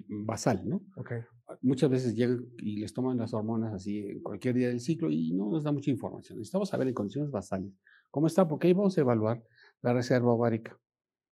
basal, 0.09 0.67
¿no? 0.69 0.83
Okay. 0.97 1.19
Muchas 1.61 1.91
veces 1.91 2.15
llegan 2.15 2.47
y 2.59 2.79
les 2.79 2.93
toman 2.93 3.19
las 3.19 3.35
hormonas 3.35 3.75
así 3.75 3.99
en 3.99 4.23
cualquier 4.23 4.55
día 4.55 4.69
del 4.69 4.81
ciclo 4.81 5.11
y 5.11 5.33
no 5.33 5.51
nos 5.51 5.65
da 5.65 5.73
mucha 5.73 5.91
información. 5.91 6.39
Necesitamos 6.39 6.71
saber 6.71 6.89
en 6.89 6.95
condiciones 6.95 7.31
basales 7.31 7.73
cómo 8.11 8.27
está, 8.27 8.49
porque 8.49 8.69
ahí 8.69 8.73
vamos 8.73 8.97
a 8.97 9.01
evaluar 9.01 9.43
la 9.83 9.93
reserva 9.93 10.33
ovárica. 10.33 10.79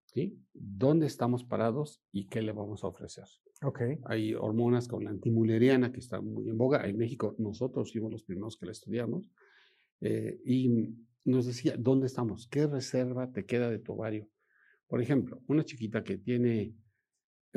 ¿sí? 0.04 0.38
¿Dónde 0.52 1.06
estamos 1.06 1.44
parados 1.44 2.02
y 2.12 2.26
qué 2.26 2.42
le 2.42 2.52
vamos 2.52 2.85
a 2.85 2.88
ofrecer? 2.88 3.24
Okay. 3.62 3.98
Hay 4.04 4.35
hormonas 4.35 4.88
como 4.88 5.02
la 5.02 5.11
antimuleriana 5.11 5.92
que 5.92 6.00
está 6.00 6.20
muy 6.20 6.48
en 6.48 6.58
boga. 6.58 6.87
En 6.87 6.98
México 6.98 7.35
nosotros 7.38 7.92
fuimos 7.92 8.12
los 8.12 8.24
primeros 8.24 8.56
que 8.56 8.66
la 8.66 8.72
estudiamos. 8.72 9.30
Eh, 10.00 10.40
y 10.44 10.96
nos 11.24 11.46
decía, 11.46 11.76
¿dónde 11.78 12.06
estamos? 12.06 12.48
¿Qué 12.48 12.66
reserva 12.66 13.30
te 13.30 13.46
queda 13.46 13.70
de 13.70 13.78
tu 13.78 13.92
ovario? 13.92 14.28
Por 14.88 15.00
ejemplo, 15.00 15.40
una 15.46 15.64
chiquita 15.64 16.02
que 16.02 16.18
tiene 16.18 16.74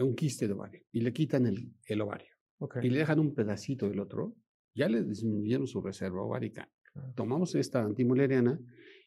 un 0.03 0.15
quiste 0.15 0.47
de 0.47 0.53
ovario 0.53 0.81
y 0.91 1.01
le 1.01 1.13
quitan 1.13 1.45
el, 1.45 1.71
el 1.87 2.01
ovario 2.01 2.35
y 2.81 2.89
le 2.89 2.99
dejan 2.99 3.19
un 3.19 3.33
pedacito 3.33 3.89
del 3.89 3.99
otro, 3.99 4.35
ya 4.73 4.87
le 4.89 5.03
disminuyeron 5.03 5.67
su 5.67 5.81
reserva 5.81 6.21
ovárica. 6.21 6.69
Tomamos 7.15 7.55
esta 7.55 7.83
antimuleriana 7.83 8.59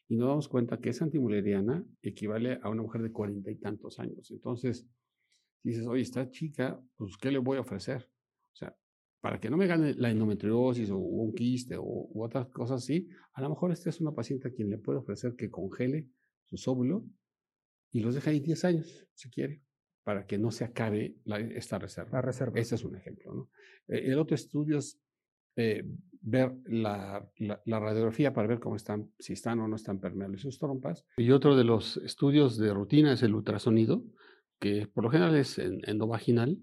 y 0.07 0.15
nos 0.15 0.27
damos 0.27 0.47
cuenta 0.47 0.79
que 0.79 0.89
esa 0.89 1.05
antimuleriana 1.05 1.83
equivale 2.01 2.59
a 2.61 2.69
una 2.69 2.83
mujer 2.83 3.01
de 3.01 3.11
cuarenta 3.11 3.51
y 3.51 3.55
tantos 3.55 3.99
años. 3.99 4.29
Entonces, 4.31 4.87
dices, 5.63 5.85
oye, 5.87 6.01
esta 6.01 6.29
chica, 6.29 6.79
pues, 6.95 7.17
¿qué 7.17 7.31
le 7.31 7.39
voy 7.39 7.57
a 7.57 7.61
ofrecer? 7.61 8.09
O 8.53 8.55
sea, 8.55 8.75
para 9.19 9.39
que 9.39 9.49
no 9.49 9.57
me 9.57 9.67
gane 9.67 9.93
la 9.95 10.11
endometriosis 10.11 10.89
o 10.91 10.97
un 10.97 11.33
quiste 11.33 11.75
o 11.77 11.83
u 11.83 12.23
otras 12.23 12.47
cosas 12.49 12.83
así, 12.83 13.07
a 13.33 13.41
lo 13.41 13.49
mejor 13.49 13.71
esta 13.71 13.89
es 13.89 13.99
una 13.99 14.13
paciente 14.13 14.47
a 14.47 14.51
quien 14.51 14.69
le 14.69 14.77
puede 14.77 14.99
ofrecer 14.99 15.35
que 15.35 15.49
congele 15.49 16.07
sus 16.45 16.67
óvulos 16.67 17.03
y 17.91 18.01
los 18.01 18.15
deja 18.15 18.29
ahí 18.29 18.39
10 18.39 18.65
años, 18.65 19.07
si 19.13 19.29
quiere 19.29 19.63
para 20.09 20.25
que 20.25 20.39
no 20.39 20.49
se 20.49 20.63
acabe 20.63 21.17
esta 21.53 21.77
reserva. 21.77 22.13
La 22.13 22.21
reserva. 22.23 22.59
Ese 22.59 22.73
es 22.73 22.83
un 22.83 22.95
ejemplo. 22.95 23.31
¿no? 23.31 23.49
Eh, 23.87 24.05
el 24.05 24.17
otro 24.17 24.33
estudio 24.33 24.79
es 24.79 24.99
eh, 25.55 25.83
ver 26.19 26.51
la, 26.65 27.29
la, 27.37 27.79
radiografía 27.79 28.33
para 28.33 28.47
ver 28.47 28.59
cómo 28.59 28.75
están, 28.75 29.11
si 29.19 29.33
están 29.33 29.59
o 29.59 29.67
no 29.67 29.75
están 29.75 29.99
permeables 29.99 30.41
sus 30.41 30.57
trompas. 30.57 31.05
Y 31.17 31.29
otro 31.29 31.55
de 31.55 31.63
los 31.63 31.97
estudios 31.97 32.57
de 32.57 32.73
rutina 32.73 33.13
es 33.13 33.21
el 33.21 33.35
ultrasonido, 33.35 34.03
que 34.59 34.87
por 34.87 35.03
lo 35.03 35.11
general 35.11 35.35
es 35.35 35.59
endovaginal, 35.59 36.57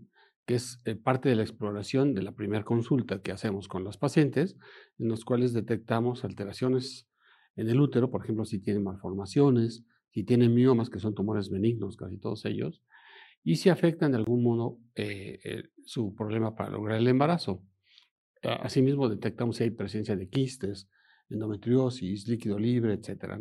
que 0.45 0.57
es 0.57 0.81
eh, 0.85 0.97
parte 0.97 1.29
de 1.29 1.37
la 1.37 1.43
exploración 1.43 2.15
de 2.15 2.23
la 2.23 2.33
primera 2.33 2.65
consulta 2.65 3.23
que 3.23 3.31
hacemos 3.31 3.69
con 3.69 3.85
los 3.85 3.97
pacientes, 3.97 4.57
en 4.99 5.07
los 5.07 5.25
cuales 5.25 5.53
detectamos 5.53 6.25
alteraciones 6.25 7.07
en 7.55 7.69
el 7.69 7.81
útero, 7.81 8.11
por 8.11 8.25
ejemplo, 8.25 8.45
si 8.45 8.59
tienen 8.59 8.83
malformaciones, 8.83 9.85
si 10.11 10.25
tienen 10.25 10.53
miomas, 10.53 10.91
que 10.91 10.99
son 10.99 11.15
tumores 11.15 11.49
benignos, 11.49 11.97
casi 11.97 12.19
todos 12.19 12.45
ellos, 12.45 12.83
y 13.47 13.55
si 13.55 13.69
afecta 13.69 14.09
de 14.09 14.17
algún 14.17 14.43
modo 14.43 14.81
eh, 14.97 15.39
eh, 15.45 15.63
su 15.85 16.17
problema 16.17 16.57
para 16.57 16.69
lograr 16.69 16.99
el 16.99 17.07
embarazo. 17.07 17.63
Asimismo, 18.43 19.09
detectamos 19.09 19.57
si 19.57 19.63
hay 19.63 19.71
presencia 19.71 20.17
de 20.17 20.29
quistes, 20.29 20.89
endometriosis, 21.29 22.27
líquido 22.27 22.59
libre, 22.59 22.95
etc. 22.95 23.39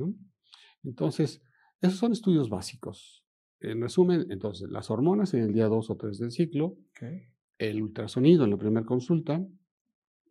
Entonces, 0.83 1.41
esos 1.81 1.97
son 1.97 2.11
estudios 2.11 2.49
básicos. 2.49 3.25
En 3.59 3.81
resumen, 3.81 4.27
entonces, 4.29 4.69
las 4.69 4.91
hormonas 4.91 5.33
en 5.33 5.41
el 5.41 5.53
día 5.53 5.65
2 5.65 5.89
o 5.89 5.97
3 5.97 6.19
del 6.19 6.31
ciclo, 6.31 6.77
el 7.57 7.81
ultrasonido 7.81 8.43
en 8.43 8.51
la 8.51 8.57
primera 8.57 8.85
consulta, 8.85 9.43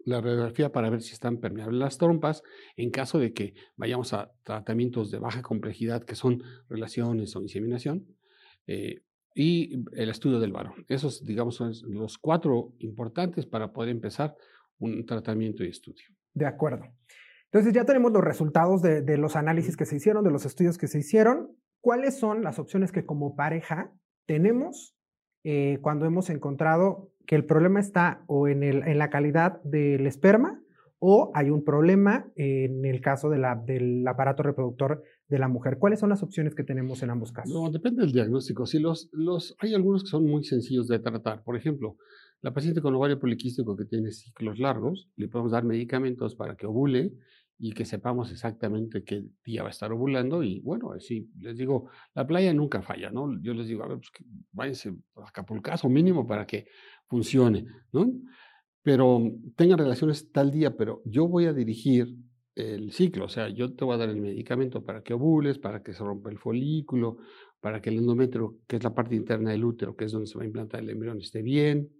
la 0.05 0.21
radiografía 0.21 0.71
para 0.71 0.89
ver 0.89 1.03
si 1.03 1.15
están 1.15 1.39
permeables 1.39 1.81
las 1.81 1.99
trompas, 1.99 2.45
en 2.77 2.91
caso 2.91 3.19
de 3.19 3.33
que 3.33 3.55
vayamos 3.75 4.13
a 4.13 4.31
tratamientos 4.45 5.11
de 5.11 5.19
baja 5.19 5.43
complejidad, 5.43 6.05
que 6.05 6.15
son 6.15 6.45
relaciones 6.69 7.35
o 7.35 7.43
inseminación, 7.43 8.07
eh, 8.69 9.03
y 9.35 9.85
el 9.95 10.11
estudio 10.11 10.39
del 10.39 10.53
varón. 10.53 10.85
Esos, 10.89 11.25
digamos, 11.25 11.57
son 11.57 11.73
los 11.89 12.19
cuatro 12.19 12.73
importantes 12.79 13.47
para 13.47 13.73
poder 13.73 13.91
empezar 13.91 14.37
un 14.79 15.05
tratamiento 15.05 15.65
y 15.65 15.69
estudio. 15.69 16.05
De 16.33 16.47
acuerdo. 16.47 16.85
Entonces 17.47 17.73
ya 17.73 17.85
tenemos 17.85 18.13
los 18.13 18.23
resultados 18.23 18.83
de, 18.83 19.19
los 19.19 19.37
análisis 19.37 19.77
que 19.77 19.87
se 19.87 19.97
hicieron, 19.97 20.25
de 20.25 20.31
los 20.31 20.45
estudios 20.45 20.79
que 20.79 20.89
se 20.89 20.99
hicieron. 20.99 21.57
¿Cuáles 21.81 22.19
son 22.19 22.43
las 22.43 22.59
opciones 22.59 22.93
que 22.93 23.05
como 23.05 23.37
pareja 23.37 23.93
tenemos 24.27 24.97
eh, 25.45 25.79
cuando 25.83 26.07
hemos 26.07 26.31
encontrado 26.31 27.13
que 27.27 27.37
el 27.37 27.45
problema 27.45 27.81
está 27.81 28.25
o 28.27 28.49
en, 28.49 28.63
el, 28.63 28.83
en 28.83 28.99
la 28.99 29.11
calidad 29.11 29.63
del 29.63 30.07
esperma 30.07 30.64
o 31.07 31.31
hay 31.35 31.51
un 31.51 31.63
problema 31.65 32.33
en 32.35 32.83
el 32.87 33.03
caso 33.03 33.29
del 33.29 34.09
aparato 34.09 34.43
reproductor 34.43 35.03
de 35.29 35.39
la 35.39 35.49
mujer. 35.49 35.77
¿Cuáles 35.79 36.01
son 36.01 36.09
las 36.09 36.23
opciones 36.23 36.55
que 36.55 36.65
tenemos 36.65 37.03
en 37.03 37.11
ambos 37.11 37.31
casos? 37.31 37.53
No, 37.53 37.71
depende 37.71 38.01
del 38.01 38.13
diagnóstico. 38.13 38.65
Si 38.65 38.79
los, 38.79 39.11
los, 39.13 39.55
hay 39.59 39.75
algunos 39.75 40.05
que 40.05 40.09
son 40.09 40.25
muy 40.25 40.45
sencillos 40.45 40.89
de 40.89 41.01
tratar. 41.01 41.43
Por 41.43 41.59
ejemplo, 41.59 41.99
la 42.41 42.55
paciente 42.55 42.81
con 42.81 42.95
ovario 42.95 43.21
poliquístico 43.21 43.77
que 43.77 43.85
tiene 43.85 44.13
ciclos 44.13 44.59
largos, 44.59 45.11
le 45.17 45.29
podemos 45.29 45.53
dar 45.53 45.65
medicamentos 45.65 46.37
para 46.37 46.57
que 46.57 46.65
ovule 46.67 47.13
y 47.59 47.73
que 47.73 47.85
sepamos 47.85 48.33
exactamente 48.33 49.05
qué 49.05 49.27
día 49.45 49.61
va 49.61 49.69
a 49.69 49.73
estar 49.73 49.93
ovulando. 49.93 50.43
Y 50.43 50.61
bueno, 50.61 50.91
sí, 51.01 51.31
les 51.39 51.59
digo, 51.59 51.91
la 52.15 52.27
playa 52.27 52.55
nunca 52.55 52.81
falla, 52.81 53.11
¿no? 53.11 53.39
Yo 53.43 53.53
les 53.53 53.69
digo, 53.69 53.85
a 53.85 53.89
ver, 53.89 53.99
pues 53.99 54.11
váyanse 54.53 54.95
a 55.17 55.29
Acapulcazo 55.29 55.91
mínimo 55.91 56.27
para 56.27 56.47
que 56.47 56.65
funcione, 57.07 57.67
¿no? 57.93 58.11
Pero 58.85 59.33
tengan 59.57 59.79
relaciones 59.79 60.31
tal 60.31 60.53
día, 60.53 60.77
pero 60.77 61.03
yo 61.07 61.27
voy 61.27 61.47
a 61.47 61.53
dirigir 61.53 62.15
el 62.55 62.93
ciclo, 62.93 63.25
o 63.25 63.29
sea, 63.29 63.49
yo 63.49 63.75
te 63.75 63.85
voy 63.85 63.95
a 63.95 63.99
dar 63.99 64.11
el 64.11 64.21
medicamento 64.21 64.85
para 64.85 65.03
que 65.03 65.15
ovules, 65.15 65.59
para 65.59 65.83
que 65.83 65.93
se 65.93 66.05
rompa 66.05 66.31
el 66.31 66.39
folículo, 66.39 67.17
para 67.61 67.81
que 67.81 67.91
el 67.91 67.97
endometrio, 67.97 68.59
que 68.69 68.77
es 68.77 68.85
la 68.85 68.95
parte 68.95 69.17
interna 69.17 69.51
del 69.51 69.65
útero, 69.65 69.97
que 69.97 70.05
es 70.05 70.13
donde 70.13 70.29
se 70.29 70.37
va 70.37 70.45
a 70.45 70.47
implantar 70.47 70.81
el 70.81 70.91
embrión, 70.91 71.19
esté 71.19 71.43
bien, 71.43 71.91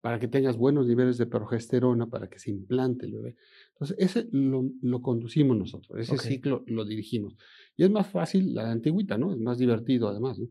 para 0.00 0.18
que 0.18 0.26
tengas 0.26 0.56
buenos 0.56 0.86
niveles 0.88 1.18
de 1.18 1.26
progesterona, 1.26 2.06
para 2.06 2.28
que 2.28 2.38
se 2.38 2.50
implante 2.50 3.06
el 3.06 3.12
bebé. 3.12 3.36
Entonces, 3.74 3.96
ese 4.00 4.28
lo, 4.32 5.00
conducimos 5.02 5.56
nosotros, 5.56 5.96
ese 6.00 6.18
ciclo 6.18 6.64
lo 6.66 6.84
dirigimos. 6.84 7.36
Y 7.76 7.84
es 7.84 7.90
más 7.90 8.08
fácil 8.08 8.54
la 8.54 8.68
antigüita, 8.70 9.16
¿no? 9.18 9.32
Es 9.32 9.38
más 9.38 9.58
divertido 9.58 10.08
además, 10.08 10.40
¿no? 10.40 10.48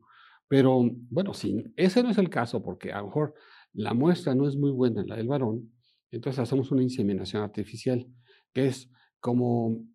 Pero 0.48 0.82
bueno, 1.10 1.34
si 1.34 1.64
ese 1.76 2.04
no 2.04 2.12
es 2.12 2.18
el 2.18 2.30
caso, 2.30 2.62
porque 2.62 2.92
a 2.92 3.00
lo 3.00 3.08
mejor 3.08 3.34
la 3.74 3.94
muestra 3.94 4.36
no 4.36 4.48
es 4.48 4.56
muy 4.56 4.72
buena, 4.72 5.04
la 5.06 5.16
del 5.16 5.28
varón, 5.28 5.72
entonces 6.12 6.40
hacemos 6.40 6.72
una 6.72 6.84
inseminación 6.84 7.42
artificial, 7.42 8.06
que 8.54 8.68
es 8.68 8.90
como 9.20 9.86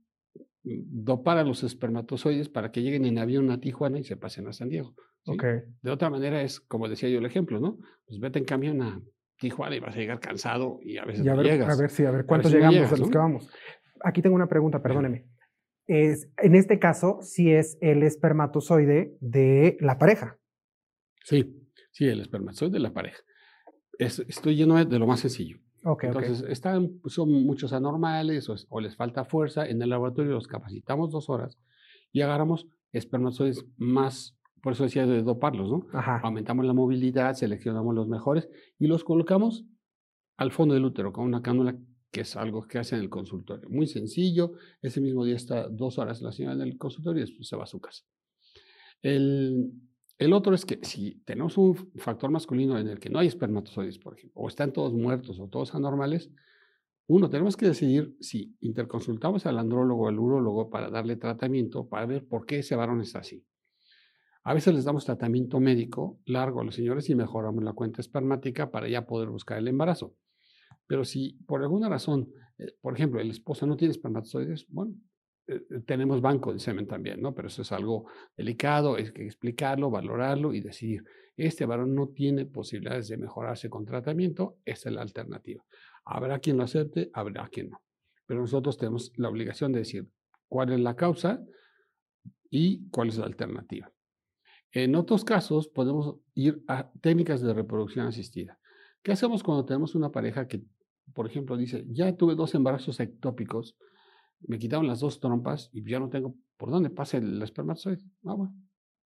dopar 0.63 1.39
a 1.39 1.45
los 1.45 1.63
espermatozoides 1.63 2.49
para 2.49 2.73
que 2.73 2.83
lleguen 2.83 3.05
en 3.05 3.19
avión 3.19 3.51
a 3.51 3.61
Tijuana 3.61 3.99
y 3.99 4.05
se 4.05 4.17
pasen 4.17 4.49
a 4.49 4.53
San 4.53 4.69
Diego. 4.69 4.95
De 5.83 5.91
otra 5.91 6.09
manera 6.09 6.43
es, 6.43 6.61
como 6.61 6.89
decía 6.89 7.09
yo 7.09 7.19
el 7.19 7.27
ejemplo, 7.27 7.61
¿no? 7.61 7.79
Pues 8.07 8.21
vete 8.21 8.39
en 8.39 8.45
camión 8.45 8.83
a 8.83 9.01
Tijuana 9.39 9.77
y 9.77 9.81
vas 9.81 9.95
a 9.95 9.99
llegar 9.99 10.21
cansado 10.21 10.79
y 10.83 10.99
a 10.99 11.05
veces 11.05 11.25
no 11.25 11.43
llegas. 11.43 11.77
A 11.77 11.81
ver 11.81 11.91
si, 11.91 12.05
a 12.05 12.11
ver 12.11 12.27
cuántos 12.27 12.53
llegamos 12.53 12.93
a 12.93 12.97
los 12.97 13.11
que 13.11 13.19
vamos. 13.19 13.49
Aquí 14.05 14.23
tengo 14.23 14.37
una 14.37 14.49
pregunta, 14.49 14.83
perdóneme. 14.83 15.27
Es, 15.87 16.29
en 16.39 16.55
este 16.55 16.79
caso, 16.79 17.19
si 17.23 17.53
es 17.53 17.79
el 17.81 18.03
espermatozoide 18.03 19.17
de 19.21 19.77
la 19.81 19.99
pareja. 19.99 20.39
Sí, 21.23 21.69
sí, 21.93 22.07
el 22.07 22.21
espermatozoide 22.21 22.73
de 22.73 22.81
la 22.81 22.93
pareja. 22.93 23.19
Estoy 23.99 24.57
lleno 24.57 24.83
de 24.85 24.99
lo 24.99 25.07
más 25.07 25.21
sencillo. 25.21 25.59
Entonces, 26.03 26.45
están, 26.49 27.01
son 27.07 27.31
muchos 27.45 27.73
anormales 27.73 28.49
o, 28.69 28.81
les 28.81 28.97
falta 28.97 29.25
fuerza. 29.25 29.67
En 29.67 29.81
el 29.81 29.91
laboratorio 29.91 30.33
los 30.33 30.49
capacitamos 30.49 31.13
dos 31.13 31.31
horas 31.31 31.59
y 32.13 32.23
agarramos 32.23 32.67
espermatozoides 32.93 33.65
más, 33.77 34.37
por 34.63 34.73
eso 34.73 34.85
decía 34.85 35.07
de 35.07 35.23
doparlos, 35.23 35.71
¿no? 35.71 35.87
Aumentamos 36.23 36.67
la 36.67 36.73
movilidad, 36.73 37.35
seleccionamos 37.35 37.95
los 37.95 38.09
mejores 38.09 38.49
y 38.79 38.89
los 38.89 39.05
colocamos 39.05 39.65
al 40.37 40.51
fondo 40.51 40.75
del 40.75 40.85
útero 40.85 41.13
con 41.13 41.25
una 41.25 41.43
cánula 41.43 41.79
que 42.11 42.23
es 42.23 42.35
algo 42.37 42.67
que 42.67 42.79
hace 42.79 42.97
en 42.97 43.03
el 43.03 43.11
consultorio. 43.11 43.69
Muy 43.69 43.87
sencillo. 43.87 44.55
Ese 44.83 45.01
mismo 45.01 45.25
día 45.25 45.37
está 45.37 45.69
dos 45.69 45.99
horas 45.99 46.21
la 46.23 46.33
señora 46.33 46.55
en 46.55 46.63
el 46.63 46.79
consultorio 46.79 47.19
y 47.23 47.27
después 47.27 47.47
se 47.47 47.57
va 47.57 47.65
a 47.65 47.67
su 47.67 47.81
casa. 47.81 48.05
El, 49.03 49.73
el 50.19 50.33
otro 50.33 50.55
es 50.55 50.65
que 50.65 50.79
si 50.83 51.23
tenemos 51.25 51.59
un 51.59 51.77
factor 51.97 52.31
masculino 52.31 52.79
en 52.79 52.89
el 52.89 52.99
que 52.99 53.11
no 53.11 53.19
hay 53.19 53.27
espermatozoides, 53.27 53.99
por 53.99 54.17
ejemplo, 54.17 54.41
o 54.41 54.49
están 54.49 54.73
todos 54.73 54.95
muertos 54.95 55.39
o 55.41 55.49
todos 55.49 55.75
anormales, 55.75 56.31
uno, 57.09 57.31
tenemos 57.31 57.57
que 57.57 57.67
decidir 57.67 58.17
si 58.21 58.57
interconsultamos 58.61 59.47
al 59.47 59.59
andrólogo 59.59 60.05
o 60.05 60.09
al 60.09 60.19
urólogo 60.19 60.71
para 60.71 60.91
darle 60.91 61.17
tratamiento, 61.17 61.89
para 61.89 62.07
ver 62.07 62.27
por 62.27 62.47
qué 62.47 62.59
ese 62.59 62.75
varón 62.75 63.01
está 63.01 63.21
así. 63.21 63.45
A 64.43 64.55
veces 64.55 64.75
les 64.75 64.85
damos 64.85 65.05
tratamiento 65.05 65.61
médico 65.61 66.19
largo 66.25 66.61
a 66.61 66.65
los 66.65 66.75
señores 66.75 67.09
y 67.11 67.15
mejoramos 67.15 67.63
la 67.63 67.75
cuenta 67.75 68.01
espermática 68.01 68.71
para 68.71 68.89
ya 68.89 69.07
poder 69.07 69.29
buscar 69.29 69.59
el 69.59 69.69
embarazo. 69.69 70.15
Pero 70.87 71.05
si 71.05 71.33
por 71.47 71.63
alguna 71.63 71.89
razón, 71.89 72.33
eh, 72.59 72.73
por 72.81 72.95
ejemplo, 72.95 73.21
el 73.21 73.31
esposo 73.31 73.67
no 73.67 73.77
tiene 73.77 73.93
espermatozoides, 73.93 74.67
bueno, 74.69 74.95
tenemos 75.87 76.21
banco 76.21 76.53
de 76.53 76.59
semen 76.59 76.87
también, 76.87 77.21
¿no? 77.21 77.35
Pero 77.35 77.49
eso 77.49 77.63
es 77.63 77.73
algo 77.73 78.07
delicado, 78.37 78.97
hay 78.97 79.13
que 79.13 79.25
explicarlo, 79.25 79.91
valorarlo 79.91 80.53
y 80.53 80.61
decidir, 80.61 81.05
este 81.37 81.67
varón 81.67 81.95
no 81.95 82.09
tiene 82.09 82.47
posibilidades 82.47 83.09
de 83.09 83.19
mejorarse 83.19 83.69
con 83.69 83.85
tratamiento, 83.85 84.59
esta 84.65 84.89
es 84.89 84.95
la 84.95 85.03
alternativa. 85.03 85.65
Habrá 86.05 86.39
quien 86.39 86.57
lo 86.57 86.65
acepte, 86.65 87.11
habrá 87.13 87.49
quien 87.49 87.71
no. 87.71 87.83
Pero 88.27 88.41
nosotros 88.41 88.77
tenemos 88.77 89.13
la 89.17 89.29
obligación 89.29 89.73
de 89.73 89.81
decir 89.81 90.09
cuál 90.49 90.73
es 90.73 90.81
la 90.81 90.97
causa 90.97 91.45
y 92.51 92.89
cuál 92.91 93.09
es 93.09 93.19
la 93.19 93.27
alternativa. 93.27 93.93
En 94.73 94.95
otros 94.97 95.25
casos 95.25 95.69
podemos 95.69 96.17
ir 96.35 96.63
a 96.67 96.91
técnicas 97.01 97.41
de 97.41 97.55
reproducción 97.55 98.07
asistida. 98.07 98.59
¿Qué 99.03 99.13
hacemos 99.13 99.43
cuando 99.43 99.65
tenemos 99.65 99.95
una 99.95 100.11
pareja 100.11 100.49
que, 100.49 100.63
por 101.15 101.27
ejemplo, 101.27 101.57
dice, 101.57 101.85
ya 101.89 102.17
tuve 102.17 102.35
dos 102.35 102.55
embarazos 102.55 102.99
ectópicos, 102.99 103.77
me 104.41 104.59
quitaron 104.59 104.87
las 104.87 105.01
dos 105.01 105.21
trompas 105.21 105.71
y 105.73 105.89
ya 105.89 105.99
no 105.99 106.09
tengo 106.09 106.37
por 106.57 106.71
dónde 106.71 106.91
pase 106.91 107.19
el 107.19 107.43
espermatozoide. 107.43 108.03
Ah, 108.25 108.35
bueno. 108.35 108.55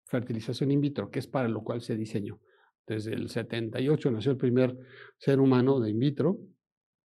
Fertilización 0.05 0.71
in 0.73 0.81
vitro, 0.81 1.11
que 1.11 1.21
es 1.21 1.27
para 1.27 1.49
lo 1.49 1.63
cual 1.63 1.83
se 1.83 1.97
diseñó. 1.97 2.41
Desde 2.87 3.13
el 3.13 3.29
78 3.29 4.11
nació 4.11 4.33
el 4.33 4.39
primer 4.39 4.77
ser 5.19 5.39
humano 5.41 5.79
de 5.79 5.91
in 5.91 5.99
vitro 5.99 6.41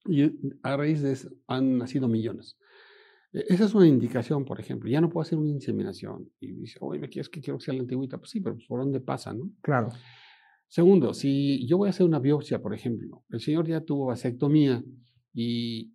y 0.05 0.32
a 0.63 0.78
raíz 0.78 1.01
de 1.01 1.11
eso 1.11 1.30
han 1.47 1.78
nacido 1.78 2.07
millones. 2.07 2.57
E, 3.32 3.45
esa 3.49 3.65
es 3.65 3.73
una 3.76 3.88
indicación, 3.88 4.45
por 4.45 4.59
ejemplo. 4.59 4.89
Ya 4.89 5.01
no 5.01 5.09
puedo 5.09 5.23
hacer 5.23 5.38
una 5.38 5.49
inseminación. 5.49 6.32
Y 6.39 6.53
dice, 6.53 6.78
oye, 6.82 6.99
¿me 6.99 7.09
quieres 7.09 7.30
que 7.30 7.41
quiero 7.41 7.57
que 7.57 7.65
sea 7.65 7.73
la 7.73 7.82
antigüita? 7.82 8.17
Pues 8.17 8.32
sí, 8.32 8.39
pero 8.39 8.55
pues, 8.55 8.67
¿por 8.67 8.80
dónde 8.80 9.01
pasa, 9.01 9.34
no? 9.34 9.51
Claro. 9.61 9.89
Segundo, 10.67 11.13
si 11.13 11.65
yo 11.67 11.78
voy 11.78 11.88
a 11.88 11.89
hacer 11.91 12.05
una 12.05 12.19
biopsia, 12.19 12.61
por 12.61 12.73
ejemplo, 12.73 13.23
el 13.30 13.39
señor 13.39 13.67
ya 13.67 13.82
tuvo 13.82 14.07
vasectomía 14.07 14.84
y 15.34 15.95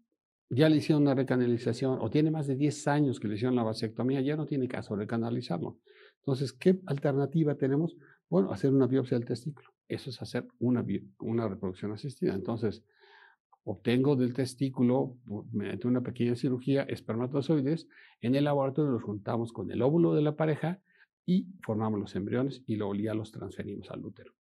ya 0.51 0.69
le 0.69 0.77
hicieron 0.77 1.03
una 1.03 1.15
recanalización 1.15 1.99
o 2.01 2.11
tiene 2.11 2.31
más 2.33 2.49
de 2.49 2.57
10 2.57 2.89
años 2.89 3.21
que 3.21 3.29
le 3.29 3.37
hicieron 3.37 3.55
la 3.55 3.63
vasectomía, 3.63 4.21
ya 4.21 4.37
no 4.37 4.47
tiene 4.47 4.67
caso 4.67 4.97
recanalizarlo. 4.97 5.79
Entonces, 6.19 6.53
¿qué 6.53 6.81
alternativa 6.87 7.55
tenemos? 7.55 7.97
Bueno, 8.29 8.53
hacer 8.53 8.73
una 8.73 8.89
biopsia 8.89 9.17
del 9.17 9.27
testículo. 9.27 9.69
Eso 9.89 10.11
es 10.11 10.21
hacer 10.21 10.47
una, 10.59 10.85
una 11.21 11.49
reproducción 11.49 11.93
asistida. 11.93 12.35
Entonces, 12.35 12.85
obtengo 13.63 14.17
del 14.17 14.35
testículo, 14.35 15.17
mediante 15.53 15.87
una 15.87 16.03
pequeña 16.03 16.35
cirugía, 16.35 16.83
espermatozoides. 16.83 17.89
En 18.21 18.35
el 18.35 18.45
laboratorio 18.45 18.91
los 18.91 19.03
juntamos 19.05 19.53
con 19.53 19.71
el 19.71 19.83
óvulo 19.83 20.15
de 20.15 20.23
la 20.23 20.37
pareja 20.37 20.81
y 21.25 21.47
formamos 21.63 22.01
los 22.01 22.17
embriones 22.17 22.63
y 22.67 22.75
luego 22.75 22.97
ya 22.97 23.15
los 23.15 23.31
transferimos 23.31 23.91
al 23.91 24.05
útero. 24.05 24.33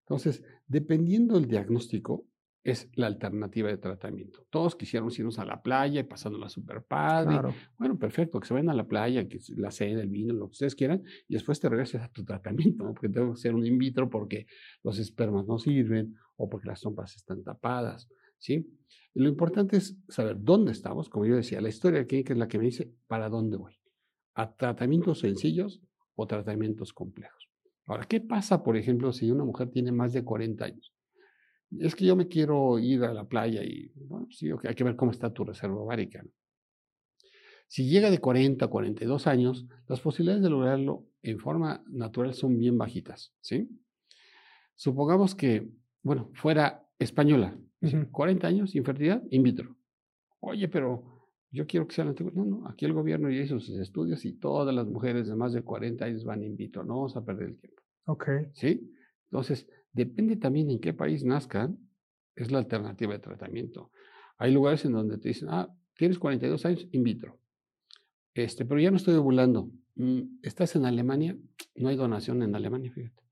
Entonces, 0.00 0.44
dependiendo 0.66 1.34
del 1.34 1.46
diagnóstico, 1.46 2.26
es 2.64 2.88
la 2.94 3.06
alternativa 3.06 3.68
de 3.68 3.76
tratamiento. 3.76 4.46
Todos 4.48 4.74
quisiéramos 4.74 5.18
irnos 5.18 5.38
a 5.38 5.44
la 5.44 5.62
playa 5.62 6.00
y 6.00 6.04
pasándola 6.04 6.48
super 6.48 6.82
padre. 6.82 7.54
Bueno, 7.78 7.98
perfecto, 7.98 8.40
que 8.40 8.48
se 8.48 8.54
vayan 8.54 8.70
a 8.70 8.74
la 8.74 8.88
playa, 8.88 9.28
que 9.28 9.38
la 9.56 9.70
cena, 9.70 10.00
el 10.00 10.08
vino, 10.08 10.32
lo 10.32 10.46
que 10.46 10.52
ustedes 10.52 10.74
quieran, 10.74 11.04
y 11.28 11.34
después 11.34 11.60
te 11.60 11.68
regreses 11.68 12.00
a 12.00 12.08
tu 12.08 12.24
tratamiento, 12.24 12.84
porque 12.86 13.10
tengo 13.10 13.28
que 13.28 13.32
hacer 13.34 13.54
un 13.54 13.66
in 13.66 13.76
vitro 13.76 14.08
porque 14.08 14.46
los 14.82 14.98
espermas 14.98 15.46
no 15.46 15.58
sirven 15.58 16.16
o 16.36 16.48
porque 16.48 16.68
las 16.68 16.80
trompas 16.80 17.14
están 17.14 17.44
tapadas, 17.44 18.08
¿sí? 18.38 18.66
lo 19.14 19.28
importante 19.28 19.76
es 19.76 19.96
saber 20.08 20.36
dónde 20.40 20.72
estamos, 20.72 21.08
como 21.08 21.24
yo 21.24 21.36
decía, 21.36 21.60
la 21.60 21.68
historia 21.68 22.04
clínica 22.06 22.32
es 22.32 22.38
la 22.38 22.48
que 22.48 22.58
me 22.58 22.64
dice 22.64 22.92
para 23.06 23.28
dónde 23.28 23.56
voy, 23.56 23.78
a 24.34 24.56
tratamientos 24.56 25.20
sencillos 25.20 25.80
o 26.16 26.26
tratamientos 26.26 26.92
complejos. 26.92 27.48
Ahora, 27.86 28.06
¿qué 28.06 28.20
pasa, 28.20 28.62
por 28.64 28.76
ejemplo, 28.76 29.12
si 29.12 29.30
una 29.30 29.44
mujer 29.44 29.70
tiene 29.70 29.92
más 29.92 30.12
de 30.12 30.24
40 30.24 30.64
años? 30.64 30.93
Es 31.78 31.94
que 31.94 32.04
yo 32.04 32.16
me 32.16 32.28
quiero 32.28 32.78
ir 32.78 33.04
a 33.04 33.12
la 33.12 33.24
playa 33.24 33.62
y, 33.62 33.90
bueno, 33.96 34.26
sí, 34.30 34.50
hay 34.66 34.74
que 34.74 34.84
ver 34.84 34.96
cómo 34.96 35.10
está 35.10 35.32
tu 35.32 35.44
reserva 35.44 35.76
ovárica. 35.76 36.24
Si 37.66 37.88
llega 37.88 38.10
de 38.10 38.18
40 38.18 38.64
a 38.64 38.68
42 38.68 39.26
años, 39.26 39.66
las 39.88 40.00
posibilidades 40.00 40.42
de 40.42 40.50
lograrlo 40.50 41.06
en 41.22 41.38
forma 41.38 41.82
natural 41.88 42.34
son 42.34 42.58
bien 42.58 42.78
bajitas, 42.78 43.32
¿sí? 43.40 43.68
Supongamos 44.76 45.34
que, 45.34 45.68
bueno, 46.02 46.30
fuera 46.34 46.86
española, 46.98 47.58
40 48.10 48.46
años, 48.46 48.74
infertilidad, 48.74 49.22
in 49.30 49.42
vitro. 49.42 49.76
Oye, 50.40 50.68
pero 50.68 51.14
yo 51.50 51.66
quiero 51.66 51.86
que 51.86 51.94
sea 51.94 52.04
antiguo. 52.04 52.32
No, 52.34 52.44
no, 52.44 52.68
aquí 52.68 52.84
el 52.84 52.92
gobierno 52.92 53.30
ya 53.30 53.42
hizo 53.42 53.60
sus 53.60 53.78
estudios 53.78 54.24
y 54.24 54.32
todas 54.32 54.74
las 54.74 54.86
mujeres 54.86 55.28
de 55.28 55.36
más 55.36 55.52
de 55.52 55.62
40 55.62 56.04
años 56.04 56.24
van 56.24 56.42
in 56.42 56.56
vitro. 56.56 56.84
No 56.84 56.96
vamos 56.96 57.16
a 57.16 57.24
perder 57.24 57.50
el 57.50 57.58
tiempo. 57.58 57.82
Ok. 58.06 58.28
¿Sí? 58.52 58.92
Entonces, 59.30 59.68
depende 59.94 60.36
también 60.36 60.70
en 60.70 60.80
qué 60.80 60.92
país 60.92 61.24
nazcan, 61.24 61.78
es 62.36 62.50
la 62.50 62.58
alternativa 62.58 63.12
de 63.12 63.20
tratamiento. 63.20 63.90
Hay 64.36 64.52
lugares 64.52 64.84
en 64.84 64.92
donde 64.92 65.18
te 65.18 65.28
dicen, 65.28 65.48
ah, 65.50 65.72
tienes 65.96 66.18
42 66.18 66.66
años, 66.66 66.86
in 66.90 67.04
vitro. 67.04 67.38
Este, 68.34 68.64
pero 68.64 68.80
ya 68.80 68.90
no 68.90 68.96
estoy 68.96 69.14
ovulando. 69.14 69.70
Mm, 69.94 70.40
¿Estás 70.42 70.74
en 70.74 70.84
Alemania? 70.84 71.38
No 71.76 71.88
hay 71.88 71.96
donación 71.96 72.42
en 72.42 72.54
Alemania, 72.54 72.90
fíjate. 72.92 73.22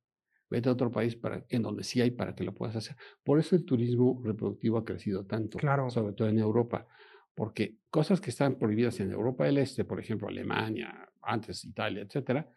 Vete 0.48 0.68
a 0.68 0.72
otro 0.72 0.92
país 0.92 1.16
para, 1.16 1.44
en 1.48 1.62
donde 1.62 1.82
sí 1.82 2.00
hay 2.00 2.12
para 2.12 2.34
que 2.34 2.44
lo 2.44 2.54
puedas 2.54 2.76
hacer. 2.76 2.96
Por 3.24 3.40
eso 3.40 3.56
el 3.56 3.64
turismo 3.64 4.22
reproductivo 4.24 4.78
ha 4.78 4.84
crecido 4.84 5.24
tanto, 5.26 5.58
claro. 5.58 5.90
sobre 5.90 6.14
todo 6.14 6.28
en 6.28 6.38
Europa. 6.38 6.86
Porque 7.34 7.78
cosas 7.90 8.20
que 8.20 8.30
están 8.30 8.56
prohibidas 8.56 9.00
en 9.00 9.10
Europa 9.10 9.46
del 9.46 9.58
Este, 9.58 9.84
por 9.84 9.98
ejemplo, 9.98 10.28
Alemania, 10.28 11.08
antes 11.22 11.64
Italia, 11.64 12.02
etcétera, 12.02 12.48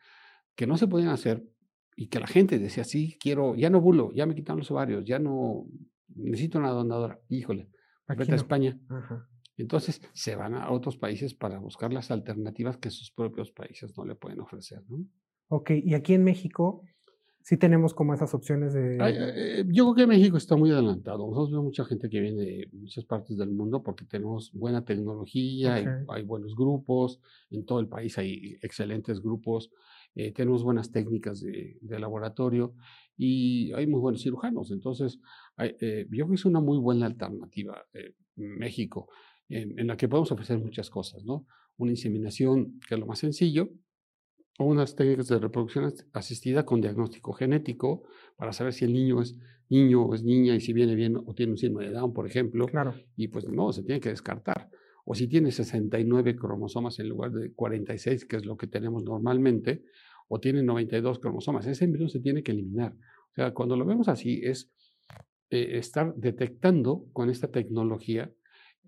que 0.53 0.67
no 0.67 0.77
se 0.77 0.87
podían 0.87 1.09
hacer 1.09 1.43
y 1.95 2.07
que 2.07 2.19
la 2.19 2.27
gente 2.27 2.59
decía, 2.59 2.83
sí, 2.83 3.17
quiero, 3.19 3.55
ya 3.55 3.69
no 3.69 3.81
bulo, 3.81 4.11
ya 4.13 4.25
me 4.25 4.35
quitan 4.35 4.57
los 4.57 4.69
ovarios, 4.71 5.05
ya 5.05 5.19
no 5.19 5.65
necesito 6.15 6.59
una 6.59 6.69
donadora. 6.69 7.19
Híjole, 7.29 7.69
vete 8.07 8.33
a 8.33 8.35
España. 8.35 8.79
Entonces 9.57 10.01
se 10.13 10.35
van 10.35 10.55
a 10.55 10.71
otros 10.71 10.97
países 10.97 11.33
para 11.33 11.59
buscar 11.59 11.93
las 11.93 12.11
alternativas 12.11 12.77
que 12.77 12.89
sus 12.89 13.11
propios 13.11 13.51
países 13.51 13.97
no 13.97 14.05
le 14.05 14.15
pueden 14.15 14.41
ofrecer. 14.41 14.83
¿no? 14.89 15.05
Ok, 15.47 15.71
y 15.83 15.93
aquí 15.93 16.13
en 16.13 16.23
México 16.23 16.83
sí 17.45 17.57
tenemos 17.57 17.93
como 17.93 18.13
esas 18.15 18.33
opciones 18.33 18.73
de... 18.73 18.97
Eh, 18.99 19.65
yo 19.67 19.93
creo 19.93 19.95
que 19.95 20.07
México 20.07 20.35
está 20.35 20.55
muy 20.55 20.71
adelantado. 20.71 21.27
Nosotros 21.27 21.51
vemos 21.51 21.65
mucha 21.65 21.85
gente 21.85 22.09
que 22.09 22.19
viene 22.19 22.41
de 22.41 22.69
muchas 22.73 23.05
partes 23.05 23.37
del 23.37 23.51
mundo 23.51 23.83
porque 23.83 24.03
tenemos 24.03 24.51
buena 24.51 24.83
tecnología, 24.83 25.75
hay, 26.09 26.23
buenos 26.23 26.55
grupos, 26.55 27.21
en 27.51 27.63
todo 27.63 27.79
el 27.79 27.87
país 27.87 28.17
hay 28.17 28.57
excelentes 28.63 29.21
grupos, 29.21 29.69
eh, 30.15 30.31
tenemos 30.31 30.63
buenas 30.63 30.91
técnicas 30.91 31.41
de, 31.41 31.77
laboratorio 31.99 32.73
y 33.17 33.71
hay 33.73 33.87
muy 33.87 33.99
buenos 33.99 34.21
cirujanos. 34.21 34.71
Entonces, 34.71 35.19
eh, 35.57 36.07
yo 36.09 36.25
creo 36.25 36.29
que 36.29 36.35
es 36.35 36.45
una 36.45 36.59
muy 36.59 36.77
buena 36.77 37.05
alternativa 37.05 37.85
México, 38.35 39.09
en, 39.47 39.77
en 39.79 39.87
la 39.87 39.97
que 39.97 40.07
podemos 40.07 40.31
ofrecer 40.31 40.57
muchas 40.57 40.89
cosas, 40.89 41.23
¿no? 41.23 41.45
Una 41.77 41.91
inseminación, 41.91 42.79
que 42.87 42.95
es 42.95 42.99
lo 42.99 43.05
más 43.05 43.19
sencillo, 43.19 43.69
o 44.57 44.65
unas 44.65 44.95
técnicas 44.95 45.27
de 45.27 45.39
reproducción 45.39 45.93
asistida 46.13 46.65
con 46.65 46.81
diagnóstico 46.81 47.33
genético 47.33 48.03
para 48.37 48.53
saber 48.53 48.73
si 48.73 48.85
el 48.85 48.93
niño 48.93 49.21
es 49.21 49.35
niño 49.69 50.03
o 50.03 50.13
es 50.13 50.23
niña 50.23 50.55
y 50.55 50.61
si 50.61 50.73
viene 50.73 50.95
bien 50.95 51.17
o 51.17 51.33
tiene 51.33 51.53
un 51.53 51.57
síndrome 51.57 51.87
de 51.87 51.93
Down, 51.93 52.13
por 52.13 52.27
ejemplo. 52.27 52.65
Claro. 52.67 52.95
Y 53.15 53.27
pues 53.27 53.47
no, 53.47 53.73
se 53.73 53.83
tiene 53.83 53.99
que 53.99 54.09
descartar. 54.09 54.69
O 55.05 55.15
si 55.15 55.27
tiene 55.27 55.51
69 55.51 56.35
cromosomas 56.35 56.99
en 56.99 57.09
lugar 57.09 57.31
de 57.31 57.53
46, 57.53 58.25
que 58.25 58.37
es 58.37 58.45
lo 58.45 58.57
que 58.57 58.67
tenemos 58.67 59.03
normalmente, 59.03 59.83
o 60.27 60.39
tiene 60.39 60.63
92 60.63 61.19
cromosomas, 61.19 61.67
ese 61.67 61.85
embrión 61.85 62.09
se 62.09 62.19
tiene 62.19 62.43
que 62.43 62.51
eliminar. 62.51 62.93
O 62.93 63.33
sea, 63.35 63.53
cuando 63.53 63.77
lo 63.77 63.85
vemos 63.85 64.07
así, 64.07 64.41
es 64.43 64.71
eh, 65.51 65.77
estar 65.77 66.15
detectando 66.15 67.05
con 67.13 67.29
esta 67.29 67.51
tecnología 67.51 68.31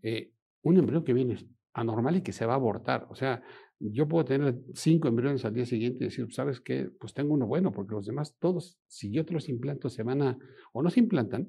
eh, 0.01 0.31
un 0.63 0.77
embrión 0.77 1.03
que 1.03 1.13
viene 1.13 1.37
anormal 1.73 2.17
y 2.17 2.21
que 2.21 2.33
se 2.33 2.45
va 2.45 2.53
a 2.53 2.57
abortar. 2.57 3.05
O 3.09 3.15
sea, 3.15 3.43
yo 3.79 4.07
puedo 4.07 4.25
tener 4.25 4.59
cinco 4.73 5.07
embriones 5.07 5.45
al 5.45 5.53
día 5.53 5.65
siguiente 5.65 6.03
y 6.03 6.07
decir, 6.07 6.27
¿sabes 6.33 6.59
qué? 6.59 6.89
Pues 6.99 7.13
tengo 7.13 7.33
uno 7.33 7.45
bueno, 7.45 7.71
porque 7.71 7.93
los 7.93 8.07
demás, 8.07 8.35
todos, 8.39 8.79
si 8.87 9.11
yo 9.11 9.23
te 9.25 9.33
los 9.33 9.49
implanto, 9.49 9.89
se 9.89 10.01
van 10.01 10.23
a, 10.23 10.39
o 10.73 10.81
no 10.81 10.89
se 10.89 10.99
implantan, 10.99 11.47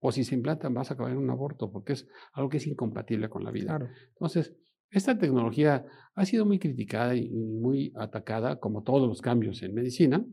o 0.00 0.12
si 0.12 0.24
se 0.24 0.34
implantan, 0.34 0.74
vas 0.74 0.90
a 0.90 0.94
acabar 0.94 1.12
en 1.12 1.18
un 1.18 1.30
aborto, 1.30 1.70
porque 1.70 1.94
es 1.94 2.08
algo 2.32 2.48
que 2.48 2.58
es 2.58 2.66
incompatible 2.66 3.28
con 3.28 3.44
la 3.44 3.50
vida. 3.50 3.78
Entonces, 4.10 4.54
esta 4.90 5.18
tecnología 5.18 5.84
ha 6.14 6.24
sido 6.24 6.46
muy 6.46 6.58
criticada 6.58 7.14
y 7.14 7.28
muy 7.30 7.92
atacada, 7.96 8.58
como 8.58 8.82
todos 8.82 9.08
los 9.08 9.20
cambios 9.20 9.62
en 9.62 9.74
medicina, 9.74 10.24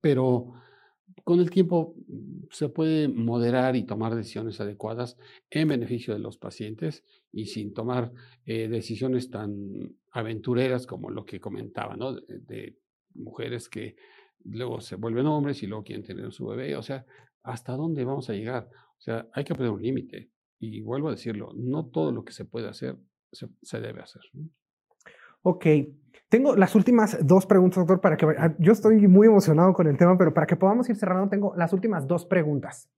pero 0.00 0.52
con 1.22 1.40
el 1.40 1.50
tiempo 1.50 1.94
se 2.50 2.68
puede 2.68 3.08
moderar 3.08 3.76
y 3.76 3.84
tomar 3.84 4.14
decisiones 4.14 4.60
adecuadas 4.60 5.16
en 5.50 5.68
beneficio 5.68 6.14
de 6.14 6.20
los 6.20 6.38
pacientes 6.38 7.04
y 7.32 7.46
sin 7.46 7.72
tomar 7.72 8.12
eh, 8.44 8.68
decisiones 8.68 9.30
tan 9.30 9.96
aventureras 10.12 10.86
como 10.86 11.10
lo 11.10 11.24
que 11.24 11.40
comentaba, 11.40 11.96
¿no? 11.96 12.14
De, 12.14 12.78
mujeres 13.16 13.68
que 13.68 13.94
luego 14.42 14.80
se 14.80 14.96
vuelven 14.96 15.26
hombres 15.26 15.62
y 15.62 15.68
luego 15.68 15.84
quieren 15.84 16.04
tener 16.04 16.32
su 16.32 16.46
bebé. 16.46 16.74
O 16.74 16.82
sea, 16.82 17.06
¿hasta 17.44 17.76
dónde 17.76 18.04
vamos 18.04 18.28
a 18.28 18.32
llegar? 18.32 18.68
O 18.98 19.00
sea, 19.00 19.28
hay 19.32 19.44
que 19.44 19.54
poner 19.54 19.70
un 19.70 19.80
límite. 19.80 20.30
Y 20.58 20.80
vuelvo 20.82 21.08
a 21.08 21.12
decirlo, 21.12 21.52
no 21.54 21.86
todo 21.86 22.10
lo 22.10 22.24
que 22.24 22.32
se 22.32 22.44
puede 22.44 22.68
hacer 22.68 22.96
se, 23.32 23.80
debe 23.80 24.00
hacer. 24.00 24.22
Ok, 25.42 25.66
tengo 26.28 26.56
las 26.56 26.74
últimas 26.74 27.18
dos 27.24 27.46
preguntas, 27.46 27.78
doctor, 27.78 28.00
para 28.00 28.16
que 28.16 28.26
ah, 28.38 28.54
yo 28.58 28.72
estoy 28.72 29.06
muy 29.08 29.26
emocionado 29.26 29.72
con 29.72 29.86
el 29.86 29.96
tema, 29.96 30.16
pero 30.16 30.32
para 30.32 30.46
que 30.46 30.56
podamos 30.56 30.88
ir 30.88 30.96
cerrando, 30.96 31.28
tengo 31.28 31.54
las 31.56 31.72
últimas 31.72 32.06
dos 32.06 32.24
preguntas 32.24 32.90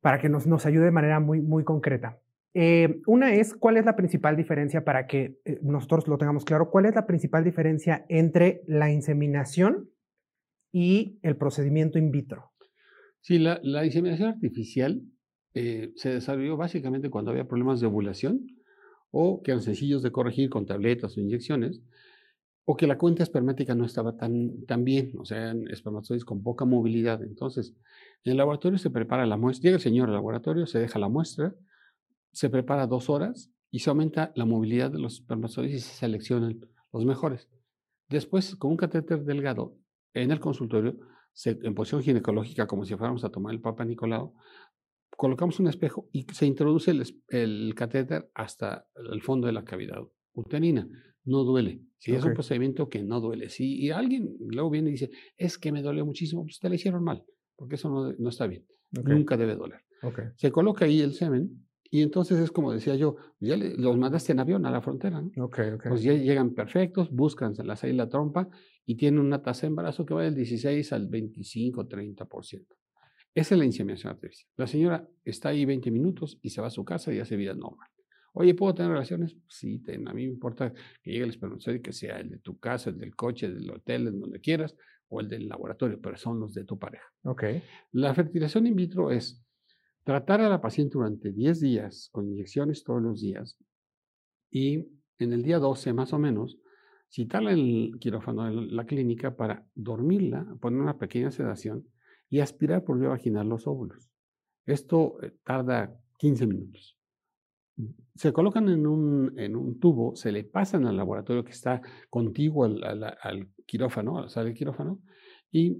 para 0.00 0.18
que 0.18 0.28
nos, 0.28 0.66
ayude 0.66 0.86
de 0.86 0.90
manera 0.90 1.20
muy, 1.20 1.40
muy 1.40 1.64
concreta. 1.64 2.18
Eh, 2.52 3.00
una 3.06 3.32
es, 3.32 3.54
¿cuál 3.54 3.76
es 3.76 3.84
la 3.84 3.94
principal 3.94 4.36
diferencia 4.36 4.84
para 4.84 5.06
que 5.06 5.38
eh, 5.44 5.60
nosotros 5.62 6.08
lo 6.08 6.18
tengamos 6.18 6.44
claro? 6.44 6.70
¿Cuál 6.70 6.86
es 6.86 6.94
la 6.94 7.06
principal 7.06 7.44
diferencia 7.44 8.04
entre 8.08 8.62
la 8.66 8.90
inseminación 8.90 9.90
y 10.72 11.20
el 11.22 11.36
procedimiento 11.36 11.98
in 11.98 12.10
vitro? 12.10 12.49
Sí, 13.22 13.38
la, 13.38 13.84
inseminación 13.84 14.30
artificial 14.30 15.02
eh, 15.54 15.92
se 15.96 16.10
desarrolló 16.10 16.56
básicamente 16.56 17.10
cuando 17.10 17.30
había 17.30 17.46
problemas 17.46 17.80
de 17.80 17.86
ovulación 17.86 18.46
o 19.10 19.42
que 19.42 19.50
eran 19.50 19.62
sencillos 19.62 20.02
de 20.02 20.12
corregir 20.12 20.48
con 20.48 20.66
tabletas 20.66 21.16
o 21.16 21.20
inyecciones, 21.20 21.82
o 22.64 22.76
que 22.76 22.86
la 22.86 22.98
cuenta 22.98 23.22
espermática 23.22 23.74
no 23.74 23.84
estaba 23.84 24.16
tan, 24.16 24.64
tan 24.66 24.84
bien, 24.84 25.12
o 25.18 25.24
sea, 25.24 25.52
espermatozoides 25.70 26.24
con 26.24 26.42
poca 26.42 26.64
movilidad. 26.64 27.22
Entonces, 27.22 27.74
en 28.24 28.32
el 28.32 28.36
laboratorio 28.38 28.78
se 28.78 28.90
prepara 28.90 29.26
la 29.26 29.36
muestra, 29.36 29.64
llega 29.64 29.76
el 29.76 29.82
señor 29.82 30.08
al 30.08 30.14
laboratorio, 30.14 30.66
se 30.66 30.78
deja 30.78 30.98
la 30.98 31.08
muestra, 31.08 31.54
se 32.32 32.48
prepara 32.48 32.86
dos 32.86 33.10
horas 33.10 33.50
y 33.70 33.80
se 33.80 33.90
aumenta 33.90 34.32
la 34.36 34.44
movilidad 34.44 34.90
de 34.90 35.00
los 35.00 35.14
espermatozoides 35.14 35.74
y 35.74 35.80
se 35.80 35.94
seleccionan 35.96 36.60
los 36.92 37.04
mejores. 37.04 37.48
Después, 38.08 38.54
con 38.56 38.72
un 38.72 38.76
catéter 38.76 39.24
delgado 39.24 39.76
en 40.14 40.30
el 40.30 40.38
consultorio, 40.38 40.96
en 41.46 41.74
posición 41.74 42.02
ginecológica, 42.02 42.66
como 42.66 42.84
si 42.84 42.94
fuéramos 42.96 43.24
a 43.24 43.30
tomar 43.30 43.54
el 43.54 43.60
Papa 43.60 43.84
Nicolau, 43.84 44.34
colocamos 45.16 45.60
un 45.60 45.68
espejo 45.68 46.08
y 46.12 46.24
se 46.32 46.46
introduce 46.46 46.90
el, 46.90 47.04
el 47.28 47.74
catéter 47.74 48.30
hasta 48.34 48.86
el 49.12 49.22
fondo 49.22 49.46
de 49.46 49.52
la 49.52 49.64
cavidad 49.64 50.02
uterina 50.32 50.88
no 51.24 51.44
duele. 51.44 51.82
Si 51.98 52.12
es 52.12 52.24
un 52.24 52.32
procedimiento 52.32 52.88
que 52.88 53.02
no 53.02 53.20
duele. 53.20 53.50
Si 53.50 53.90
alguien 53.90 54.36
luego 54.40 54.70
viene 54.70 54.88
y 54.88 54.92
dice, 54.92 55.10
es 55.36 55.58
que 55.58 55.70
me 55.70 55.82
dolió 55.82 56.06
muchísimo, 56.06 56.42
pues 56.44 56.58
te 56.58 56.68
lo 56.68 56.74
hicieron 56.74 57.04
mal, 57.04 57.24
porque 57.56 57.74
eso 57.74 57.90
no, 57.90 58.12
no 58.18 58.28
está 58.30 58.46
bien. 58.46 58.66
Nunca 58.90 59.36
debe 59.36 59.54
doler. 59.54 59.80
Se 60.36 60.50
coloca 60.50 60.86
ahí 60.86 61.00
el 61.00 61.12
semen 61.12 61.66
y 61.90 62.02
entonces 62.02 62.38
es 62.38 62.52
como 62.52 62.72
decía 62.72 62.94
yo, 62.94 63.16
ya 63.40 63.56
los 63.56 63.96
mandaste 63.96 64.32
en 64.32 64.38
avión 64.38 64.64
a 64.64 64.70
la 64.70 64.80
frontera, 64.80 65.20
¿no? 65.20 65.50
Pues 65.88 66.02
ya 66.02 66.14
llegan 66.14 66.54
perfectos, 66.54 67.10
buscan 67.10 67.54
la 67.64 67.78
y 67.82 67.92
la 67.92 68.08
trompa 68.08 68.48
y 68.86 68.94
tienen 68.94 69.20
una 69.20 69.42
tasa 69.42 69.62
de 69.62 69.68
embarazo 69.68 70.06
que 70.06 70.14
va 70.14 70.22
del 70.22 70.36
16 70.36 70.92
al 70.92 71.08
25, 71.08 71.88
30%. 71.88 72.66
Esa 73.34 73.54
es 73.54 73.58
la 73.58 73.64
inseminación 73.64 74.12
artificial. 74.12 74.50
La 74.56 74.66
señora 74.66 75.08
está 75.24 75.50
ahí 75.50 75.64
20 75.64 75.90
minutos 75.90 76.38
y 76.42 76.50
se 76.50 76.60
va 76.60 76.68
a 76.68 76.70
su 76.70 76.84
casa 76.84 77.12
y 77.12 77.18
hace 77.18 77.36
vida 77.36 77.54
normal. 77.54 77.88
Oye, 78.32 78.54
¿puedo 78.54 78.74
tener 78.74 78.92
relaciones? 78.92 79.36
Sí, 79.48 79.80
ten, 79.80 80.06
a 80.06 80.14
mí 80.14 80.26
me 80.26 80.32
importa 80.32 80.72
que 81.02 81.10
llegue 81.10 81.24
el 81.24 81.30
espermatozoide, 81.30 81.82
que 81.82 81.92
sea 81.92 82.20
el 82.20 82.30
de 82.30 82.38
tu 82.38 82.58
casa, 82.58 82.90
el 82.90 82.98
del 82.98 83.16
coche, 83.16 83.46
el 83.46 83.60
del 83.60 83.70
hotel, 83.70 84.06
en 84.06 84.20
donde 84.20 84.40
quieras, 84.40 84.76
o 85.08 85.20
el 85.20 85.28
del 85.28 85.48
laboratorio, 85.48 86.00
pero 86.00 86.16
son 86.16 86.38
los 86.38 86.54
de 86.54 86.64
tu 86.64 86.78
pareja. 86.78 87.06
Ok. 87.24 87.44
La 87.92 88.14
fertilización 88.14 88.68
in 88.68 88.76
vitro 88.76 89.10
es 89.10 89.42
tratar 90.10 90.40
a 90.40 90.48
la 90.48 90.60
paciente 90.60 90.94
durante 90.94 91.30
10 91.30 91.60
días 91.60 92.08
con 92.10 92.26
inyecciones 92.26 92.82
todos 92.82 93.00
los 93.00 93.20
días 93.20 93.56
y 94.50 94.88
en 95.20 95.32
el 95.32 95.44
día 95.44 95.60
12 95.60 95.92
más 95.92 96.12
o 96.12 96.18
menos 96.18 96.58
citarla 97.08 97.52
en 97.52 97.58
el 97.60 97.92
quirófano 98.00 98.46
de 98.46 98.72
la 98.72 98.86
clínica 98.86 99.36
para 99.36 99.64
dormirla, 99.76 100.56
poner 100.60 100.80
una 100.80 100.98
pequeña 100.98 101.30
sedación 101.30 101.86
y 102.28 102.40
aspirar 102.40 102.82
por 102.82 102.98
vía 102.98 103.10
vaginal 103.10 103.48
los 103.48 103.68
óvulos. 103.68 104.10
Esto 104.66 105.22
eh, 105.22 105.32
tarda 105.44 105.96
15 106.18 106.44
minutos 106.48 106.98
se 108.16 108.32
colocan 108.32 108.68
en 108.68 108.88
un, 108.88 109.38
en 109.38 109.54
un, 109.54 109.78
tubo, 109.78 110.16
se 110.16 110.32
le 110.32 110.42
pasan 110.42 110.86
al 110.86 110.96
laboratorio 110.96 111.44
que 111.44 111.52
está 111.52 111.80
contiguo 112.10 112.64
al, 112.64 112.82
al, 113.22 113.48
quirófano, 113.64 114.18
al 114.18 114.28
sala 114.28 114.46
del 114.46 114.54
quirófano, 114.54 115.00
y 115.52 115.78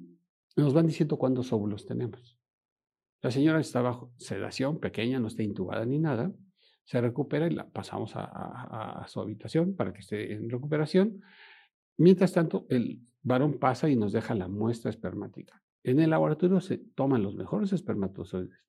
nos 0.56 0.72
van 0.72 0.86
diciendo 0.86 1.18
cuántos 1.18 1.52
óvulos 1.52 1.84
tenemos. 1.84 2.39
La 3.22 3.30
señora 3.30 3.60
está 3.60 3.82
bajo 3.82 4.12
sedación 4.16 4.80
pequeña, 4.80 5.18
no 5.18 5.28
está 5.28 5.42
intubada 5.42 5.84
ni 5.84 5.98
nada, 5.98 6.32
se 6.84 7.00
recupera 7.00 7.46
y 7.46 7.50
la 7.50 7.68
pasamos 7.68 8.12
a, 8.14 9.04
su 9.08 9.20
habitación 9.20 9.76
para 9.76 9.92
que 9.92 10.00
esté 10.00 10.32
en 10.32 10.48
recuperación. 10.48 11.20
Mientras 11.96 12.32
tanto, 12.32 12.66
el 12.70 13.00
varón 13.22 13.58
pasa 13.58 13.88
y 13.88 13.96
nos 13.96 14.12
deja 14.12 14.34
la 14.34 14.48
muestra 14.48 14.90
espermática. 14.90 15.62
En 15.82 16.00
el 16.00 16.10
laboratorio 16.10 16.60
se 16.60 16.78
toman 16.78 17.22
los 17.22 17.34
mejores 17.34 17.72
espermatozoides 17.72 18.60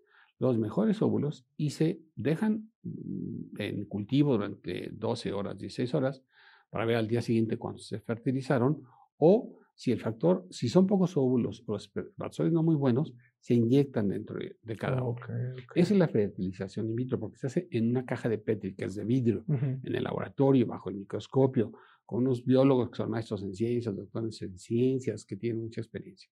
los 0.42 0.58
mejores 0.58 1.00
óvulos 1.04 1.46
y 1.56 1.70
se 1.70 2.02
dejan 2.16 2.72
mm, 2.82 3.62
en 3.62 3.86
cultivo 3.86 4.34
durante 4.34 4.90
12 4.92 5.34
horas, 5.34 5.56
16 5.56 5.94
horas, 5.94 6.24
para 6.72 6.86
ver 6.86 6.96
al 6.96 7.08
día 7.08 7.22
siguiente 7.22 7.58
cuando 7.58 7.78
se 7.78 8.00
fertilizaron, 8.00 8.82
o 9.18 9.60
si 9.76 9.92
el 9.92 10.00
factor, 10.00 10.48
si 10.50 10.68
son 10.68 10.88
pocos 10.88 11.16
óvulos 11.16 11.64
o 11.68 11.76
espermatozoides 11.76 12.54
no 12.54 12.64
muy 12.64 12.76
buenos, 12.76 13.14
se 13.42 13.56
inyectan 13.56 14.08
dentro 14.10 14.38
de, 14.40 14.76
cada 14.78 15.04
óvulo. 15.04 15.26
Esa 15.74 15.94
es 15.94 16.00
la 16.00 16.08
fertilización 16.08 16.90
in 16.90 16.96
vitro, 16.96 17.20
porque 17.20 17.38
se 17.38 17.48
hace 17.48 17.68
en 17.72 17.90
una 17.90 18.06
caja 18.06 18.30
de 18.30 18.38
Petri, 18.38 18.76
que 18.76 18.86
es 18.86 18.94
de 18.94 19.04
vidrio, 19.04 19.44
en 19.48 19.96
el 19.96 20.04
laboratorio, 20.04 20.68
bajo 20.68 20.92
el 20.92 20.98
microscopio, 20.98 21.72
con 22.06 22.22
unos 22.22 22.46
biólogos 22.46 22.92
que 22.92 22.98
son 22.98 23.10
maestros 23.10 23.42
en 23.42 23.56
ciencias, 23.56 23.96
doctores 23.96 24.40
en 24.44 24.60
ciencias, 24.60 25.26
que 25.26 25.36
tienen 25.38 25.64
mucha 25.64 25.82
experiencia. 25.82 26.30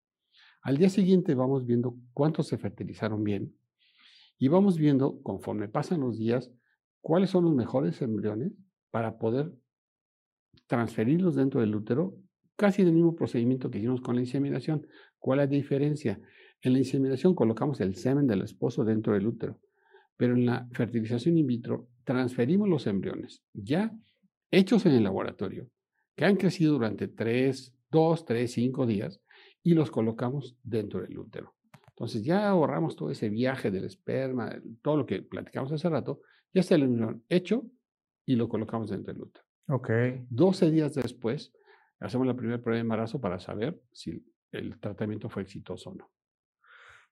Al 0.61 0.77
día 0.77 0.89
siguiente 0.89 1.33
vamos 1.33 1.65
viendo 1.65 1.95
cuántos 2.13 2.47
se 2.47 2.59
fertilizaron 2.59 3.23
bien 3.23 3.55
y 4.37 4.47
vamos 4.47 4.77
viendo, 4.77 5.19
conforme 5.23 5.67
pasan 5.67 6.01
los 6.01 6.19
días, 6.19 6.51
cuáles 7.01 7.31
son 7.31 7.45
los 7.45 7.55
mejores 7.55 7.99
embriones 8.03 8.51
para 8.91 9.17
poder 9.17 9.51
transferirlos 10.67 11.35
dentro 11.35 11.61
del 11.61 11.73
útero, 11.73 12.15
casi 12.55 12.83
en 12.83 12.89
el 12.89 12.93
mismo 12.93 13.15
procedimiento 13.15 13.71
que 13.71 13.79
hicimos 13.79 14.01
con 14.01 14.15
la 14.15 14.21
inseminación. 14.21 14.85
¿Cuál 15.17 15.39
es 15.39 15.45
la 15.49 15.55
diferencia? 15.55 16.21
En 16.61 16.73
la 16.73 16.79
inseminación 16.79 17.35
colocamos 17.35 17.79
el 17.79 17.95
semen 17.95 18.27
del 18.27 18.41
esposo 18.41 18.83
dentro 18.83 19.13
del 19.13 19.27
útero, 19.27 19.59
pero 20.17 20.35
en 20.35 20.45
la 20.45 20.67
fertilización 20.73 21.37
in 21.37 21.47
vitro 21.47 21.87
transferimos 22.03 22.67
los 22.67 22.85
embriones 22.87 23.41
ya 23.53 23.95
hechos 24.51 24.85
en 24.85 24.93
el 24.93 25.03
laboratorio, 25.03 25.69
que 26.15 26.25
han 26.25 26.35
crecido 26.35 26.73
durante 26.73 27.07
3, 27.07 27.73
2, 27.91 28.25
3, 28.25 28.51
5 28.51 28.85
días, 28.85 29.21
y 29.63 29.73
los 29.73 29.91
colocamos 29.91 30.57
dentro 30.63 31.01
del 31.01 31.17
útero. 31.17 31.55
Entonces 31.89 32.23
ya 32.23 32.49
ahorramos 32.49 32.95
todo 32.95 33.11
ese 33.11 33.29
viaje 33.29 33.71
del 33.71 33.85
esperma, 33.85 34.53
todo 34.81 34.97
lo 34.97 35.05
que 35.05 35.21
platicamos 35.21 35.71
hace 35.71 35.89
rato, 35.89 36.21
ya 36.53 36.61
está 36.61 36.75
el 36.75 36.83
embrión 36.83 37.23
hecho 37.29 37.65
y 38.25 38.35
lo 38.35 38.49
colocamos 38.49 38.89
dentro 38.89 39.13
del 39.13 39.23
útero. 39.23 39.45
Ok. 39.67 39.89
12 40.29 40.71
días 40.71 40.93
después, 40.95 41.53
hacemos 41.99 42.25
la 42.25 42.35
primera 42.35 42.61
prueba 42.61 42.75
de 42.75 42.81
embarazo 42.81 43.21
para 43.21 43.39
saber 43.39 43.81
si 43.91 44.25
el 44.51 44.79
tratamiento 44.79 45.29
fue 45.29 45.43
exitoso 45.43 45.91
o 45.91 45.95
no. 45.95 46.09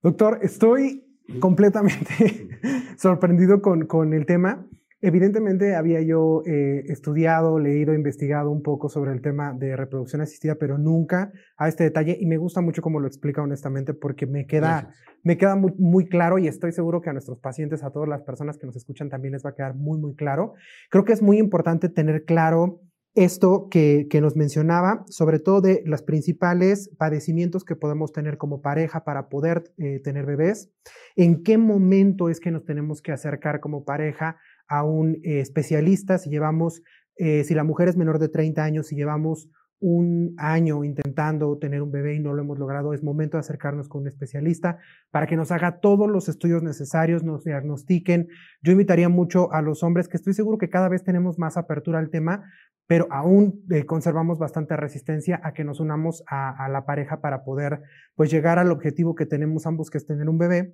Doctor, 0.03 0.39
estoy 0.43 1.03
completamente 1.39 2.49
sorprendido 2.97 3.61
con, 3.61 3.87
con 3.87 4.13
el 4.13 4.25
tema. 4.25 4.67
Evidentemente 4.99 5.75
había 5.75 6.01
yo 6.01 6.41
eh, 6.45 6.83
estudiado, 6.87 7.59
leído, 7.59 7.93
investigado 7.93 8.49
un 8.51 8.63
poco 8.63 8.89
sobre 8.89 9.11
el 9.11 9.21
tema 9.21 9.53
de 9.53 9.75
reproducción 9.75 10.21
asistida, 10.21 10.55
pero 10.55 10.77
nunca 10.77 11.31
a 11.57 11.67
este 11.67 11.83
detalle 11.83 12.17
y 12.19 12.25
me 12.25 12.37
gusta 12.37 12.61
mucho 12.61 12.81
cómo 12.81 12.99
lo 12.99 13.07
explica 13.07 13.41
honestamente 13.41 13.93
porque 13.93 14.25
me 14.25 14.47
queda, 14.47 14.89
me 15.23 15.37
queda 15.37 15.55
muy, 15.55 15.73
muy, 15.77 16.07
claro 16.07 16.39
y 16.39 16.47
estoy 16.47 16.71
seguro 16.71 17.01
que 17.01 17.11
a 17.11 17.13
nuestros 17.13 17.39
pacientes, 17.39 17.83
a 17.83 17.91
todas 17.91 18.09
las 18.09 18.23
personas 18.23 18.57
que 18.57 18.65
nos 18.65 18.75
escuchan 18.75 19.09
también 19.09 19.33
les 19.33 19.45
va 19.45 19.51
a 19.51 19.55
quedar 19.55 19.75
muy, 19.75 19.99
muy 19.99 20.15
claro. 20.15 20.53
Creo 20.89 21.05
que 21.05 21.13
es 21.13 21.21
muy 21.21 21.37
importante 21.37 21.89
tener 21.89 22.23
claro 22.23 22.81
esto 23.17 23.67
que, 23.69 24.07
nos 24.21 24.35
mencionaba, 24.35 25.03
sobre 25.09 25.39
todo 25.39 25.59
de 25.59 25.81
los 25.85 26.03
principales 26.03 26.89
padecimientos 26.97 27.65
que 27.65 27.75
podemos 27.75 28.11
tener 28.11 28.37
como 28.37 28.61
pareja 28.61 29.03
para 29.03 29.27
poder 29.27 29.73
eh, 29.77 29.99
tener 30.03 30.27
bebés, 30.27 30.69
en 31.15 31.43
qué 31.43 31.57
momento 31.57 32.29
es 32.29 32.39
que 32.39 32.51
nos 32.51 32.63
tenemos 32.63 33.01
que 33.01 33.11
acercar 33.11 33.59
como 33.59 33.83
pareja 33.83 34.37
a 34.67 34.83
un 34.83 35.15
eh, 35.23 35.39
especialista, 35.39 36.19
si 36.19 36.29
llevamos, 36.29 36.83
eh, 37.17 37.43
si 37.43 37.55
la 37.55 37.63
mujer 37.63 37.87
es 37.89 37.97
menor 37.97 38.19
de 38.19 38.29
30 38.29 38.63
años, 38.63 38.87
si 38.87 38.95
llevamos 38.95 39.49
un 39.79 40.33
año 40.37 40.83
intentando 40.83 41.57
tener 41.57 41.81
un 41.81 41.91
bebé 41.91 42.15
y 42.15 42.19
no 42.19 42.33
lo 42.33 42.41
hemos 42.41 42.57
logrado, 42.57 42.93
es 42.93 43.03
momento 43.03 43.37
de 43.37 43.41
acercarnos 43.41 43.87
con 43.87 44.01
un 44.01 44.07
especialista 44.07 44.79
para 45.11 45.27
que 45.27 45.35
nos 45.35 45.51
haga 45.51 45.79
todos 45.79 46.09
los 46.09 46.29
estudios 46.29 46.63
necesarios, 46.63 47.23
nos 47.23 47.43
diagnostiquen. 47.43 48.27
Yo 48.63 48.71
invitaría 48.71 49.09
mucho 49.09 49.51
a 49.53 49.61
los 49.61 49.83
hombres, 49.83 50.07
que 50.07 50.17
estoy 50.17 50.33
seguro 50.33 50.57
que 50.57 50.69
cada 50.69 50.89
vez 50.89 51.03
tenemos 51.03 51.37
más 51.37 51.57
apertura 51.57 51.99
al 51.99 52.09
tema, 52.09 52.43
pero 52.87 53.07
aún 53.11 53.63
eh, 53.69 53.85
conservamos 53.85 54.39
bastante 54.39 54.75
resistencia 54.75 55.39
a 55.43 55.53
que 55.53 55.63
nos 55.63 55.79
unamos 55.79 56.23
a, 56.27 56.65
a, 56.65 56.69
la 56.69 56.85
pareja 56.85 57.21
para 57.21 57.43
poder 57.43 57.81
pues 58.15 58.31
llegar 58.31 58.57
al 58.57 58.71
objetivo 58.71 59.13
que 59.13 59.25
tenemos 59.25 59.67
ambos, 59.67 59.89
que 59.89 59.97
es 59.97 60.05
tener 60.05 60.29
un 60.29 60.37
bebé 60.37 60.73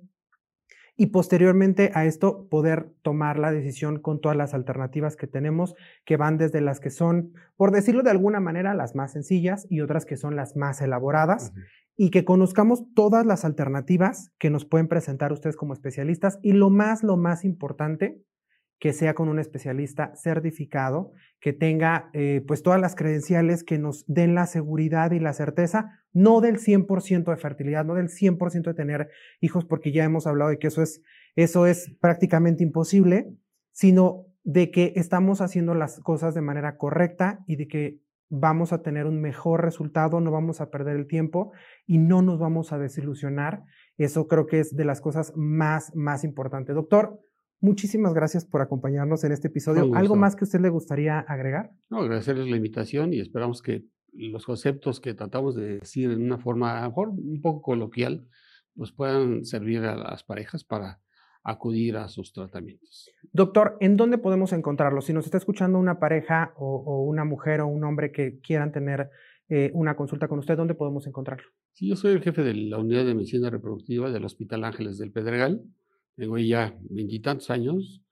y 0.96 1.06
posteriormente 1.06 1.90
a 1.94 2.04
esto 2.04 2.48
poder 2.48 2.92
tomar 3.02 3.38
la 3.38 3.50
decisión 3.50 3.98
con 3.98 4.20
todas 4.20 4.36
las 4.36 4.54
alternativas 4.54 5.16
que 5.16 5.26
tenemos, 5.26 5.74
que 6.04 6.16
van 6.16 6.38
desde 6.38 6.60
las 6.60 6.78
que 6.78 6.90
son, 6.90 7.32
por 7.56 7.72
decirlo 7.72 8.02
de 8.02 8.10
alguna 8.10 8.38
manera, 8.38 8.74
las 8.74 8.94
más 8.94 9.12
sencillas 9.12 9.66
y 9.68 9.80
otras 9.80 10.06
que 10.06 10.16
son 10.16 10.36
las 10.36 10.56
más 10.56 10.80
elaboradas. 10.80 11.52
Y 11.96 12.10
que 12.10 12.24
conozcamos 12.24 12.84
todas 12.94 13.24
las 13.24 13.44
alternativas 13.44 14.32
que 14.38 14.50
nos 14.50 14.64
pueden 14.64 14.88
presentar 14.88 15.32
ustedes 15.32 15.56
como 15.56 15.74
especialistas. 15.74 16.40
Y 16.42 16.52
lo 16.52 16.68
más, 16.68 17.04
lo 17.04 17.16
más 17.16 17.44
importante, 17.44 18.20
que 18.84 18.92
sea 18.92 19.14
con 19.14 19.30
un 19.30 19.38
especialista 19.38 20.14
certificado, 20.14 21.12
que 21.40 21.54
tenga 21.54 22.10
eh, 22.12 22.44
pues 22.46 22.62
todas 22.62 22.78
las 22.78 22.94
credenciales 22.94 23.64
que 23.64 23.78
nos 23.78 24.04
den 24.08 24.34
la 24.34 24.46
seguridad 24.46 25.12
y 25.12 25.20
la 25.20 25.32
certeza, 25.32 26.02
no 26.12 26.42
del 26.42 26.58
100% 26.58 27.30
de 27.30 27.36
fertilidad, 27.38 27.86
no 27.86 27.94
del 27.94 28.10
100% 28.10 28.62
de 28.62 28.74
tener 28.74 29.08
hijos, 29.40 29.64
porque 29.64 29.90
ya 29.90 30.04
hemos 30.04 30.26
hablado 30.26 30.50
de 30.50 30.58
que 30.58 30.66
eso 30.66 30.82
es, 30.82 31.00
eso 31.34 31.66
es 31.66 31.96
prácticamente 31.98 32.62
imposible, 32.62 33.32
sino 33.72 34.26
de 34.42 34.70
que 34.70 34.92
estamos 34.96 35.40
haciendo 35.40 35.72
las 35.72 35.98
cosas 36.00 36.34
de 36.34 36.42
manera 36.42 36.76
correcta 36.76 37.42
y 37.46 37.56
de 37.56 37.68
que 37.68 38.00
vamos 38.28 38.74
a 38.74 38.82
tener 38.82 39.06
un 39.06 39.18
mejor 39.18 39.62
resultado, 39.62 40.20
no 40.20 40.30
vamos 40.30 40.60
a 40.60 40.68
perder 40.68 40.96
el 40.96 41.06
tiempo 41.06 41.52
y 41.86 41.96
no 41.96 42.20
nos 42.20 42.38
vamos 42.38 42.70
a 42.70 42.78
desilusionar. 42.78 43.62
Eso 43.96 44.28
creo 44.28 44.46
que 44.46 44.60
es 44.60 44.76
de 44.76 44.84
las 44.84 45.00
cosas 45.00 45.32
más, 45.34 45.90
más 45.94 46.22
importantes. 46.22 46.74
Doctor, 46.74 47.18
Muchísimas 47.64 48.12
gracias 48.12 48.44
por 48.44 48.60
acompañarnos 48.60 49.24
en 49.24 49.32
este 49.32 49.48
episodio. 49.48 49.94
¿Algo 49.94 50.16
más 50.16 50.36
que 50.36 50.44
usted 50.44 50.60
le 50.60 50.68
gustaría 50.68 51.20
agregar? 51.20 51.70
No, 51.88 52.00
agradecerles 52.00 52.46
la 52.46 52.58
invitación 52.58 53.14
y 53.14 53.20
esperamos 53.20 53.62
que 53.62 53.86
los 54.12 54.44
conceptos 54.44 55.00
que 55.00 55.14
tratamos 55.14 55.56
de 55.56 55.78
decir 55.78 56.10
en 56.10 56.22
una 56.22 56.36
forma, 56.36 56.80
a 56.80 56.82
lo 56.82 56.88
mejor 56.88 57.08
un 57.08 57.40
poco 57.40 57.62
coloquial, 57.62 58.28
nos 58.74 58.92
puedan 58.92 59.46
servir 59.46 59.78
a 59.78 59.96
las 59.96 60.24
parejas 60.24 60.62
para 60.62 61.00
acudir 61.42 61.96
a 61.96 62.08
sus 62.08 62.34
tratamientos. 62.34 63.10
Doctor, 63.32 63.78
¿en 63.80 63.96
dónde 63.96 64.18
podemos 64.18 64.52
encontrarlo? 64.52 65.00
Si 65.00 65.14
nos 65.14 65.24
está 65.24 65.38
escuchando 65.38 65.78
una 65.78 65.98
pareja 65.98 66.52
o, 66.58 67.02
una 67.04 67.24
mujer 67.24 67.62
o 67.62 67.66
un 67.66 67.82
hombre 67.84 68.12
que 68.12 68.40
quieran 68.40 68.72
tener 68.72 69.08
eh, 69.48 69.70
una 69.72 69.96
consulta 69.96 70.28
con 70.28 70.38
usted, 70.38 70.58
¿dónde 70.58 70.74
podemos 70.74 71.06
encontrarlo? 71.06 71.48
Sí, 71.72 71.88
yo 71.88 71.96
soy 71.96 72.12
el 72.12 72.20
jefe 72.20 72.42
de 72.42 72.52
la 72.52 72.76
unidad 72.76 73.06
de 73.06 73.14
medicina 73.14 73.48
reproductiva 73.48 74.10
del 74.10 74.26
Hospital 74.26 74.64
Ángeles 74.64 74.98
del 74.98 75.12
Pedregal 75.12 75.64
tengo 76.16 76.38
ya 76.38 76.76
veintitantos 76.90 77.50
años, 77.50 78.02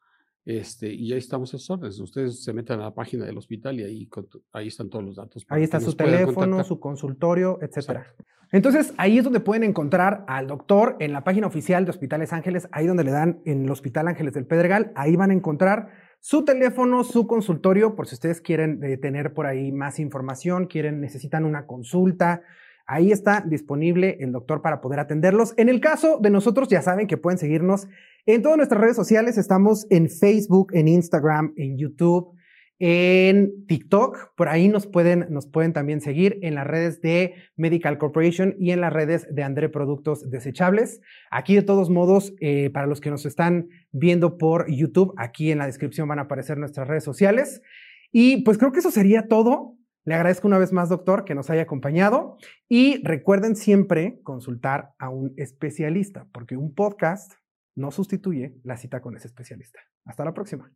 este, 0.44 0.92
y 0.92 1.12
ahí 1.12 1.18
estamos 1.18 1.54
a 1.54 1.58
sus 1.58 1.70
órdenes. 1.70 2.00
Ustedes 2.00 2.42
se 2.42 2.52
meten 2.52 2.80
a 2.80 2.84
la 2.84 2.94
página 2.94 3.24
del 3.24 3.38
hospital 3.38 3.78
y 3.78 3.84
ahí, 3.84 4.08
ahí 4.52 4.68
están 4.68 4.90
todos 4.90 5.04
los 5.04 5.16
datos. 5.16 5.44
Ahí 5.48 5.62
está 5.62 5.78
su 5.80 5.94
teléfono, 5.94 6.64
su 6.64 6.80
consultorio, 6.80 7.58
etcétera. 7.62 8.14
Entonces, 8.50 8.92
ahí 8.98 9.16
es 9.16 9.24
donde 9.24 9.40
pueden 9.40 9.64
encontrar 9.64 10.24
al 10.28 10.46
doctor 10.46 10.96
en 11.00 11.12
la 11.12 11.24
página 11.24 11.46
oficial 11.46 11.84
de 11.84 11.90
Hospitales 11.90 12.34
Ángeles, 12.34 12.68
ahí 12.70 12.86
donde 12.86 13.04
le 13.04 13.10
dan 13.10 13.40
en 13.46 13.64
el 13.64 13.70
Hospital 13.70 14.08
Ángeles 14.08 14.34
del 14.34 14.46
Pedregal, 14.46 14.92
ahí 14.94 15.16
van 15.16 15.30
a 15.30 15.34
encontrar 15.34 15.88
su 16.20 16.44
teléfono, 16.44 17.02
su 17.02 17.26
consultorio, 17.26 17.96
por 17.96 18.06
si 18.06 18.14
ustedes 18.14 18.40
quieren 18.40 18.82
eh, 18.84 18.98
tener 18.98 19.32
por 19.32 19.46
ahí 19.46 19.72
más 19.72 19.98
información, 19.98 20.66
quieren, 20.66 21.00
necesitan 21.00 21.44
una 21.44 21.66
consulta, 21.66 22.42
Ahí 22.86 23.12
está 23.12 23.40
disponible 23.46 24.16
el 24.20 24.32
doctor 24.32 24.62
para 24.62 24.80
poder 24.80 25.00
atenderlos. 25.00 25.54
En 25.56 25.68
el 25.68 25.80
caso 25.80 26.18
de 26.20 26.30
nosotros, 26.30 26.68
ya 26.68 26.82
saben 26.82 27.06
que 27.06 27.16
pueden 27.16 27.38
seguirnos 27.38 27.88
en 28.26 28.42
todas 28.42 28.56
nuestras 28.56 28.80
redes 28.80 28.96
sociales. 28.96 29.38
Estamos 29.38 29.86
en 29.90 30.08
Facebook, 30.08 30.72
en 30.74 30.88
Instagram, 30.88 31.52
en 31.56 31.78
YouTube, 31.78 32.34
en 32.78 33.66
TikTok. 33.66 34.34
Por 34.36 34.48
ahí 34.48 34.68
nos 34.68 34.88
pueden, 34.88 35.26
nos 35.30 35.46
pueden 35.46 35.72
también 35.72 36.00
seguir 36.00 36.38
en 36.42 36.56
las 36.56 36.66
redes 36.66 37.00
de 37.00 37.34
Medical 37.56 37.96
Corporation 37.96 38.56
y 38.58 38.72
en 38.72 38.80
las 38.80 38.92
redes 38.92 39.32
de 39.32 39.42
André 39.44 39.68
Productos 39.68 40.28
Desechables. 40.28 41.00
Aquí, 41.30 41.54
de 41.54 41.62
todos 41.62 41.90
modos, 41.90 42.34
eh, 42.40 42.70
para 42.70 42.88
los 42.88 43.00
que 43.00 43.10
nos 43.10 43.24
están 43.24 43.68
viendo 43.92 44.36
por 44.36 44.68
YouTube, 44.68 45.14
aquí 45.16 45.52
en 45.52 45.58
la 45.58 45.66
descripción 45.66 46.08
van 46.08 46.18
a 46.18 46.22
aparecer 46.22 46.58
nuestras 46.58 46.88
redes 46.88 47.04
sociales. 47.04 47.62
Y 48.10 48.42
pues 48.42 48.58
creo 48.58 48.72
que 48.72 48.80
eso 48.80 48.90
sería 48.90 49.28
todo. 49.28 49.76
Le 50.04 50.14
agradezco 50.14 50.48
una 50.48 50.58
vez 50.58 50.72
más, 50.72 50.88
doctor, 50.88 51.24
que 51.24 51.36
nos 51.36 51.48
haya 51.48 51.62
acompañado 51.62 52.36
y 52.68 53.00
recuerden 53.04 53.54
siempre 53.54 54.20
consultar 54.24 54.94
a 54.98 55.10
un 55.10 55.32
especialista, 55.36 56.26
porque 56.32 56.56
un 56.56 56.74
podcast 56.74 57.34
no 57.76 57.92
sustituye 57.92 58.56
la 58.64 58.76
cita 58.76 59.00
con 59.00 59.16
ese 59.16 59.28
especialista. 59.28 59.78
Hasta 60.04 60.24
la 60.24 60.34
próxima. 60.34 60.72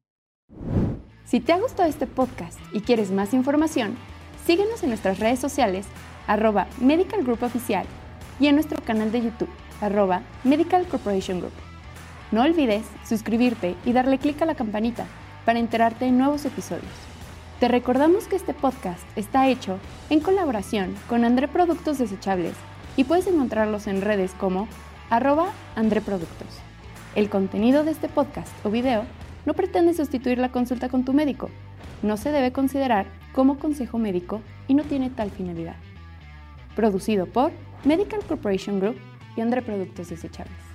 Si 1.25 1.41
te 1.41 1.53
ha 1.53 1.59
gustado 1.59 1.89
este 1.89 2.07
podcast 2.07 2.61
y 2.73 2.83
quieres 2.83 3.11
más 3.11 3.35
información, 3.35 3.97
síguenos 4.47 4.85
en 4.85 4.91
nuestras 4.91 5.19
redes 5.19 5.41
sociales, 5.41 5.87
arroba 6.29 6.69
Medical 6.81 7.25
Group 7.25 7.43
Oficial, 7.43 7.87
y 8.39 8.47
en 8.47 8.55
nuestro 8.55 8.81
canal 8.85 9.11
de 9.11 9.23
YouTube, 9.23 9.51
arroba 9.81 10.23
Medical 10.45 10.87
Corporation 10.87 11.41
Group. 11.41 11.53
No 12.31 12.43
olvides 12.43 12.87
suscribirte 13.05 13.75
y 13.85 13.93
darle 13.93 14.19
clic 14.19 14.41
a 14.43 14.47
la 14.47 14.55
campanita 14.55 15.05
para 15.45 15.59
enterarte 15.59 16.05
de 16.05 16.13
nuevos 16.13 16.45
episodios. 16.45 17.06
Te 17.61 17.69
recordamos 17.69 18.27
que 18.27 18.37
este 18.37 18.53
podcast 18.53 19.03
está 19.17 19.49
hecho 19.49 19.79
en 20.11 20.21
colaboración 20.21 20.95
con 21.09 21.25
André 21.25 21.49
Productos 21.49 21.97
Desechables 21.97 22.53
y 22.99 23.05
puedes 23.05 23.27
encontrarlos 23.27 23.87
en 23.87 24.03
redes 24.03 24.33
como 24.33 24.69
arroba 25.09 25.47
André 25.75 26.03
Productos. 26.03 26.49
El 27.15 27.31
contenido 27.31 27.83
de 27.83 27.93
este 27.93 28.11
podcast 28.11 28.53
o 28.63 28.71
video 28.71 29.05
no 29.47 29.55
pretende 29.55 29.95
sustituir 29.95 30.37
la 30.37 30.53
consulta 30.53 30.91
con 30.91 31.07
tu 31.07 31.15
médico. 31.15 31.49
No 32.03 32.19
se 32.19 32.31
debe 32.31 32.53
considerar 32.53 33.07
como 33.33 33.59
consejo 33.59 33.97
médico 33.97 34.43
y 34.69 34.75
no 34.75 34.83
tiene 34.83 35.09
tal 35.09 35.31
finalidad. 35.31 35.77
Producido 36.75 37.25
por 37.25 37.53
Medical 37.85 38.21
Corporation 38.29 38.81
Group 38.81 38.97
y 39.35 39.41
Andre 39.41 39.63
Productos 39.63 40.11
Desechables. 40.11 40.66